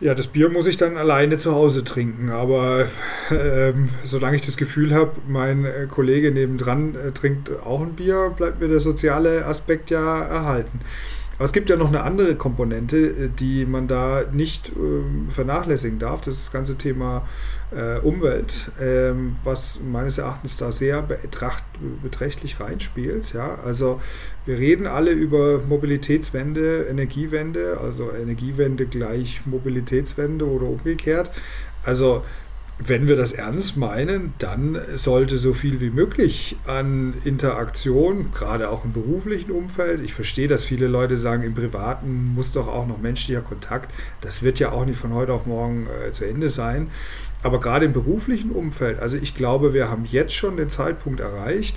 Ja, 0.00 0.14
das 0.14 0.28
Bier 0.28 0.48
muss 0.48 0.66
ich 0.66 0.78
dann 0.78 0.96
alleine 0.96 1.36
zu 1.36 1.54
Hause 1.54 1.84
trinken, 1.84 2.30
aber 2.30 2.86
ähm, 3.30 3.90
solange 4.02 4.36
ich 4.36 4.42
das 4.42 4.56
Gefühl 4.56 4.94
habe, 4.94 5.12
mein 5.28 5.66
äh, 5.66 5.86
Kollege 5.90 6.30
nebendran 6.30 6.94
äh, 6.94 7.12
trinkt 7.12 7.50
auch 7.66 7.82
ein 7.82 7.92
Bier, 7.92 8.32
bleibt 8.34 8.62
mir 8.62 8.68
der 8.68 8.80
soziale 8.80 9.44
Aspekt 9.44 9.90
ja 9.90 10.22
erhalten. 10.22 10.80
Aber 11.36 11.44
es 11.44 11.52
gibt 11.52 11.68
ja 11.68 11.76
noch 11.76 11.88
eine 11.88 12.02
andere 12.02 12.34
Komponente, 12.34 12.96
äh, 12.96 13.28
die 13.28 13.66
man 13.66 13.88
da 13.88 14.22
nicht 14.32 14.70
äh, 14.70 15.32
vernachlässigen 15.32 15.98
darf, 15.98 16.22
das, 16.22 16.36
ist 16.36 16.46
das 16.46 16.52
ganze 16.52 16.76
Thema 16.76 17.28
Umwelt, 18.02 18.70
ähm, 18.80 19.36
was 19.44 19.80
meines 19.80 20.18
Erachtens 20.18 20.56
da 20.56 20.72
sehr 20.72 21.02
betracht, 21.02 21.62
beträchtlich 22.02 22.58
reinspielt. 22.58 23.32
Ja? 23.32 23.60
Also 23.64 24.00
wir 24.44 24.58
reden 24.58 24.86
alle 24.86 25.12
über 25.12 25.58
Mobilitätswende, 25.58 26.86
Energiewende, 26.90 27.78
also 27.80 28.10
Energiewende 28.12 28.86
gleich 28.86 29.42
Mobilitätswende 29.46 30.46
oder 30.46 30.66
umgekehrt. 30.66 31.30
Also 31.84 32.24
wenn 32.86 33.06
wir 33.06 33.16
das 33.16 33.32
ernst 33.32 33.76
meinen, 33.76 34.32
dann 34.38 34.78
sollte 34.94 35.38
so 35.38 35.52
viel 35.52 35.80
wie 35.80 35.90
möglich 35.90 36.56
an 36.66 37.14
Interaktion, 37.24 38.32
gerade 38.32 38.70
auch 38.70 38.84
im 38.84 38.92
beruflichen 38.92 39.50
Umfeld, 39.50 40.02
ich 40.02 40.14
verstehe, 40.14 40.48
dass 40.48 40.64
viele 40.64 40.86
Leute 40.86 41.18
sagen, 41.18 41.42
im 41.42 41.54
privaten 41.54 42.32
muss 42.34 42.52
doch 42.52 42.68
auch 42.68 42.86
noch 42.86 42.98
menschlicher 42.98 43.42
Kontakt, 43.42 43.92
das 44.22 44.42
wird 44.42 44.58
ja 44.58 44.72
auch 44.72 44.86
nicht 44.86 44.98
von 44.98 45.12
heute 45.12 45.34
auf 45.34 45.46
morgen 45.46 45.86
äh, 46.06 46.12
zu 46.12 46.24
Ende 46.24 46.48
sein, 46.48 46.90
aber 47.42 47.60
gerade 47.60 47.84
im 47.84 47.92
beruflichen 47.92 48.50
Umfeld, 48.50 48.98
also 48.98 49.16
ich 49.16 49.34
glaube, 49.34 49.74
wir 49.74 49.90
haben 49.90 50.06
jetzt 50.10 50.34
schon 50.34 50.56
den 50.56 50.70
Zeitpunkt 50.70 51.20
erreicht, 51.20 51.76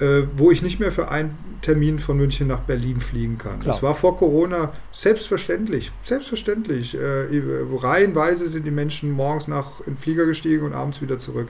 äh, 0.00 0.22
wo 0.36 0.50
ich 0.50 0.62
nicht 0.62 0.80
mehr 0.80 0.92
für 0.92 1.10
einen 1.10 1.36
Termin 1.62 2.00
von 2.00 2.16
München 2.16 2.48
nach 2.48 2.60
Berlin 2.60 3.00
fliegen 3.00 3.38
kann. 3.38 3.60
Klar. 3.60 3.72
Das 3.72 3.82
war 3.82 3.94
vor 3.94 4.16
Corona 4.16 4.72
selbstverständlich. 4.92 5.92
Selbstverständlich. 6.02 6.96
Äh, 6.96 7.42
reihenweise 7.80 8.48
sind 8.48 8.66
die 8.66 8.72
Menschen 8.72 9.12
morgens 9.12 9.46
nach 9.48 9.80
in 9.80 9.94
den 9.94 9.96
Flieger 9.96 10.26
gestiegen 10.26 10.66
und 10.66 10.72
abends 10.72 11.00
wieder 11.00 11.18
zurück. 11.18 11.48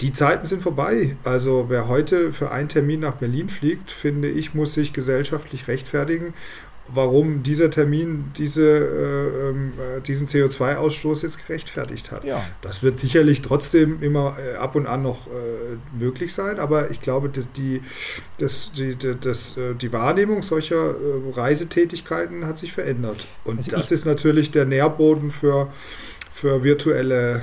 Die 0.00 0.12
Zeiten 0.12 0.46
sind 0.46 0.62
vorbei. 0.62 1.16
Also 1.22 1.66
wer 1.68 1.86
heute 1.86 2.32
für 2.32 2.50
einen 2.50 2.70
Termin 2.70 3.00
nach 3.00 3.16
Berlin 3.16 3.50
fliegt, 3.50 3.90
finde 3.90 4.28
ich, 4.28 4.54
muss 4.54 4.72
sich 4.72 4.94
gesellschaftlich 4.94 5.68
rechtfertigen 5.68 6.32
warum 6.92 7.42
dieser 7.42 7.70
Termin 7.70 8.32
diese, 8.36 8.62
äh, 8.62 9.48
ähm, 9.48 9.72
äh, 9.78 10.00
diesen 10.00 10.26
CO2-Ausstoß 10.28 11.22
jetzt 11.22 11.46
gerechtfertigt 11.46 12.12
hat. 12.12 12.24
Ja. 12.24 12.44
Das 12.62 12.82
wird 12.82 12.98
sicherlich 12.98 13.42
trotzdem 13.42 14.02
immer 14.02 14.36
äh, 14.38 14.56
ab 14.56 14.76
und 14.76 14.86
an 14.86 15.02
noch 15.02 15.26
äh, 15.26 15.30
möglich 15.98 16.32
sein, 16.32 16.58
aber 16.58 16.90
ich 16.90 17.00
glaube, 17.00 17.28
dass 17.28 17.50
die, 17.52 17.82
dass 18.38 18.72
die, 18.72 18.96
dass, 18.96 19.56
äh, 19.56 19.74
die 19.74 19.92
Wahrnehmung 19.92 20.42
solcher 20.42 20.90
äh, 20.90 21.32
Reisetätigkeiten 21.34 22.46
hat 22.46 22.58
sich 22.58 22.72
verändert. 22.72 23.26
Und 23.44 23.58
also 23.58 23.70
das 23.70 23.90
ist 23.92 24.04
natürlich 24.06 24.50
der 24.50 24.64
Nährboden 24.64 25.30
für 25.30 25.72
für 26.32 26.62
virtuelle 26.62 27.40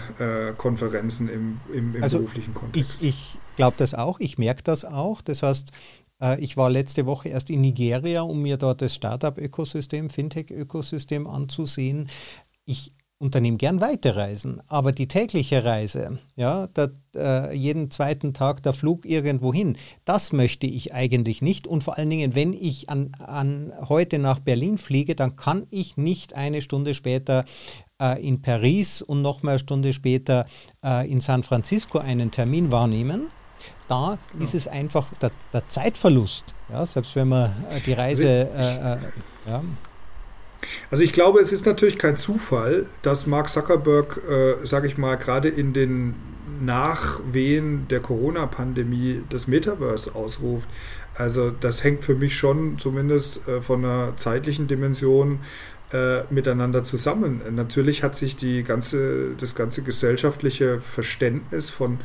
Konferenzen 0.56 1.28
im, 1.28 1.60
im, 1.74 1.96
im 1.96 2.04
also 2.04 2.20
beruflichen 2.20 2.54
Kontext. 2.54 3.02
Ich, 3.02 3.10
ich 3.10 3.38
glaube 3.56 3.74
das 3.80 3.96
auch, 3.96 4.20
ich 4.20 4.38
merke 4.38 4.62
das 4.64 4.86
auch. 4.86 5.24
Das 5.24 5.42
heißt, 5.42 5.72
ich 6.40 6.58
war 6.58 6.70
letzte 6.70 7.06
Woche 7.06 7.30
erst 7.30 7.50
in 7.50 7.62
Nigeria, 7.62 8.22
um 8.22 8.42
mir 8.42 8.58
dort 8.58 8.82
das 8.82 8.96
Startup-Ökosystem, 8.96 10.10
Fintech-Ökosystem 10.10 11.28
anzusehen. 11.28 12.10
Ich 12.66 12.94
unternehme 13.24 13.58
gern 13.58 13.80
Weiterreisen, 13.80 14.62
aber 14.68 14.92
die 14.92 15.08
tägliche 15.08 15.64
Reise, 15.64 16.20
ja, 16.36 16.68
der, 16.68 16.92
äh, 17.16 17.56
jeden 17.56 17.90
zweiten 17.90 18.34
Tag 18.34 18.62
der 18.64 18.74
Flug 18.74 19.06
irgendwo 19.06 19.54
hin, 19.54 19.78
das 20.04 20.34
möchte 20.34 20.68
ich 20.68 20.94
eigentlich 20.94 21.42
nicht. 21.42 21.66
Und 21.66 21.84
vor 21.84 21.98
allen 21.98 22.10
Dingen, 22.10 22.36
wenn 22.36 22.52
ich 22.54 22.90
an, 22.90 23.12
an 23.20 23.72
heute 23.88 24.20
nach 24.20 24.40
Berlin 24.40 24.78
fliege, 24.78 25.16
dann 25.16 25.38
kann 25.38 25.68
ich 25.70 25.96
nicht 25.96 26.36
eine 26.36 26.62
Stunde 26.62 26.94
später 26.94 27.46
äh, 28.02 28.22
in 28.22 28.42
Paris 28.42 29.02
und 29.02 29.22
noch 29.22 29.42
mal 29.42 29.52
eine 29.52 29.60
Stunde 29.60 29.94
später 29.94 30.46
äh, 30.84 31.10
in 31.10 31.22
San 31.22 31.44
Francisco 31.44 32.00
einen 32.00 32.30
Termin 32.30 32.72
wahrnehmen 32.72 33.28
da 33.88 34.17
ja. 34.34 34.43
ist 34.43 34.54
es 34.54 34.67
einfach 34.67 35.08
der, 35.22 35.32
der, 35.52 35.67
Zeitverlust, 35.67 36.46
ja, 36.69 36.86
selbst 36.86 37.15
wenn 37.15 37.30
man 37.30 37.52
äh, 37.72 37.80
die 37.86 37.93
Reise. 37.93 38.28
Äh, 38.28 38.93
äh, 38.93 38.98
ja. 39.48 39.63
Also 40.89 41.04
ich 41.04 41.13
glaube, 41.13 41.39
es 41.39 41.52
ist 41.52 41.65
natürlich 41.65 41.98
kein 41.98 42.17
Zufall, 42.17 42.86
dass 43.02 43.28
Mark 43.28 43.50
Zuckerberg, 43.50 44.22
äh, 44.30 44.65
sage 44.65 44.88
ich 44.88 44.98
mal, 44.98 45.15
gerade 45.15 45.50
in 45.50 45.74
den 45.74 46.15
Nachwehen 46.62 47.88
der 47.89 48.00
Corona-Pandemie 48.00 49.24
das 49.30 49.48
Metaverse 49.48 50.15
ausruft. 50.15 50.67
Also 51.15 51.52
das 51.52 51.84
hängt 51.84 52.04
für 52.04 52.15
mich 52.15 52.36
schon 52.36 52.80
zumindest 52.80 53.48
äh, 53.48 53.62
von 53.62 53.84
einer 53.84 54.15
zeitlichen 54.17 54.67
Dimension 54.67 55.39
äh, 55.91 56.24
miteinander 56.32 56.84
zusammen. 56.84 57.41
Natürlich 57.52 58.02
hat 58.02 58.15
sich 58.15 58.36
die 58.36 58.63
ganze, 58.63 59.36
das 59.39 59.54
ganze 59.54 59.84
gesellschaftliche 59.84 60.80
Verständnis 60.80 61.69
von 61.69 62.00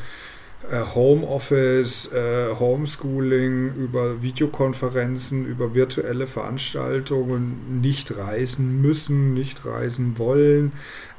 Homeoffice, 0.95 2.13
äh, 2.13 2.55
Homeschooling, 2.59 3.75
über 3.75 4.23
Videokonferenzen, 4.23 5.47
über 5.47 5.75
virtuelle 5.75 6.27
Veranstaltungen, 6.27 7.81
nicht 7.81 8.17
reisen 8.17 8.81
müssen, 8.83 9.35
nicht 9.35 9.65
reisen 9.65 10.19
wollen. 10.19 10.73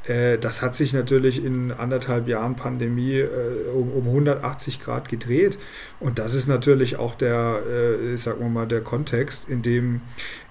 Äh, 0.06 0.38
das 0.38 0.62
hat 0.62 0.76
sich 0.76 0.94
natürlich 0.94 1.44
in 1.44 1.72
anderthalb 1.72 2.28
Jahren 2.28 2.56
Pandemie 2.56 3.24
um, 3.74 3.92
um 3.92 4.08
180 4.08 4.80
Grad 4.80 5.10
gedreht. 5.10 5.58
Und 6.00 6.20
das 6.20 6.36
ist 6.36 6.48
natürlich 6.48 6.98
auch 6.98 7.16
der, 7.16 7.62
sagen 8.16 8.40
wir 8.40 8.50
mal, 8.50 8.68
der 8.68 8.82
Kontext, 8.82 9.50
in 9.50 9.62
dem 9.62 10.02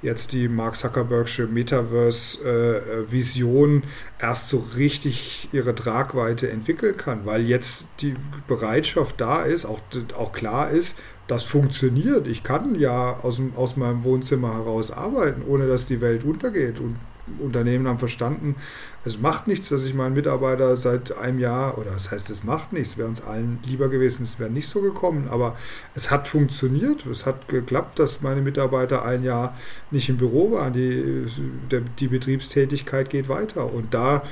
jetzt 0.03 0.33
die 0.33 0.49
Mark 0.49 0.77
Zuckerbergsche 0.77 1.47
Metaverse-Vision 1.47 3.85
erst 4.21 4.49
so 4.49 4.67
richtig 4.77 5.49
ihre 5.53 5.75
Tragweite 5.75 6.51
entwickeln 6.51 6.97
kann, 6.97 7.21
weil 7.25 7.47
jetzt 7.47 7.89
die 8.01 8.15
Bereitschaft 8.47 9.21
da 9.21 9.43
ist, 9.43 9.65
auch, 9.65 9.81
auch 10.17 10.33
klar 10.33 10.71
ist, 10.71 10.97
das 11.27 11.43
funktioniert. 11.45 12.27
Ich 12.27 12.43
kann 12.43 12.79
ja 12.79 13.19
aus, 13.23 13.43
aus 13.55 13.77
meinem 13.77 14.03
Wohnzimmer 14.05 14.55
heraus 14.55 14.91
arbeiten, 14.91 15.43
ohne 15.47 15.69
dass 15.69 15.85
die 15.87 16.01
Welt 16.01 16.25
untergeht. 16.25 16.81
Und 16.81 16.97
Unternehmen 17.39 17.87
haben 17.87 17.99
verstanden, 17.99 18.57
es 19.05 19.21
macht 19.21 19.47
nichts, 19.47 19.69
dass 19.69 19.85
ich 19.85 19.95
meinen 19.95 20.15
Mitarbeiter 20.15 20.77
seit 20.77 21.17
einem 21.17 21.39
Jahr, 21.39 21.79
oder 21.79 21.93
das 21.93 22.11
heißt, 22.11 22.31
es 22.31 22.45
macht 22.45 22.73
nichts, 22.73 22.99
wäre 22.99 23.09
uns 23.09 23.23
allen 23.23 23.59
lieber 23.65 23.89
gewesen, 23.89 24.25
es 24.25 24.39
wäre 24.39 24.51
nicht 24.51 24.69
so 24.69 24.81
gekommen, 24.81 25.29
aber 25.31 25.57
es 25.95 26.11
hat 26.11 26.27
funktioniert, 26.27 27.07
es 27.07 27.25
hat 27.25 27.49
geklappt, 27.49 27.99
dass 27.99 28.23
meine 28.23 28.43
Mitarbeiter 28.43 29.05
ein 29.05 29.23
Jahr 29.23 29.57
nicht 29.91 30.09
im 30.09 30.17
Büro 30.17 30.53
waren, 30.53 30.73
die, 30.73 31.27
der, 31.71 31.83
die 31.99 32.09
Betriebstätigkeit 32.09 33.09
geht 33.09 33.29
weiter. 33.29 33.73
Und 33.73 33.95
da 33.95 34.23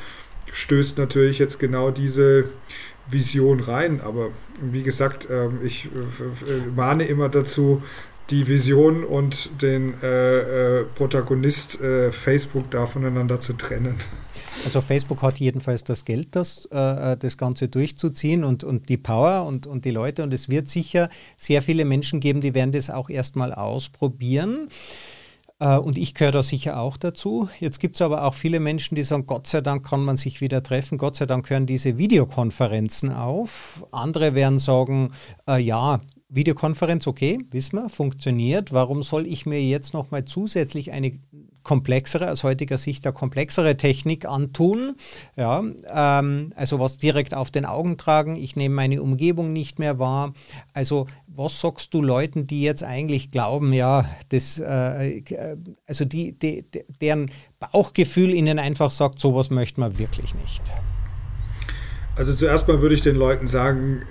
stößt 0.53 0.99
natürlich 0.99 1.39
jetzt 1.39 1.59
genau 1.59 1.91
diese 1.91 2.47
Vision 3.09 3.61
rein, 3.61 4.01
aber 4.01 4.31
wie 4.61 4.83
gesagt, 4.83 5.29
ähm, 5.31 5.59
ich 5.65 5.87
äh, 5.87 5.89
äh, 5.89 6.61
mahne 6.75 7.07
immer 7.07 7.29
dazu, 7.29 7.83
die 8.31 8.49
Vision 8.49 9.05
und 9.05 9.63
den 9.63 9.95
äh, 10.03 10.81
äh, 10.81 10.85
Protagonist 10.85 11.81
äh, 11.81 12.11
Facebook 12.11 12.71
da 12.71 12.87
voneinander 12.87 13.41
zu 13.41 13.53
trennen. 13.53 13.97
Also 14.65 14.81
Facebook 14.81 15.23
hat 15.23 15.39
jedenfalls 15.39 15.85
das 15.85 16.05
Geld, 16.05 16.35
das, 16.35 16.69
äh, 16.73 17.13
äh, 17.13 17.17
das 17.17 17.39
Ganze 17.39 17.69
durchzuziehen 17.69 18.43
und, 18.43 18.65
und 18.65 18.89
die 18.89 18.97
Power 18.97 19.47
und, 19.47 19.67
und 19.67 19.85
die 19.85 19.91
Leute. 19.91 20.23
Und 20.23 20.35
es 20.35 20.49
wird 20.49 20.69
sicher 20.69 21.09
sehr 21.37 21.63
viele 21.63 21.85
Menschen 21.85 22.21
geben, 22.21 22.41
die 22.41 22.55
werden 22.55 22.73
das 22.73 22.91
auch 22.91 23.09
erstmal 23.09 23.55
ausprobieren. 23.55 24.69
Äh, 25.61 25.77
und 25.77 25.97
ich 25.97 26.15
gehöre 26.15 26.33
da 26.33 26.43
sicher 26.43 26.81
auch 26.81 26.97
dazu. 26.97 27.49
Jetzt 27.61 27.81
gibt 27.81 27.97
es 27.97 28.03
aber 28.03 28.25
auch 28.25 28.35
viele 28.35 28.61
Menschen, 28.61 28.95
die 28.95 29.03
sagen, 29.03 29.27
Gott 29.27 29.47
sei 29.47 29.61
Dank 29.61 29.87
kann 29.87 30.05
man 30.05 30.17
sich 30.17 30.41
wieder 30.41 30.63
treffen, 30.63 30.99
Gott 30.99 31.17
sei 31.17 31.27
Dank 31.27 31.49
hören 31.49 31.67
diese 31.67 31.97
Videokonferenzen 31.97 33.13
auf. 33.13 33.87
Andere 33.93 34.35
werden 34.35 34.59
sagen, 34.59 35.13
äh, 35.49 35.61
ja, 35.61 36.01
Videokonferenz, 36.29 37.07
okay, 37.07 37.39
wissen 37.51 37.77
wir, 37.77 37.89
funktioniert. 37.89 38.73
Warum 38.73 39.05
soll 39.05 39.27
ich 39.27 39.47
mir 39.47 39.63
jetzt 39.63 39.95
nochmal 39.95 40.25
zusätzlich 40.25 40.91
eine 40.91 41.13
komplexere, 41.63 42.33
aus 42.33 42.43
heutiger 42.43 42.79
Sicht 42.79 43.07
eine 43.07 43.13
komplexere 43.13 43.77
Technik 43.77 44.25
antun? 44.25 44.97
Ja, 45.37 45.63
ähm, 45.89 46.53
also 46.57 46.81
was 46.81 46.99
direkt 46.99 47.33
auf 47.33 47.53
den 47.53 47.65
Augen 47.65 47.97
tragen. 47.97 48.35
Ich 48.35 48.57
nehme 48.57 48.75
meine 48.75 49.03
Umgebung 49.03 49.53
nicht 49.53 49.79
mehr 49.79 50.01
wahr. 50.01 50.35
Also 50.73 51.07
was 51.29 51.61
sagst 51.61 51.95
du 51.95 52.03
Leuten, 52.03 52.49
die 52.49 52.63
jetzt 52.63 52.83
eigentlich 52.83 53.31
glauben, 53.31 53.73
ja, 53.73 54.05
das, 54.29 54.59
äh, 54.59 55.19
äh 55.19 55.57
also 55.87 56.05
die, 56.05 56.37
die, 56.37 56.65
deren 57.01 57.31
Bauchgefühl 57.61 58.35
ihnen 58.35 58.59
einfach 58.59 58.91
sagt, 58.91 59.21
sowas 59.21 59.51
möchte 59.51 59.79
man 59.79 59.97
wirklich 59.99 60.35
nicht? 60.35 60.63
Also 62.17 62.35
zuerst 62.35 62.67
mal 62.67 62.81
würde 62.81 62.95
ich 62.95 63.03
den 63.03 63.17
Leuten 63.17 63.47
sagen, 63.47 64.03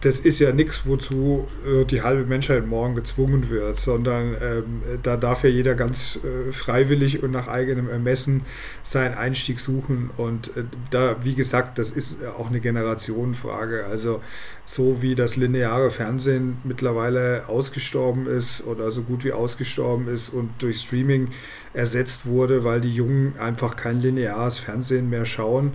das 0.00 0.20
ist 0.20 0.38
ja 0.40 0.52
nichts, 0.52 0.82
wozu 0.84 1.48
äh, 1.66 1.84
die 1.84 2.02
halbe 2.02 2.24
Menschheit 2.24 2.66
morgen 2.66 2.94
gezwungen 2.94 3.50
wird, 3.50 3.80
sondern 3.80 4.34
ähm, 4.42 4.82
da 5.02 5.16
darf 5.16 5.44
ja 5.44 5.50
jeder 5.50 5.74
ganz 5.74 6.18
äh, 6.22 6.52
freiwillig 6.52 7.22
und 7.22 7.30
nach 7.30 7.48
eigenem 7.48 7.88
Ermessen 7.88 8.42
seinen 8.82 9.14
Einstieg 9.14 9.60
suchen. 9.60 10.10
Und 10.16 10.56
äh, 10.56 10.64
da, 10.90 11.16
wie 11.22 11.34
gesagt, 11.34 11.78
das 11.78 11.90
ist 11.90 12.24
auch 12.26 12.48
eine 12.48 12.60
Generationenfrage. 12.60 13.84
Also 13.86 14.20
so 14.64 15.02
wie 15.02 15.14
das 15.14 15.36
lineare 15.36 15.90
Fernsehen 15.90 16.58
mittlerweile 16.64 17.48
ausgestorben 17.48 18.26
ist 18.26 18.64
oder 18.66 18.92
so 18.92 19.02
gut 19.02 19.24
wie 19.24 19.32
ausgestorben 19.32 20.08
ist 20.08 20.28
und 20.28 20.50
durch 20.60 20.80
Streaming 20.80 21.28
ersetzt 21.74 22.26
wurde, 22.26 22.64
weil 22.64 22.80
die 22.80 22.94
Jungen 22.94 23.34
einfach 23.38 23.76
kein 23.76 24.00
lineares 24.00 24.58
Fernsehen 24.58 25.10
mehr 25.10 25.24
schauen, 25.24 25.72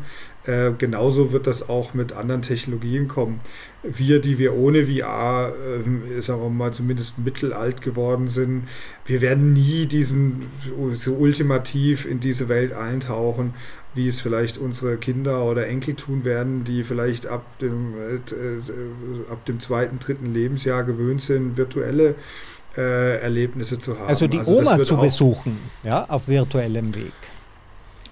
äh, 0.48 0.72
genauso 0.78 1.34
wird 1.34 1.46
das 1.46 1.68
auch 1.68 1.94
mit 1.94 2.14
anderen 2.14 2.42
Technologien 2.42 3.08
kommen. 3.08 3.42
Wir, 3.84 4.20
die 4.20 4.38
wir 4.38 4.56
ohne 4.56 4.86
VR, 4.86 5.52
äh, 5.52 6.22
sagen 6.22 6.42
wir 6.42 6.50
mal, 6.50 6.72
zumindest 6.72 7.20
mittelalt 7.20 7.82
geworden 7.82 8.30
sind, 8.30 8.64
wir 9.06 9.22
werden 9.22 9.54
nie 9.54 9.86
diesen 9.86 10.46
so 10.96 11.14
ultimativ 11.14 12.06
in 12.06 12.22
diese 12.22 12.48
Welt 12.48 12.72
eintauchen, 12.72 13.54
wie 13.94 14.08
es 14.08 14.22
vielleicht 14.22 14.58
unsere 14.58 14.96
Kinder 14.98 15.44
oder 15.44 15.68
Enkel 15.68 15.96
tun 15.96 16.24
werden, 16.24 16.64
die 16.64 16.84
vielleicht 16.84 17.28
ab 17.28 17.44
dem, 17.60 17.96
äh, 17.96 19.32
ab 19.32 19.46
dem 19.46 19.60
zweiten, 19.60 20.00
dritten 20.00 20.34
Lebensjahr 20.34 20.84
gewöhnt 20.84 21.22
sind, 21.22 21.58
virtuelle 21.58 22.16
äh, 22.78 23.18
Erlebnisse 23.20 23.80
zu 23.80 24.00
haben. 24.00 24.08
Also 24.08 24.28
die 24.28 24.40
also 24.40 24.60
Oma 24.60 24.84
zu 24.84 24.98
besuchen, 24.98 25.58
ja, 25.84 26.06
auf 26.08 26.30
virtuellem 26.30 26.96
Weg. 26.96 27.14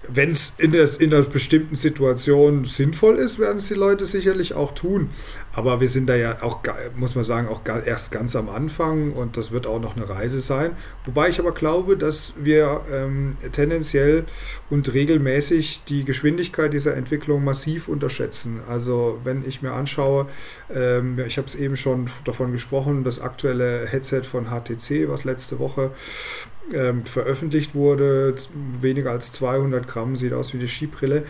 Wenn 0.08 0.30
es 0.30 0.54
in, 0.58 0.72
in 0.74 1.14
einer 1.14 1.22
bestimmten 1.24 1.76
Situation 1.76 2.64
sinnvoll 2.64 3.16
ist, 3.16 3.38
werden 3.38 3.58
es 3.58 3.68
die 3.68 3.74
Leute 3.74 4.06
sicherlich 4.06 4.54
auch 4.54 4.72
tun. 4.72 5.10
Aber 5.52 5.80
wir 5.80 5.88
sind 5.88 6.06
da 6.06 6.14
ja 6.14 6.42
auch, 6.42 6.60
muss 6.96 7.14
man 7.14 7.24
sagen, 7.24 7.48
auch 7.48 7.62
erst 7.66 8.12
ganz 8.12 8.36
am 8.36 8.50
Anfang 8.50 9.12
und 9.12 9.38
das 9.38 9.52
wird 9.52 9.66
auch 9.66 9.80
noch 9.80 9.96
eine 9.96 10.06
Reise 10.06 10.40
sein. 10.40 10.72
Wobei 11.06 11.30
ich 11.30 11.38
aber 11.38 11.52
glaube, 11.52 11.96
dass 11.96 12.34
wir 12.36 12.82
ähm, 12.92 13.38
tendenziell 13.52 14.26
und 14.68 14.92
regelmäßig 14.92 15.84
die 15.84 16.04
Geschwindigkeit 16.04 16.74
dieser 16.74 16.94
Entwicklung 16.94 17.42
massiv 17.42 17.88
unterschätzen. 17.88 18.60
Also 18.68 19.18
wenn 19.24 19.48
ich 19.48 19.62
mir 19.62 19.72
anschaue, 19.72 20.26
ähm, 20.74 21.18
ich 21.26 21.38
habe 21.38 21.48
es 21.48 21.54
eben 21.54 21.78
schon 21.78 22.10
davon 22.24 22.52
gesprochen, 22.52 23.02
das 23.02 23.18
aktuelle 23.18 23.86
Headset 23.86 24.24
von 24.30 24.48
HTC, 24.50 25.08
was 25.08 25.24
letzte 25.24 25.58
Woche 25.58 25.90
ähm, 26.72 27.04
veröffentlicht 27.04 27.74
wurde. 27.74 28.34
Weniger 28.80 29.10
als 29.10 29.32
200 29.32 29.86
Gramm, 29.86 30.16
sieht 30.16 30.32
aus 30.32 30.54
wie 30.54 30.58
die 30.58 30.68
Skibrille. 30.68 31.24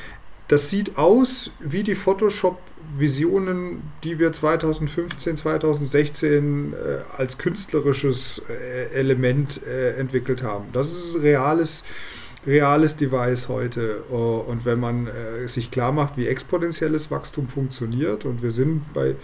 Das 0.49 0.70
sieht 0.70 0.96
aus 0.96 1.51
wie 1.59 1.83
die 1.83 1.96
Photoshop-Visionen, 1.96 3.83
die 4.05 4.20
wir 4.20 4.33
2015, 4.33 5.37
2016 5.37 6.72
äh, 6.72 6.77
als 7.16 7.37
künstlerisches 7.38 8.42
äh, 8.49 8.94
Element 8.94 9.61
äh, 9.66 9.96
entwickelt 9.96 10.44
haben. 10.44 10.66
Das 10.72 10.92
ist 10.92 11.20
reales 11.20 11.83
reales 12.46 12.96
Device 12.96 13.48
heute. 13.48 14.02
Und 14.02 14.64
wenn 14.64 14.80
man 14.80 15.06
äh, 15.06 15.48
sich 15.48 15.70
klar 15.70 15.92
macht, 15.92 16.16
wie 16.16 16.26
exponentielles 16.26 17.11
Wachstum 17.11 17.48
funktioniert, 17.48 18.24
und 18.24 18.42
wir 18.42 18.50
sind 18.50 18.92
bei 18.94 19.14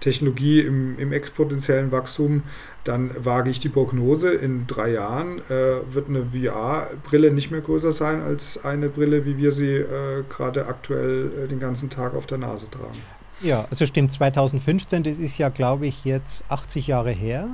Technologie 0.00 0.60
im, 0.60 0.98
im 0.98 1.12
exponentiellen 1.12 1.90
Wachstum, 1.90 2.42
dann 2.84 3.10
wage 3.18 3.50
ich 3.50 3.58
die 3.58 3.68
Prognose, 3.68 4.32
in 4.32 4.66
drei 4.66 4.92
Jahren 4.92 5.40
äh, 5.50 5.92
wird 5.92 6.08
eine 6.08 6.26
VR-Brille 6.26 7.32
nicht 7.32 7.50
mehr 7.50 7.60
größer 7.60 7.92
sein 7.92 8.22
als 8.22 8.64
eine 8.64 8.88
Brille, 8.88 9.26
wie 9.26 9.38
wir 9.38 9.50
sie 9.50 9.72
äh, 9.72 10.22
gerade 10.28 10.66
aktuell 10.66 11.30
äh, 11.44 11.48
den 11.48 11.58
ganzen 11.58 11.90
Tag 11.90 12.14
auf 12.14 12.26
der 12.26 12.38
Nase 12.38 12.70
tragen. 12.70 12.98
Ja, 13.40 13.66
also 13.70 13.84
stimmt, 13.86 14.12
2015, 14.12 15.02
das 15.02 15.18
ist 15.18 15.36
ja, 15.36 15.48
glaube 15.50 15.86
ich, 15.86 16.04
jetzt 16.04 16.44
80 16.48 16.86
Jahre 16.86 17.10
her, 17.10 17.48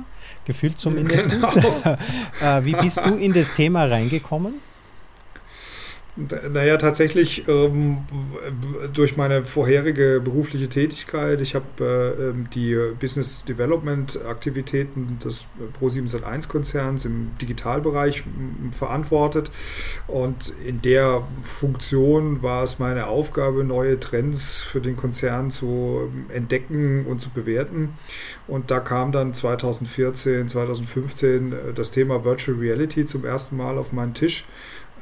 gefühlt 0.45 0.77
zumindest. 0.77 1.29
Genau. 1.29 1.49
Äh, 2.41 2.65
wie 2.65 2.73
bist 2.73 2.97
du 3.05 3.15
in 3.15 3.31
das 3.31 3.53
Thema 3.53 3.85
reingekommen? 3.85 4.55
Naja, 6.15 6.77
tatsächlich 6.77 7.47
ähm, 7.47 7.97
durch 8.93 9.17
meine 9.17 9.41
vorherige 9.43 10.21
berufliche 10.23 10.69
Tätigkeit. 10.69 11.41
Ich 11.41 11.55
habe 11.55 11.65
äh, 11.79 12.29
ähm, 12.29 12.47
die 12.53 12.77
Business 12.99 13.43
Development 13.45 14.19
Aktivitäten 14.23 15.17
des 15.23 15.47
Pro7 15.79 16.47
Konzerns 16.47 17.05
im 17.05 17.31
Digitalbereich 17.41 18.23
verantwortet. 18.77 19.49
Und 20.05 20.53
in 20.67 20.83
der 20.83 21.23
Funktion 21.41 22.43
war 22.43 22.63
es 22.63 22.77
meine 22.77 23.07
Aufgabe, 23.07 23.63
neue 23.63 23.99
Trends 23.99 24.61
für 24.61 24.81
den 24.81 24.95
Konzern 24.95 25.49
zu 25.49 26.11
ähm, 26.13 26.25
entdecken 26.29 27.07
und 27.07 27.21
zu 27.21 27.31
bewerten. 27.31 27.89
Und 28.47 28.69
da 28.69 28.79
kam 28.79 29.11
dann 29.11 29.33
2014, 29.33 30.47
2015 30.47 31.53
äh, 31.53 31.55
das 31.73 31.89
Thema 31.89 32.23
Virtual 32.23 32.55
Reality 32.55 33.07
zum 33.07 33.25
ersten 33.25 33.57
Mal 33.57 33.79
auf 33.79 33.93
meinen 33.93 34.13
Tisch. 34.13 34.45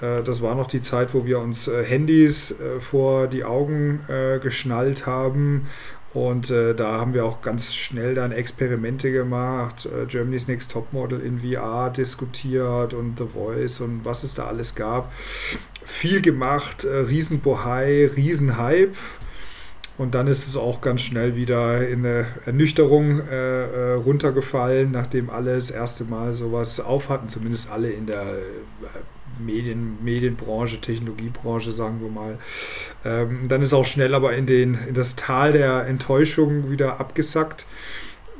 Äh, 0.01 0.23
das 0.23 0.41
war 0.41 0.55
noch 0.55 0.67
die 0.67 0.81
Zeit, 0.81 1.13
wo 1.13 1.25
wir 1.25 1.39
uns 1.39 1.67
äh, 1.67 1.83
Handys 1.83 2.51
äh, 2.51 2.79
vor 2.79 3.27
die 3.27 3.43
Augen 3.43 3.99
geschnallt 4.41 5.05
haben. 5.05 5.67
Und 6.13 6.49
da 6.49 6.99
haben 6.99 7.13
wir 7.13 7.23
auch 7.23 7.41
ganz 7.41 7.73
schnell 7.73 8.15
dann 8.15 8.33
Experimente 8.33 9.11
gemacht, 9.13 9.87
Germany's 10.09 10.47
Next 10.47 10.71
Topmodel 10.71 11.21
in 11.21 11.39
VR 11.39 11.89
diskutiert 11.89 12.93
und 12.93 13.17
The 13.17 13.25
Voice 13.25 13.79
und 13.79 14.03
was 14.03 14.23
es 14.23 14.33
da 14.33 14.47
alles 14.47 14.75
gab. 14.75 15.13
Viel 15.85 16.21
gemacht, 16.21 16.85
Riesenbohai, 16.85 18.09
Riesenhype. 18.13 18.93
Und 19.97 20.15
dann 20.15 20.27
ist 20.27 20.47
es 20.47 20.57
auch 20.57 20.81
ganz 20.81 21.01
schnell 21.01 21.35
wieder 21.35 21.87
in 21.87 22.05
eine 22.05 22.25
Ernüchterung 22.45 23.19
äh, 23.19 23.93
runtergefallen, 23.93 24.91
nachdem 24.91 25.29
alle 25.29 25.55
das 25.55 25.69
erste 25.69 26.03
Mal 26.03 26.33
sowas 26.33 26.81
aufhatten, 26.81 27.29
zumindest 27.29 27.69
alle 27.69 27.89
in 27.89 28.07
der 28.07 28.35
Medien, 29.45 29.97
Medienbranche, 30.03 30.79
Technologiebranche, 30.81 31.71
sagen 31.71 32.01
wir 32.01 32.09
mal. 32.09 32.37
Ähm, 33.05 33.47
dann 33.47 33.61
ist 33.61 33.73
auch 33.73 33.85
schnell 33.85 34.13
aber 34.13 34.33
in, 34.33 34.45
den, 34.45 34.77
in 34.87 34.93
das 34.93 35.15
Tal 35.15 35.53
der 35.53 35.87
Enttäuschung 35.87 36.69
wieder 36.69 36.99
abgesackt. 36.99 37.65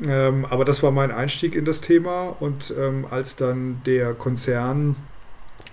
Ähm, 0.04 0.46
aber 0.50 0.66
das 0.66 0.82
war 0.82 0.92
mein 0.92 1.12
Einstieg 1.12 1.56
in 1.56 1.66
das 1.66 1.82
Thema 1.82 2.36
und 2.40 2.74
ähm, 2.78 3.06
als 3.10 3.36
dann 3.36 3.82
der 3.86 4.14
Konzern 4.14 4.96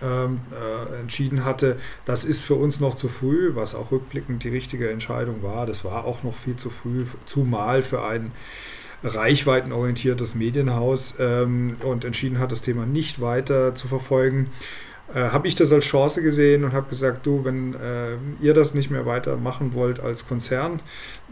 ähm, 0.02 0.40
äh, 0.52 1.00
entschieden 1.00 1.44
hatte, 1.44 1.78
das 2.04 2.24
ist 2.24 2.42
für 2.44 2.54
uns 2.54 2.78
noch 2.78 2.94
zu 2.94 3.08
früh, 3.08 3.54
was 3.54 3.74
auch 3.74 3.90
rückblickend 3.90 4.44
die 4.44 4.48
richtige 4.50 4.90
Entscheidung 4.90 5.42
war. 5.42 5.66
Das 5.66 5.84
war 5.84 6.04
auch 6.04 6.22
noch 6.22 6.36
viel 6.36 6.56
zu 6.56 6.70
früh, 6.70 7.04
zumal 7.26 7.82
für 7.82 8.04
ein 8.04 8.32
reichweitenorientiertes 9.02 10.34
Medienhaus 10.34 11.14
ähm, 11.18 11.76
und 11.82 12.04
entschieden 12.04 12.38
hat, 12.38 12.52
das 12.52 12.62
Thema 12.62 12.84
nicht 12.84 13.20
weiter 13.20 13.74
zu 13.74 13.88
verfolgen 13.88 14.50
äh, 15.14 15.30
habe 15.30 15.48
ich 15.48 15.54
das 15.54 15.72
als 15.72 15.86
Chance 15.86 16.22
gesehen 16.22 16.64
und 16.64 16.72
habe 16.72 16.90
gesagt, 16.90 17.24
du, 17.24 17.44
wenn 17.44 17.74
äh, 17.74 18.16
ihr 18.40 18.52
das 18.52 18.74
nicht 18.74 18.90
mehr 18.90 19.06
weitermachen 19.06 19.72
wollt 19.72 20.00
als 20.00 20.26
Konzern, 20.26 20.80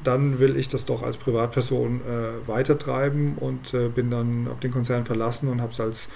dann 0.03 0.39
will 0.39 0.57
ich 0.57 0.69
das 0.69 0.87
doch 0.87 1.03
als 1.03 1.19
Privatperson 1.19 2.01
äh, 2.01 2.49
weitertreiben 2.49 3.35
und 3.37 3.75
äh, 3.75 3.89
bin 3.89 4.11
dann 4.11 4.49
auf 4.51 4.61
den 4.61 4.71
Konzern 4.71 5.05
verlassen 5.05 5.49
und 5.49 5.61
habe 5.61 5.73
es 5.73 5.81
als 5.81 6.09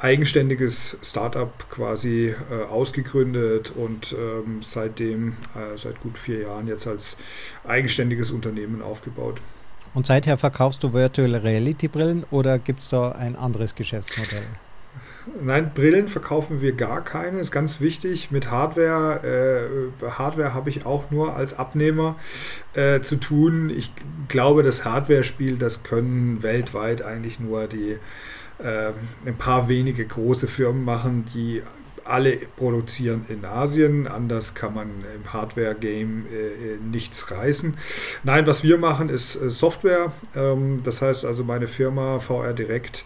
eigenständiges 0.00 0.98
Startup 1.02 1.52
quasi 1.70 2.34
äh, 2.50 2.64
ausgegründet 2.64 3.72
und 3.74 4.12
ähm, 4.12 4.58
seitdem, 4.60 5.36
seit 5.76 6.00
gut 6.00 6.18
vier 6.18 6.42
Jahren 6.42 6.66
jetzt 6.66 6.86
als 6.86 7.16
eigenständiges 7.64 8.30
Unternehmen 8.30 8.82
aufgebaut. 8.82 9.40
Und 9.94 10.06
seither 10.06 10.36
verkaufst 10.36 10.82
du 10.82 10.92
Virtual 10.92 11.34
Reality 11.34 11.88
Brillen 11.88 12.24
oder 12.30 12.58
gibt 12.58 12.80
es 12.80 12.90
da 12.90 13.12
ein 13.12 13.36
anderes 13.36 13.74
Geschäftsmodell? 13.74 14.44
Nein, 15.42 15.72
Brillen 15.74 16.08
verkaufen 16.08 16.62
wir 16.62 16.72
gar 16.72 17.02
keine. 17.02 17.40
Ist 17.40 17.50
ganz 17.50 17.80
wichtig. 17.80 18.30
Mit 18.30 18.50
Hardware, 18.50 19.20
äh, 20.00 20.08
Hardware 20.08 20.54
habe 20.54 20.70
ich 20.70 20.86
auch 20.86 21.10
nur 21.10 21.34
als 21.34 21.58
Abnehmer 21.58 22.16
äh, 22.74 23.00
zu 23.00 23.16
tun. 23.16 23.70
Ich 23.70 23.90
glaube, 24.28 24.62
das 24.62 24.84
Hardware-Spiel, 24.84 25.56
das 25.56 25.82
können 25.82 26.42
weltweit 26.42 27.02
eigentlich 27.02 27.40
nur 27.40 27.66
die 27.66 27.98
äh, 28.58 28.92
ein 29.26 29.36
paar 29.36 29.68
wenige 29.68 30.06
große 30.06 30.46
Firmen 30.46 30.84
machen, 30.84 31.26
die 31.34 31.62
alle 32.06 32.38
produzieren 32.56 33.24
in 33.28 33.44
Asien. 33.44 34.06
Anders 34.06 34.54
kann 34.54 34.74
man 34.74 34.88
im 35.14 35.32
Hardware-Game 35.32 36.26
äh, 36.26 36.76
nichts 36.90 37.30
reißen. 37.30 37.76
Nein, 38.22 38.46
was 38.46 38.62
wir 38.62 38.78
machen, 38.78 39.08
ist 39.08 39.36
äh, 39.36 39.50
Software. 39.50 40.12
Ähm, 40.34 40.82
das 40.84 41.02
heißt 41.02 41.24
also, 41.24 41.44
meine 41.44 41.66
Firma 41.66 42.18
VR 42.20 42.52
Direkt 42.52 43.04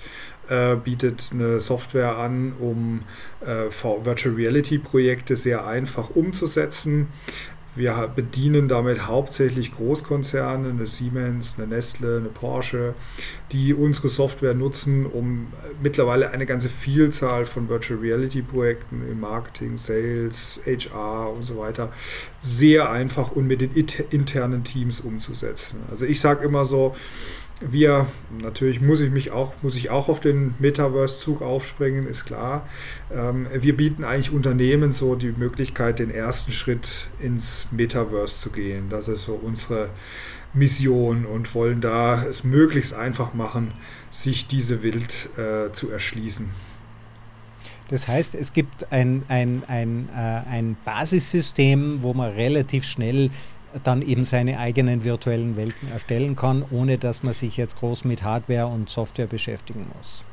äh, 0.50 0.76
bietet 0.76 1.30
eine 1.32 1.60
Software 1.60 2.16
an, 2.16 2.52
um 2.58 3.02
äh, 3.40 3.70
Virtual 4.04 4.34
Reality 4.34 4.78
Projekte 4.78 5.36
sehr 5.36 5.66
einfach 5.66 6.10
umzusetzen. 6.10 7.08
Wir 7.76 8.10
bedienen 8.14 8.66
damit 8.66 9.06
hauptsächlich 9.06 9.72
Großkonzerne, 9.72 10.70
eine 10.70 10.88
Siemens, 10.88 11.56
eine 11.56 11.68
Nestle, 11.68 12.16
eine 12.16 12.28
Porsche, 12.28 12.94
die 13.52 13.72
unsere 13.72 14.08
Software 14.08 14.54
nutzen, 14.54 15.06
um 15.06 15.46
äh, 15.52 15.68
mittlerweile 15.80 16.30
eine 16.30 16.46
ganze 16.46 16.68
Vielzahl 16.68 17.46
von 17.46 17.68
Virtual 17.68 18.00
Reality 18.00 18.42
Projekten 18.42 19.02
im 19.08 19.20
Marketing, 19.20 19.78
Sales, 19.78 20.60
HR 20.66 21.32
und 21.32 21.44
so 21.44 21.58
weiter 21.58 21.92
sehr 22.40 22.90
einfach 22.90 23.32
und 23.32 23.46
mit 23.46 23.60
den 23.60 23.70
internen 24.10 24.64
Teams 24.64 25.00
umzusetzen. 25.00 25.78
Also 25.90 26.06
ich 26.06 26.20
sage 26.20 26.44
immer 26.44 26.64
so, 26.64 26.96
wir, 27.60 28.06
natürlich 28.40 28.80
muss 28.80 29.00
ich 29.00 29.10
mich 29.10 29.30
auch, 29.30 29.52
muss 29.62 29.76
ich 29.76 29.90
auch 29.90 30.08
auf 30.08 30.20
den 30.20 30.54
Metaverse-Zug 30.58 31.42
aufspringen, 31.42 32.06
ist 32.06 32.24
klar. 32.24 32.66
Ähm, 33.12 33.46
wir 33.52 33.76
bieten 33.76 34.04
eigentlich 34.04 34.32
Unternehmen 34.32 34.92
so 34.92 35.14
die 35.14 35.32
Möglichkeit, 35.32 35.98
den 35.98 36.10
ersten 36.10 36.52
Schritt 36.52 37.08
ins 37.20 37.68
Metaverse 37.70 38.40
zu 38.40 38.50
gehen. 38.50 38.88
Das 38.88 39.08
ist 39.08 39.24
so 39.24 39.34
unsere 39.34 39.90
Mission 40.54 41.26
und 41.26 41.54
wollen 41.54 41.80
da 41.80 42.24
es 42.24 42.44
möglichst 42.44 42.94
einfach 42.94 43.34
machen, 43.34 43.72
sich 44.10 44.48
diese 44.48 44.82
Welt 44.82 45.28
äh, 45.36 45.72
zu 45.72 45.90
erschließen. 45.90 46.50
Das 47.88 48.06
heißt, 48.06 48.36
es 48.36 48.52
gibt 48.52 48.92
ein, 48.92 49.24
ein, 49.28 49.62
ein, 49.66 50.08
äh, 50.16 50.48
ein 50.48 50.76
Basissystem, 50.84 52.02
wo 52.02 52.14
man 52.14 52.30
relativ 52.32 52.84
schnell 52.84 53.30
dann 53.84 54.02
eben 54.02 54.24
seine 54.24 54.58
eigenen 54.58 55.04
virtuellen 55.04 55.56
Welten 55.56 55.90
erstellen 55.90 56.36
kann, 56.36 56.64
ohne 56.70 56.98
dass 56.98 57.22
man 57.22 57.32
sich 57.32 57.56
jetzt 57.56 57.78
groß 57.78 58.04
mit 58.04 58.22
Hardware 58.22 58.66
und 58.66 58.90
Software 58.90 59.26
beschäftigen 59.26 59.86
muss. 59.96 60.24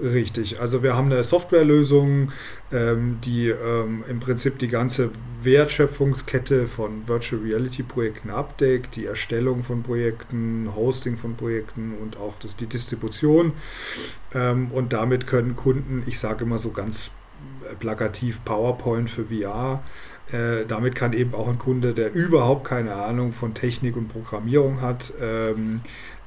Richtig, 0.00 0.58
also 0.58 0.82
wir 0.82 0.96
haben 0.96 1.12
eine 1.12 1.22
Softwarelösung, 1.22 2.32
ähm, 2.72 3.18
die 3.24 3.50
ähm, 3.50 4.02
im 4.08 4.20
Prinzip 4.20 4.58
die 4.58 4.68
ganze 4.68 5.10
Wertschöpfungskette 5.42 6.66
von 6.66 7.06
Virtual 7.06 7.42
Reality 7.42 7.82
Projekten 7.82 8.30
abdeckt, 8.30 8.96
die 8.96 9.04
Erstellung 9.04 9.62
von 9.62 9.82
Projekten, 9.82 10.68
Hosting 10.74 11.18
von 11.18 11.36
Projekten 11.36 11.92
und 12.00 12.16
auch 12.16 12.34
das, 12.40 12.56
die 12.56 12.66
Distribution. 12.66 13.52
Ähm, 14.34 14.70
und 14.72 14.92
damit 14.92 15.26
können 15.26 15.56
Kunden, 15.56 16.02
ich 16.06 16.18
sage 16.18 16.44
immer 16.44 16.58
so 16.58 16.70
ganz 16.70 17.10
plakativ 17.78 18.44
PowerPoint 18.44 19.10
für 19.10 19.26
VR, 19.26 19.82
Äh, 20.32 20.64
damit 20.66 20.94
kann 20.94 21.12
eben 21.12 21.34
auch 21.34 21.48
ein 21.48 21.58
Kunde, 21.58 21.92
der 21.92 22.14
überhaupt 22.14 22.64
keine 22.64 22.94
Ahnung 22.94 23.32
von 23.32 23.54
Technik 23.54 23.96
und 23.96 24.08
Programmierung 24.08 24.80
hat, 24.80 25.12
ähm, 25.20 25.80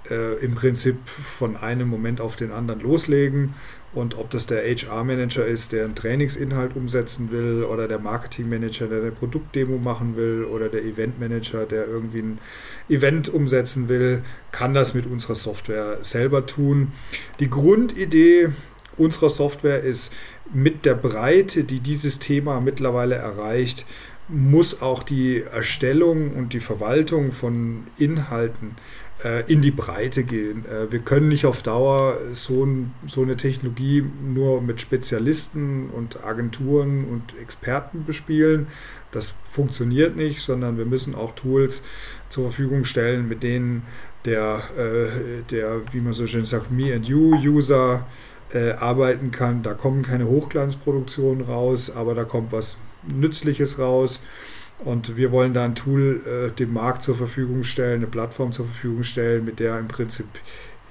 äh, 0.10 0.36
im 0.44 0.56
Prinzip 0.56 0.98
von 1.08 1.58
einem 1.58 1.90
Moment 1.90 2.22
auf 2.22 2.36
den 2.36 2.52
anderen 2.52 2.82
loslegen. 2.82 3.56
Und 3.94 4.18
ob 4.18 4.30
das 4.30 4.46
der 4.46 4.64
HR-Manager 4.64 5.46
ist, 5.46 5.72
der 5.72 5.86
einen 5.86 5.96
Trainingsinhalt 5.96 6.76
umsetzen 6.76 7.32
will, 7.32 7.64
oder 7.64 7.88
der 7.88 7.98
Marketing-Manager, 7.98 8.88
der 8.88 9.02
eine 9.02 9.12
Produktdemo 9.12 9.78
machen 9.78 10.18
will, 10.18 10.44
oder 10.44 10.68
der 10.68 10.84
Event-Manager, 10.84 11.66
der 11.66 11.88
irgendwie 11.88 12.20
ein 12.20 12.40
Event 12.90 13.30
umsetzen 13.34 13.88
will, 13.88 14.22
kann 14.52 14.74
das 14.74 14.94
mit 14.94 15.06
unserer 15.06 15.36
Software 15.36 16.00
selber 16.02 16.46
tun. 16.46 16.92
Die 17.40 17.50
Grundidee 17.50 18.50
unserer 18.98 19.30
Software 19.30 19.80
ist, 19.80 20.12
mit 20.54 20.86
der 20.86 20.96
Breite, 20.96 21.64
die 21.64 21.80
dieses 21.80 22.20
Thema 22.20 22.62
mittlerweile 22.62 23.16
erreicht, 23.16 23.86
muss 24.28 24.82
auch 24.82 25.04
die 25.04 25.42
Erstellung 25.42 26.32
und 26.32 26.54
die 26.54 26.60
Verwaltung 26.60 27.32
von 27.32 27.84
Inhalten 27.98 28.76
äh, 29.24 29.52
in 29.52 29.62
die 29.62 29.72
Breite 29.72 30.24
gehen. 30.24 30.66
Äh, 30.66 30.92
wir 30.92 31.00
können 31.00 31.28
nicht 31.28 31.46
auf 31.46 31.62
Dauer 31.62 32.18
so, 32.34 32.68
so 33.06 33.22
eine 33.22 33.38
Technologie 33.38 34.04
nur 34.24 34.62
mit 34.62 34.82
Spezialisten 34.82 35.90
und 35.90 36.24
Agenturen 36.24 37.06
und 37.06 37.40
Experten 37.40 38.06
bespielen. 38.06 38.68
Das 39.12 39.34
funktioniert 39.50 40.16
nicht, 40.16 40.42
sondern 40.42 40.78
wir 40.78 40.86
müssen 40.86 41.16
auch 41.16 41.36
Tools 41.36 41.84
zur 42.30 42.46
Verfügung 42.46 42.86
stellen, 42.86 43.28
mit 43.28 43.44
denen 43.44 43.84
der, 44.26 44.64
äh, 44.78 45.44
der 45.52 45.82
wie 45.92 46.02
man 46.02 46.14
so 46.14 46.26
schön 46.26 46.46
sagt, 46.46 46.72
Me 46.72 46.94
and 46.94 47.08
You-User 47.08 48.06
arbeiten 48.80 49.32
kann. 49.32 49.64
Da 49.64 49.74
kommen 49.74 50.04
keine 50.04 50.28
Hochglanzproduktionen 50.28 51.46
raus, 51.46 51.92
aber 51.94 52.16
da 52.16 52.24
kommt 52.24 52.52
was 52.52 52.78
Nützliches 53.08 53.80
raus. 53.80 54.22
Und 54.80 55.16
wir 55.16 55.32
wollen 55.32 55.54
da 55.54 55.64
ein 55.64 55.76
Tool 55.76 56.22
äh, 56.26 56.52
dem 56.52 56.74
Markt 56.74 57.04
zur 57.04 57.16
Verfügung 57.16 57.64
stellen, 57.64 58.02
eine 58.02 58.08
Plattform 58.08 58.52
zur 58.52 58.66
Verfügung 58.66 59.04
stellen, 59.04 59.46
mit 59.46 59.60
der 59.60 59.80
im 59.80 59.88
Prinzip 59.88 60.28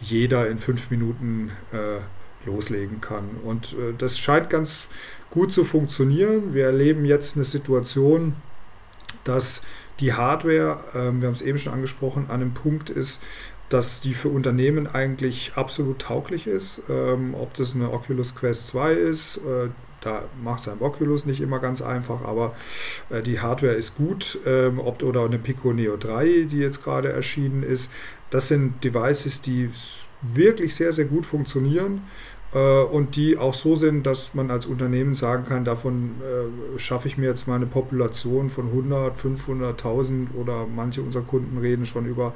jeder 0.00 0.48
in 0.48 0.58
fünf 0.58 0.90
Minuten 0.90 1.50
äh, 1.72 2.00
loslegen 2.46 3.00
kann. 3.00 3.24
Und 3.44 3.72
äh, 3.72 3.92
das 3.96 4.18
scheint 4.18 4.50
ganz 4.50 4.88
gut 5.30 5.52
zu 5.52 5.64
funktionieren. 5.64 6.54
Wir 6.54 6.66
erleben 6.66 7.04
jetzt 7.04 7.36
eine 7.36 7.44
Situation, 7.44 8.34
dass 9.24 9.62
die 10.00 10.12
Hardware, 10.12 10.78
ähm, 10.94 11.20
wir 11.20 11.26
haben 11.26 11.34
es 11.34 11.42
eben 11.42 11.58
schon 11.58 11.72
angesprochen, 11.72 12.26
an 12.28 12.40
einem 12.40 12.54
Punkt 12.54 12.90
ist, 12.90 13.20
dass 13.68 14.00
die 14.00 14.14
für 14.14 14.28
Unternehmen 14.28 14.86
eigentlich 14.86 15.52
absolut 15.54 16.00
tauglich 16.00 16.46
ist. 16.46 16.82
Ähm, 16.88 17.34
ob 17.34 17.54
das 17.54 17.74
eine 17.74 17.90
Oculus 17.90 18.34
Quest 18.34 18.68
2 18.68 18.92
ist, 18.92 19.38
äh, 19.38 19.68
da 20.00 20.22
macht 20.42 20.60
es 20.60 20.68
ein 20.68 20.80
Oculus 20.80 21.24
nicht 21.24 21.40
immer 21.40 21.58
ganz 21.58 21.80
einfach, 21.80 22.22
aber 22.22 22.54
äh, 23.10 23.22
die 23.22 23.40
Hardware 23.40 23.72
ist 23.72 23.96
gut. 23.96 24.38
Ähm, 24.46 24.78
ob, 24.78 25.02
oder 25.02 25.24
eine 25.24 25.38
Pico 25.38 25.72
Neo 25.72 25.96
3, 25.96 26.46
die 26.50 26.58
jetzt 26.58 26.84
gerade 26.84 27.10
erschienen 27.10 27.62
ist. 27.62 27.90
Das 28.30 28.48
sind 28.48 28.84
Devices, 28.84 29.40
die 29.40 29.70
wirklich 30.20 30.74
sehr, 30.74 30.92
sehr 30.92 31.04
gut 31.06 31.24
funktionieren 31.24 32.02
und 32.58 33.16
die 33.16 33.36
auch 33.36 33.54
so 33.54 33.74
sind, 33.74 34.06
dass 34.06 34.34
man 34.34 34.50
als 34.50 34.66
Unternehmen 34.66 35.14
sagen 35.14 35.44
kann, 35.48 35.64
davon 35.64 36.12
äh, 36.20 36.78
schaffe 36.78 37.08
ich 37.08 37.18
mir 37.18 37.28
jetzt 37.28 37.48
mal 37.48 37.56
eine 37.56 37.66
Population 37.66 38.50
von 38.50 38.66
100, 38.66 39.16
500.000 39.16 40.34
oder 40.40 40.66
manche 40.74 41.02
unserer 41.02 41.22
Kunden 41.22 41.58
reden 41.58 41.84
schon 41.84 42.06
über 42.06 42.34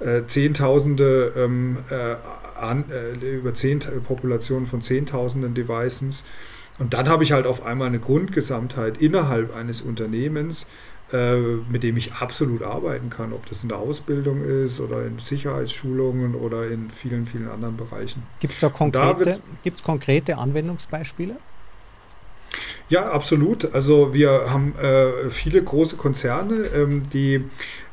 äh, 0.00 0.22
Zehntausende, 0.26 1.32
ähm, 1.36 1.78
äh, 1.90 2.12
äh, 2.12 3.36
über 3.36 3.54
zehn, 3.54 3.80
Populationen 4.06 4.66
von 4.66 4.82
Zehntausenden 4.82 5.54
Devices. 5.54 6.24
Und 6.78 6.92
dann 6.92 7.08
habe 7.08 7.24
ich 7.24 7.32
halt 7.32 7.46
auf 7.46 7.64
einmal 7.64 7.88
eine 7.88 7.98
Grundgesamtheit 7.98 8.98
innerhalb 8.98 9.56
eines 9.56 9.80
Unternehmens, 9.80 10.66
äh, 11.12 11.36
mit 11.70 11.84
dem 11.84 11.96
ich 11.96 12.14
absolut 12.14 12.62
arbeiten 12.62 13.10
kann, 13.10 13.32
ob 13.32 13.48
das 13.48 13.62
in 13.62 13.68
der 13.68 13.78
Ausbildung 13.78 14.42
ist 14.42 14.80
oder 14.80 15.06
in 15.06 15.20
Sicherheitsschulungen 15.20 16.34
oder 16.34 16.68
in 16.68 16.90
vielen, 16.90 17.26
vielen 17.26 17.48
anderen 17.48 17.76
Bereichen. 17.76 18.24
Gibt 18.40 18.54
es 18.54 18.60
da 18.60 18.70
konkrete, 18.70 19.38
da 19.64 19.70
konkrete 19.84 20.36
Anwendungsbeispiele? 20.36 21.36
Ja, 22.88 23.10
absolut. 23.10 23.72
Also 23.74 24.14
wir 24.14 24.50
haben 24.50 24.74
äh, 24.78 25.30
viele 25.30 25.62
große 25.62 25.96
Konzerne, 25.96 26.66
ähm, 26.74 27.02
die, 27.12 27.44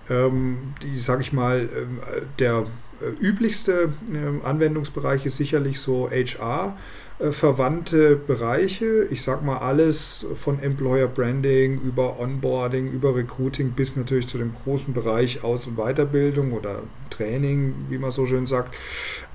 ähm, 0.09 0.73
die 0.81 0.97
sage 0.97 1.21
ich 1.21 1.33
mal, 1.33 1.69
ähm, 1.75 1.99
der 2.39 2.65
äh, 3.01 3.23
üblichste 3.23 3.93
ähm, 4.13 4.41
Anwendungsbereich 4.43 5.25
ist 5.25 5.37
sicherlich 5.37 5.79
so 5.79 6.09
HR 6.09 6.75
äh, 7.19 7.31
verwandte 7.31 8.15
Bereiche. 8.15 9.05
Ich 9.11 9.21
sage 9.21 9.45
mal 9.45 9.57
alles 9.57 10.25
von 10.35 10.59
Employer 10.59 11.07
Branding 11.07 11.79
über 11.81 12.19
Onboarding, 12.19 12.91
über 12.91 13.15
Recruiting 13.15 13.71
bis 13.71 13.95
natürlich 13.95 14.27
zu 14.27 14.37
dem 14.37 14.53
großen 14.63 14.93
Bereich 14.93 15.43
Aus- 15.43 15.67
und 15.67 15.77
Weiterbildung 15.77 16.53
oder 16.53 16.79
Training, 17.09 17.75
wie 17.89 17.97
man 17.97 18.11
so 18.11 18.25
schön 18.25 18.45
sagt. 18.45 18.73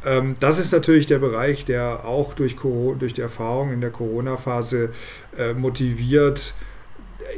Ähm, 0.05 0.35
das 0.41 0.59
ist 0.59 0.72
natürlich 0.72 1.07
der 1.07 1.18
Bereich, 1.18 1.64
der 1.64 2.05
auch 2.05 2.35
durch, 2.35 2.57
durch 2.99 3.14
die 3.14 3.20
Erfahrung 3.20 3.72
in 3.72 3.81
der 3.81 3.91
Corona-Phase 3.91 4.91
äh, 5.37 5.55
motiviert, 5.55 6.55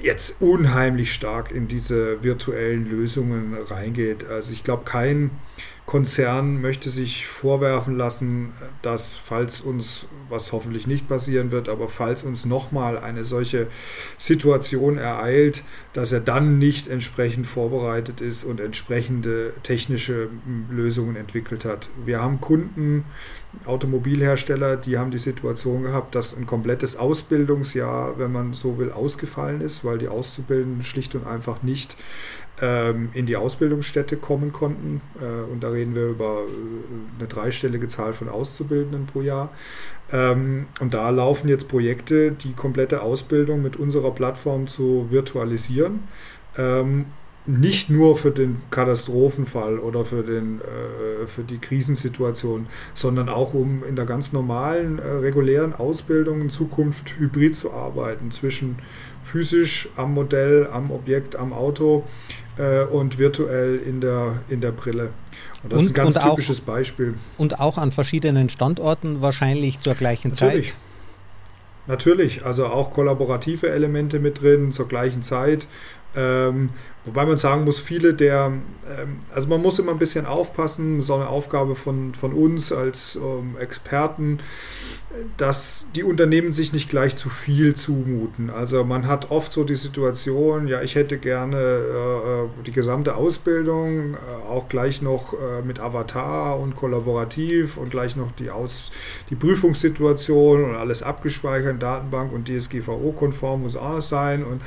jetzt 0.03 0.41
unheimlich 0.41 1.13
stark 1.13 1.53
in 1.53 1.69
diese 1.69 2.23
virtuellen 2.23 2.89
Lösungen 2.89 3.57
reingeht. 3.69 4.27
Also 4.29 4.53
ich 4.53 4.65
glaube, 4.65 4.85
kein 4.85 5.31
Konzern 5.91 6.61
möchte 6.61 6.89
sich 6.89 7.27
vorwerfen 7.27 7.97
lassen, 7.97 8.53
dass 8.81 9.17
falls 9.17 9.61
uns, 9.61 10.07
was 10.29 10.53
hoffentlich 10.53 10.87
nicht 10.87 11.09
passieren 11.09 11.51
wird, 11.51 11.69
aber 11.69 11.89
falls 11.89 12.23
uns 12.23 12.45
nochmal 12.45 12.97
eine 12.97 13.25
solche 13.25 13.67
Situation 14.17 14.99
ereilt, 14.99 15.65
dass 15.93 16.13
er 16.13 16.21
dann 16.21 16.61
nicht 16.61 16.87
entsprechend 16.87 17.49
vorbereitet 17.49 18.21
ist 18.21 18.45
und 18.45 18.61
entsprechende 18.61 19.53
technische 19.65 20.29
Lösungen 20.71 21.17
entwickelt 21.17 21.65
hat. 21.65 21.89
Wir 22.07 22.23
haben 22.23 22.41
Kunden, 22.41 23.05
Automobilhersteller, 23.65 24.77
die 24.77 24.97
haben 24.97 25.11
die 25.11 25.19
Situation 25.19 25.83
gehabt, 25.83 26.15
dass 26.15 26.37
ein 26.37 26.47
komplettes 26.47 26.95
Ausbildungsjahr, 26.95 28.17
wenn 28.17 28.31
man 28.31 28.55
so 28.55 28.79
will, 28.79 28.93
ausgefallen 28.93 29.61
ist, 29.61 29.85
weil 29.85 29.99
die 29.99 30.07
Auszubildenden 30.07 30.85
schlicht 30.85 31.17
und 31.17 31.27
einfach 31.27 31.65
nicht 31.65 31.97
in 33.15 33.27
die 33.27 33.37
Ausbildungsstätte 33.37 34.17
kommen 34.17 34.53
konnten. 34.53 35.01
Äh, 35.21 35.51
und 35.51 35.63
da 35.63 35.71
reden 35.71 35.95
wir 35.95 36.09
über 36.09 36.41
äh, 36.41 37.19
eine 37.19 37.29
dreistellige 37.29 37.89
Zahl 37.89 38.13
von 38.13 38.29
Auszubildenden 38.29 39.07
pro 39.07 39.23
Jahr. 39.23 39.51
Ähm, 40.13 40.67
und 40.81 40.93
da 40.93 41.09
laufen 41.11 41.49
jetzt 41.49 41.69
Projekte, 41.69 42.33
die 42.33 42.53
komplette 42.53 43.03
Ausbildung 43.03 43.63
mit 43.63 43.77
unserer 43.77 44.11
Plattform 44.11 44.67
zu 44.69 45.07
virtualisieren. 45.11 46.01
Ähm, 46.59 47.07
nicht 47.47 47.89
nur 47.89 48.17
für 48.17 48.31
den 48.31 48.61
Katastrophenfall 48.71 49.79
oder 49.79 50.05
für, 50.05 50.23
den, 50.23 50.61
äh, 50.61 51.27
für 51.27 51.43
die 51.43 51.59
Krisensituation, 51.59 52.67
sondern 52.93 53.31
auch 53.31 53.55
um 53.55 53.83
in 53.89 53.97
der 53.97 54.05
ganz 54.05 54.33
normalen, 54.35 54.99
regulären 54.99 55.75
Ausbildung 55.75 56.43
in 56.43 56.51
Zukunft 56.51 57.19
hybrid 57.19 57.57
zu 57.57 57.73
arbeiten 57.73 58.31
zwischen 58.31 58.77
physisch 59.25 59.89
am 59.97 60.15
Modell, 60.15 60.69
am 60.71 60.91
Objekt, 60.91 61.37
am 61.37 61.53
Auto 61.53 62.05
äh, 62.61 62.85
und 62.85 63.19
virtuell 63.19 63.77
in 63.77 64.01
der, 64.01 64.43
in 64.49 64.61
der 64.61 64.73
Brille. 64.73 65.11
Und 65.63 65.73
das 65.73 65.81
und, 65.81 65.87
ist 65.87 65.91
ein 65.93 66.05
ganz 66.05 66.19
typisches 66.19 66.61
auch, 66.61 66.65
Beispiel. 66.65 67.15
Und 67.39 67.61
auch 67.61 67.79
an 67.79 67.93
verschiedenen 67.93 68.49
Standorten 68.49 69.23
wahrscheinlich 69.23 69.81
zur 69.81 69.95
gleichen 69.95 70.31
Natürlich. 70.31 70.69
Zeit. 70.69 70.77
Natürlich, 71.87 72.45
also 72.45 72.67
auch 72.67 72.93
kollaborative 72.93 73.71
Elemente 73.71 74.21
mit 74.21 74.43
drin 74.43 74.73
zur 74.73 74.87
gleichen 74.87 75.23
Zeit. 75.23 75.67
Ähm, 76.15 76.71
wobei 77.05 77.25
man 77.25 77.39
sagen 77.39 77.65
muss, 77.65 77.79
viele 77.79 78.15
der, 78.15 78.53
ähm, 78.99 79.19
also 79.35 79.49
man 79.49 79.63
muss 79.63 79.79
immer 79.79 79.93
ein 79.93 79.99
bisschen 79.99 80.27
aufpassen, 80.27 81.03
so 81.03 81.15
eine 81.15 81.29
Aufgabe 81.29 81.77
von, 81.77 82.15
von 82.15 82.33
uns 82.33 82.73
als 82.73 83.17
ähm, 83.17 83.57
Experten 83.59 84.41
dass 85.37 85.87
die 85.97 86.05
Unternehmen 86.05 86.53
sich 86.53 86.73
nicht 86.73 86.89
gleich 86.89 87.17
zu 87.17 87.31
viel 87.31 87.75
zumuten. 87.75 88.49
Also 88.49 88.85
man 88.85 89.09
hat 89.09 89.33
oft 89.33 89.53
so 89.53 89.65
die 89.65 89.75
Situation, 89.75 90.69
ja, 90.69 90.83
ich 90.83 90.95
hätte 90.95 91.19
gerne 91.19 91.57
äh, 91.57 92.63
die 92.65 92.71
gesamte 92.71 93.17
Ausbildung, 93.17 94.15
äh, 94.15 94.17
auch 94.49 94.69
gleich 94.69 95.03
noch 95.03 95.33
äh, 95.33 95.63
mit 95.67 95.81
Avatar 95.81 96.61
und 96.61 96.77
kollaborativ 96.77 97.77
und 97.77 97.91
gleich 97.91 98.15
noch 98.15 98.31
die, 98.33 98.51
Aus 98.51 98.93
die 99.31 99.35
Prüfungssituation 99.35 100.65
und 100.65 100.77
alles 100.77 101.03
abgespeichert 101.03 101.83
Datenbank 101.83 102.33
und 102.33 102.49
DSGVO-konform 102.49 103.63
muss 103.63 103.77
auch 103.77 104.03
sein. 104.03 104.45
Und 104.45 104.63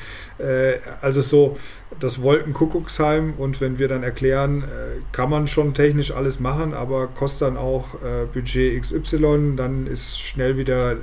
äh, 0.45 0.79
also 0.99 1.21
so 1.21 1.57
das 1.99 2.21
Wolkenkuckucksheim 2.21 3.33
und 3.37 3.61
wenn 3.61 3.79
wir 3.79 3.87
dann 3.87 4.03
erklären, 4.03 4.63
äh, 4.63 5.01
kann 5.11 5.29
man 5.29 5.47
schon 5.47 5.73
technisch 5.73 6.11
alles 6.11 6.39
machen, 6.39 6.73
aber 6.73 7.07
kostet 7.07 7.49
dann 7.49 7.57
auch 7.57 7.95
äh, 7.95 8.25
Budget 8.33 8.81
XY, 8.81 9.53
dann 9.55 9.87
ist 9.87 10.19
schnell 10.19 10.57
wieder 10.57 10.95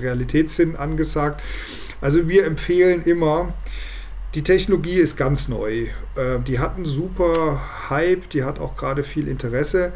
Realitätssinn 0.00 0.76
angesagt. 0.76 1.42
Also 2.00 2.28
wir 2.28 2.44
empfehlen 2.46 3.02
immer, 3.04 3.54
die 4.34 4.42
Technologie 4.42 4.96
ist 4.96 5.16
ganz 5.16 5.46
neu. 5.48 5.86
Die 6.48 6.58
hat 6.58 6.76
einen 6.76 6.86
super 6.86 7.60
Hype, 7.88 8.28
die 8.30 8.42
hat 8.42 8.58
auch 8.58 8.76
gerade 8.76 9.04
viel 9.04 9.28
Interesse. 9.28 9.92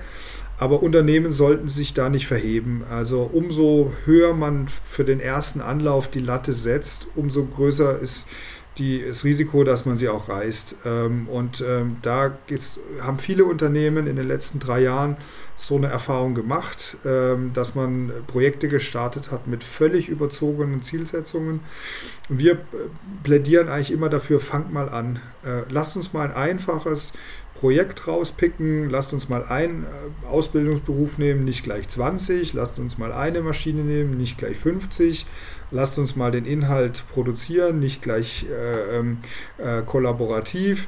Aber 0.59 0.83
Unternehmen 0.83 1.31
sollten 1.31 1.69
sich 1.69 1.95
da 1.95 2.09
nicht 2.09 2.27
verheben. 2.27 2.83
Also 2.91 3.31
umso 3.33 3.93
höher 4.05 4.35
man 4.35 4.69
für 4.69 5.05
den 5.05 5.21
ersten 5.21 5.61
Anlauf 5.61 6.09
die 6.09 6.19
Latte 6.19 6.53
setzt, 6.53 7.07
umso 7.15 7.45
größer 7.45 7.99
ist 7.99 8.27
die, 8.27 8.33
das 8.79 9.25
Risiko, 9.25 9.65
dass 9.65 9.87
man 9.87 9.97
sie 9.97 10.09
auch 10.09 10.29
reißt. 10.29 10.77
Ähm, 10.85 11.29
und 11.29 11.65
ähm, 11.67 11.97
da 12.03 12.37
haben 13.01 13.19
viele 13.19 13.45
Unternehmen 13.45 14.07
in 14.07 14.17
den 14.17 14.27
letzten 14.27 14.59
drei 14.59 14.81
Jahren 14.81 15.17
so 15.57 15.77
eine 15.77 15.89
Erfahrung 15.89 16.35
gemacht, 16.35 16.97
ähm, 17.05 17.53
dass 17.53 17.75
man 17.75 18.13
Projekte 18.29 18.69
gestartet 18.69 19.31
hat 19.31 19.49
mit 19.49 19.65
völlig 19.65 20.09
überzogenen 20.09 20.83
Zielsetzungen. 20.83 21.61
Und 22.29 22.39
wir 22.39 22.53
äh, 22.53 22.57
plädieren 23.25 23.69
eigentlich 23.69 23.91
immer 23.91 24.09
dafür, 24.09 24.41
fangt 24.41 24.73
mal 24.73 24.89
an. 24.89 25.19
Äh, 25.45 25.63
lasst 25.69 25.97
uns 25.97 26.13
mal 26.13 26.29
ein 26.29 26.35
einfaches 26.35 27.13
Projekt 27.59 28.07
rauspicken, 28.07 28.89
lasst 28.89 29.13
uns 29.13 29.29
mal 29.29 29.45
einen 29.45 29.85
äh, 29.85 30.27
Ausbildungsberuf 30.27 31.19
nehmen, 31.19 31.45
nicht 31.45 31.65
gleich 31.65 31.89
20, 31.89 32.53
lasst 32.53 32.79
uns 32.79 32.99
mal 32.99 33.13
eine 33.13 33.41
Maschine 33.41 33.83
nehmen, 33.83 34.17
nicht 34.17 34.39
gleich 34.39 34.57
50, 34.57 35.27
lasst 35.71 35.99
uns 35.99 36.17
mal 36.17 36.31
den 36.31 36.45
Inhalt 36.45 37.05
produzieren, 37.13 37.81
nicht 37.81 38.03
gleich 38.03 38.47
äh, 38.51 38.99
ähm, 38.99 39.19
äh, 39.59 39.83
kollaborativ 39.83 40.87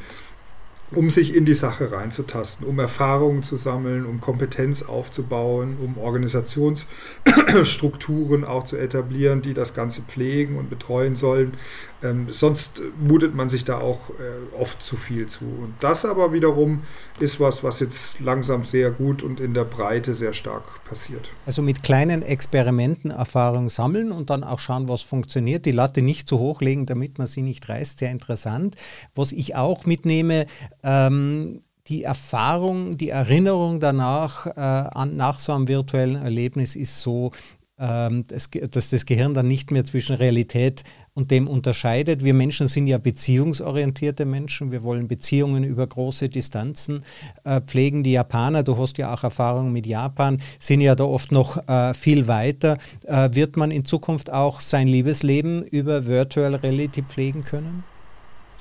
um 0.93 1.09
sich 1.09 1.35
in 1.35 1.45
die 1.45 1.55
Sache 1.55 1.93
reinzutasten, 1.93 2.67
um 2.67 2.79
Erfahrungen 2.79 3.43
zu 3.43 3.57
sammeln, 3.57 4.07
um 4.07 4.21
Kompetenz 4.21 4.83
aufzubauen, 4.83 5.77
um 5.81 5.99
Organisationsstrukturen 5.99 8.45
auch 8.45 8.65
zu 8.65 8.77
etablieren, 8.77 9.43
die 9.43 9.55
das 9.55 9.75
Ganze 9.75 10.03
pflegen 10.03 10.57
und 10.57 10.69
betreuen 10.69 11.15
sollen. 11.17 11.55
Ähm, 12.03 12.29
sonst 12.31 12.81
mutet 12.99 13.35
man 13.35 13.49
sich 13.49 13.65
da 13.65 13.79
auch 13.79 14.11
äh, 14.11 14.57
oft 14.59 14.83
zu 14.83 14.97
viel 14.97 15.27
zu. 15.27 15.45
Und 15.45 15.75
das 15.81 16.05
aber 16.05 16.33
wiederum 16.33 16.83
ist 17.19 17.41
was, 17.41 17.63
was 17.63 17.81
jetzt 17.81 18.21
langsam 18.21 18.65
sehr 18.65 18.91
gut 18.91 19.23
und 19.23 19.41
in 19.41 19.53
der 19.53 19.65
Breite 19.65 20.15
sehr 20.15 20.33
stark 20.33 20.85
passiert. 20.85 21.29
Also 21.45 21.61
mit 21.61 21.83
kleinen 21.83 22.23
Experimenten 22.23 23.11
Erfahrung 23.11 23.69
sammeln 23.69 24.13
und 24.13 24.31
dann 24.31 24.45
auch 24.45 24.59
schauen, 24.59 24.89
was 24.89 25.03
funktioniert. 25.03 25.67
Die 25.67 25.73
Latte 25.73 26.01
nicht 26.01 26.27
zu 26.27 26.39
hoch 26.39 26.63
legen, 26.63 26.87
damit 26.87 27.19
man 27.19 27.27
sie 27.27 27.43
nicht 27.43 27.69
reißt. 27.69 27.99
Sehr 27.99 28.11
interessant. 28.11 28.77
Was 29.15 29.33
ich 29.33 29.57
auch 29.57 29.85
mitnehme, 29.85 30.47
ähm, 30.83 31.63
die 31.91 32.05
Erfahrung, 32.05 32.97
die 32.97 33.11
Erinnerung 33.11 33.81
danach, 33.81 34.47
äh, 34.47 34.61
an, 34.61 35.17
nach 35.17 35.39
so 35.39 35.53
einem 35.53 35.67
virtuellen 35.69 36.17
Erlebnis 36.17 36.77
ist 36.77 37.03
so, 37.03 37.33
dass 37.81 38.91
das 38.91 39.07
Gehirn 39.07 39.33
dann 39.33 39.49
nicht 39.49 39.71
mehr 39.71 39.85
zwischen 39.85 40.17
Realität 40.17 40.85
und 41.15 41.31
dem 41.31 41.49
unterscheidet. 41.49 42.23
Wir 42.23 42.35
Menschen 42.35 42.69
sind 42.69 42.87
ja 42.87 42.99
beziehungsorientierte 42.99 44.25
Menschen. 44.27 44.71
Wir 44.71 44.83
wollen 44.83 45.09
Beziehungen 45.09 45.65
über 45.65 45.87
große 45.87 46.29
Distanzen 46.29 47.05
äh, 47.45 47.61
pflegen. 47.61 48.03
Die 48.03 48.13
Japaner, 48.13 48.63
du 48.63 48.77
hast 48.77 48.99
ja 48.99 49.13
auch 49.13 49.25
Erfahrung 49.25 49.73
mit 49.73 49.87
Japan, 49.87 50.43
sind 50.59 50.81
ja 50.83 50.95
da 50.95 51.05
oft 51.05 51.33
noch 51.33 51.67
äh, 51.69 51.95
viel 51.95 52.29
weiter. 52.29 52.79
Äh, 53.05 53.31
wird 53.33 53.57
man 53.57 53.71
in 53.71 53.85
Zukunft 53.85 54.31
auch 54.31 54.61
sein 54.61 54.87
Liebesleben 54.87 55.63
über 55.65 56.07
Virtual 56.07 56.55
Reality 56.55 57.03
pflegen 57.03 57.45
können? 57.45 57.83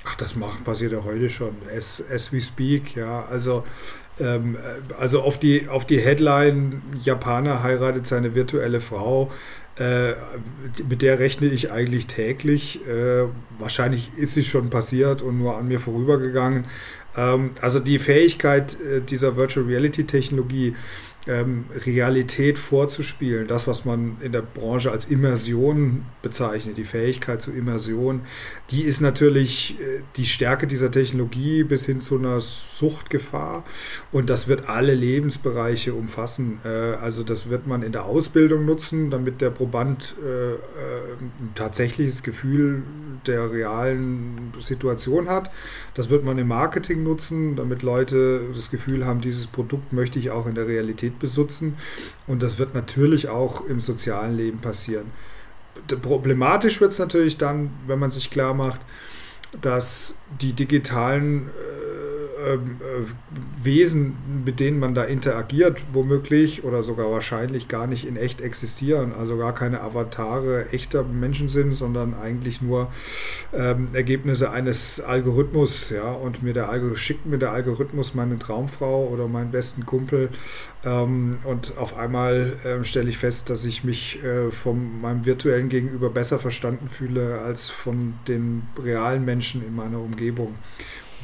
Ach, 0.04 0.16
das 0.16 0.34
macht, 0.34 0.64
passiert 0.64 0.92
ja 0.92 1.04
heute 1.04 1.28
schon. 1.28 1.54
As, 1.76 2.02
as 2.12 2.32
we 2.32 2.40
speak, 2.40 2.96
ja. 2.96 3.24
Also 3.26 3.64
ähm, 4.20 4.56
also 4.98 5.22
auf 5.22 5.38
die, 5.38 5.68
auf 5.68 5.86
die 5.86 5.98
Headline, 5.98 6.82
Japaner 7.02 7.62
heiratet 7.62 8.06
seine 8.06 8.34
virtuelle 8.34 8.80
Frau, 8.80 9.30
äh, 9.76 10.12
mit 10.88 11.02
der 11.02 11.18
rechne 11.18 11.46
ich 11.46 11.72
eigentlich 11.72 12.06
täglich. 12.06 12.86
Äh, 12.86 13.24
wahrscheinlich 13.58 14.10
ist 14.16 14.34
sie 14.34 14.44
schon 14.44 14.68
passiert 14.70 15.22
und 15.22 15.38
nur 15.38 15.56
an 15.56 15.68
mir 15.68 15.80
vorübergegangen. 15.80 16.64
Ähm, 17.16 17.50
also 17.60 17.80
die 17.80 17.98
Fähigkeit 17.98 18.76
äh, 18.80 19.00
dieser 19.00 19.36
Virtual 19.36 19.66
Reality 19.66 20.04
Technologie, 20.04 20.74
ähm, 21.26 21.66
Realität 21.84 22.58
vorzuspielen, 22.58 23.46
das, 23.46 23.66
was 23.66 23.84
man 23.84 24.16
in 24.22 24.32
der 24.32 24.42
Branche 24.42 24.90
als 24.90 25.06
Immersion 25.06 26.04
bezeichnet, 26.22 26.78
die 26.78 26.84
Fähigkeit 26.84 27.42
zur 27.42 27.54
Immersion, 27.54 28.22
die 28.70 28.82
ist 28.82 29.00
natürlich 29.00 29.78
äh, 29.80 30.00
die 30.16 30.24
Stärke 30.24 30.66
dieser 30.66 30.90
Technologie 30.90 31.62
bis 31.62 31.84
hin 31.84 32.00
zu 32.00 32.18
einer 32.18 32.40
Suchtgefahr 32.40 33.64
und 34.12 34.30
das 34.30 34.48
wird 34.48 34.68
alle 34.68 34.94
Lebensbereiche 34.94 35.92
umfassen. 35.92 36.58
Äh, 36.64 36.68
also 36.68 37.22
das 37.22 37.50
wird 37.50 37.66
man 37.66 37.82
in 37.82 37.92
der 37.92 38.06
Ausbildung 38.06 38.64
nutzen, 38.64 39.10
damit 39.10 39.40
der 39.42 39.50
Proband 39.50 40.14
äh, 40.24 40.52
ein 41.22 41.54
tatsächliches 41.54 42.22
Gefühl 42.22 42.82
der 43.26 43.50
realen 43.50 44.52
Situation 44.60 45.28
hat. 45.28 45.50
Das 45.94 46.10
wird 46.10 46.24
man 46.24 46.38
im 46.38 46.48
Marketing 46.48 47.02
nutzen, 47.02 47.56
damit 47.56 47.82
Leute 47.82 48.40
das 48.54 48.70
Gefühl 48.70 49.04
haben, 49.06 49.20
dieses 49.20 49.46
Produkt 49.46 49.92
möchte 49.92 50.18
ich 50.18 50.30
auch 50.30 50.46
in 50.46 50.54
der 50.54 50.66
Realität 50.66 51.18
besitzen. 51.18 51.76
Und 52.26 52.42
das 52.42 52.58
wird 52.58 52.74
natürlich 52.74 53.28
auch 53.28 53.66
im 53.66 53.80
sozialen 53.80 54.36
Leben 54.36 54.58
passieren. 54.58 55.06
Problematisch 56.02 56.80
wird 56.80 56.92
es 56.92 56.98
natürlich 56.98 57.38
dann, 57.38 57.70
wenn 57.86 57.98
man 57.98 58.10
sich 58.10 58.30
klar 58.30 58.54
macht, 58.54 58.80
dass 59.60 60.16
die 60.40 60.52
digitalen 60.52 61.46
äh, 61.46 62.09
ähm, 62.46 62.76
äh, 62.80 63.64
Wesen, 63.64 64.14
mit 64.44 64.60
denen 64.60 64.78
man 64.78 64.94
da 64.94 65.04
interagiert, 65.04 65.82
womöglich 65.92 66.64
oder 66.64 66.82
sogar 66.82 67.10
wahrscheinlich 67.10 67.68
gar 67.68 67.86
nicht 67.86 68.06
in 68.06 68.16
echt 68.16 68.40
existieren, 68.40 69.12
also 69.12 69.36
gar 69.36 69.54
keine 69.54 69.80
Avatare 69.80 70.70
echter 70.72 71.04
Menschen 71.04 71.48
sind, 71.48 71.72
sondern 71.72 72.14
eigentlich 72.14 72.62
nur 72.62 72.92
ähm, 73.52 73.88
Ergebnisse 73.92 74.50
eines 74.50 75.00
Algorithmus, 75.00 75.90
ja, 75.90 76.10
und 76.12 76.42
mir 76.42 76.52
der 76.52 76.68
Algorithmus 76.68 77.00
schickt 77.00 77.26
mir 77.26 77.38
der 77.38 77.52
Algorithmus 77.52 78.14
meine 78.14 78.38
Traumfrau 78.38 79.08
oder 79.08 79.28
meinen 79.28 79.50
besten 79.50 79.86
Kumpel 79.86 80.30
ähm, 80.84 81.38
und 81.44 81.76
auf 81.76 81.96
einmal 81.98 82.54
äh, 82.64 82.84
stelle 82.84 83.10
ich 83.10 83.18
fest, 83.18 83.50
dass 83.50 83.64
ich 83.64 83.84
mich 83.84 84.22
äh, 84.24 84.50
von 84.50 85.00
meinem 85.00 85.26
virtuellen 85.26 85.68
Gegenüber 85.68 86.08
besser 86.08 86.38
verstanden 86.38 86.88
fühle 86.88 87.40
als 87.40 87.68
von 87.68 88.14
den 88.28 88.62
realen 88.82 89.24
Menschen 89.24 89.66
in 89.66 89.74
meiner 89.74 90.00
Umgebung. 90.00 90.54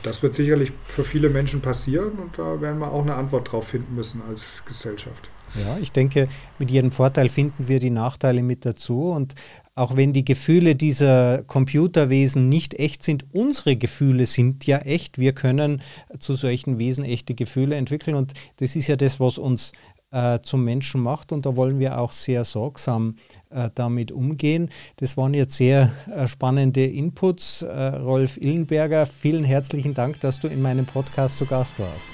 Das 0.06 0.22
wird 0.22 0.36
sicherlich 0.36 0.70
für 0.84 1.02
viele 1.02 1.28
Menschen 1.30 1.60
passieren 1.60 2.12
und 2.12 2.38
da 2.38 2.60
werden 2.60 2.78
wir 2.78 2.92
auch 2.92 3.02
eine 3.02 3.16
Antwort 3.16 3.50
drauf 3.50 3.66
finden 3.66 3.96
müssen 3.96 4.22
als 4.28 4.64
Gesellschaft. 4.64 5.28
Ja, 5.60 5.78
ich 5.82 5.90
denke, 5.90 6.28
mit 6.60 6.70
jedem 6.70 6.92
Vorteil 6.92 7.28
finden 7.28 7.66
wir 7.66 7.80
die 7.80 7.90
Nachteile 7.90 8.44
mit 8.44 8.64
dazu. 8.64 9.10
Und 9.10 9.34
auch 9.74 9.96
wenn 9.96 10.12
die 10.12 10.24
Gefühle 10.24 10.76
dieser 10.76 11.42
Computerwesen 11.42 12.48
nicht 12.48 12.74
echt 12.74 13.02
sind, 13.02 13.24
unsere 13.32 13.74
Gefühle 13.76 14.26
sind 14.26 14.64
ja 14.64 14.78
echt. 14.78 15.18
Wir 15.18 15.32
können 15.32 15.82
zu 16.20 16.36
solchen 16.36 16.78
Wesen 16.78 17.04
echte 17.04 17.34
Gefühle 17.34 17.74
entwickeln. 17.74 18.16
Und 18.16 18.32
das 18.58 18.76
ist 18.76 18.86
ja 18.86 18.94
das, 18.94 19.18
was 19.18 19.38
uns 19.38 19.72
äh, 20.16 20.40
zum 20.40 20.64
Menschen 20.64 21.02
macht. 21.02 21.30
Und 21.30 21.44
da 21.44 21.56
wollen 21.56 21.78
wir 21.78 21.98
auch 21.98 22.12
sehr 22.12 22.44
sorgsam 22.44 23.16
äh, 23.50 23.68
damit 23.74 24.12
umgehen. 24.12 24.70
Das 24.96 25.16
waren 25.16 25.34
jetzt 25.34 25.56
sehr 25.56 25.92
äh, 26.10 26.26
spannende 26.26 26.86
Inputs. 26.86 27.62
Äh, 27.62 27.88
Rolf 27.96 28.38
Illenberger, 28.38 29.04
vielen 29.06 29.44
herzlichen 29.44 29.92
Dank, 29.92 30.20
dass 30.20 30.40
du 30.40 30.48
in 30.48 30.62
meinem 30.62 30.86
Podcast 30.86 31.36
zu 31.36 31.44
Gast 31.44 31.78
warst. 31.78 32.12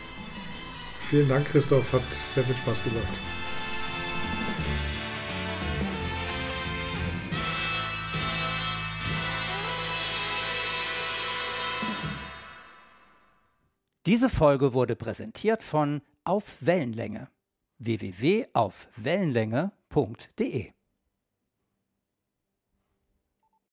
Vielen 1.09 1.29
Dank, 1.29 1.47
Christoph. 1.47 1.93
Hat 1.93 2.13
sehr 2.13 2.43
viel 2.43 2.57
Spaß 2.57 2.83
gemacht. 2.83 3.21
Diese 14.07 14.29
Folge 14.29 14.75
wurde 14.75 14.97
präsentiert 14.97 15.63
von 15.63 16.01
Auf 16.25 16.57
Wellenlänge 16.61 17.29
www.aufwellenlänge.de 17.85 20.73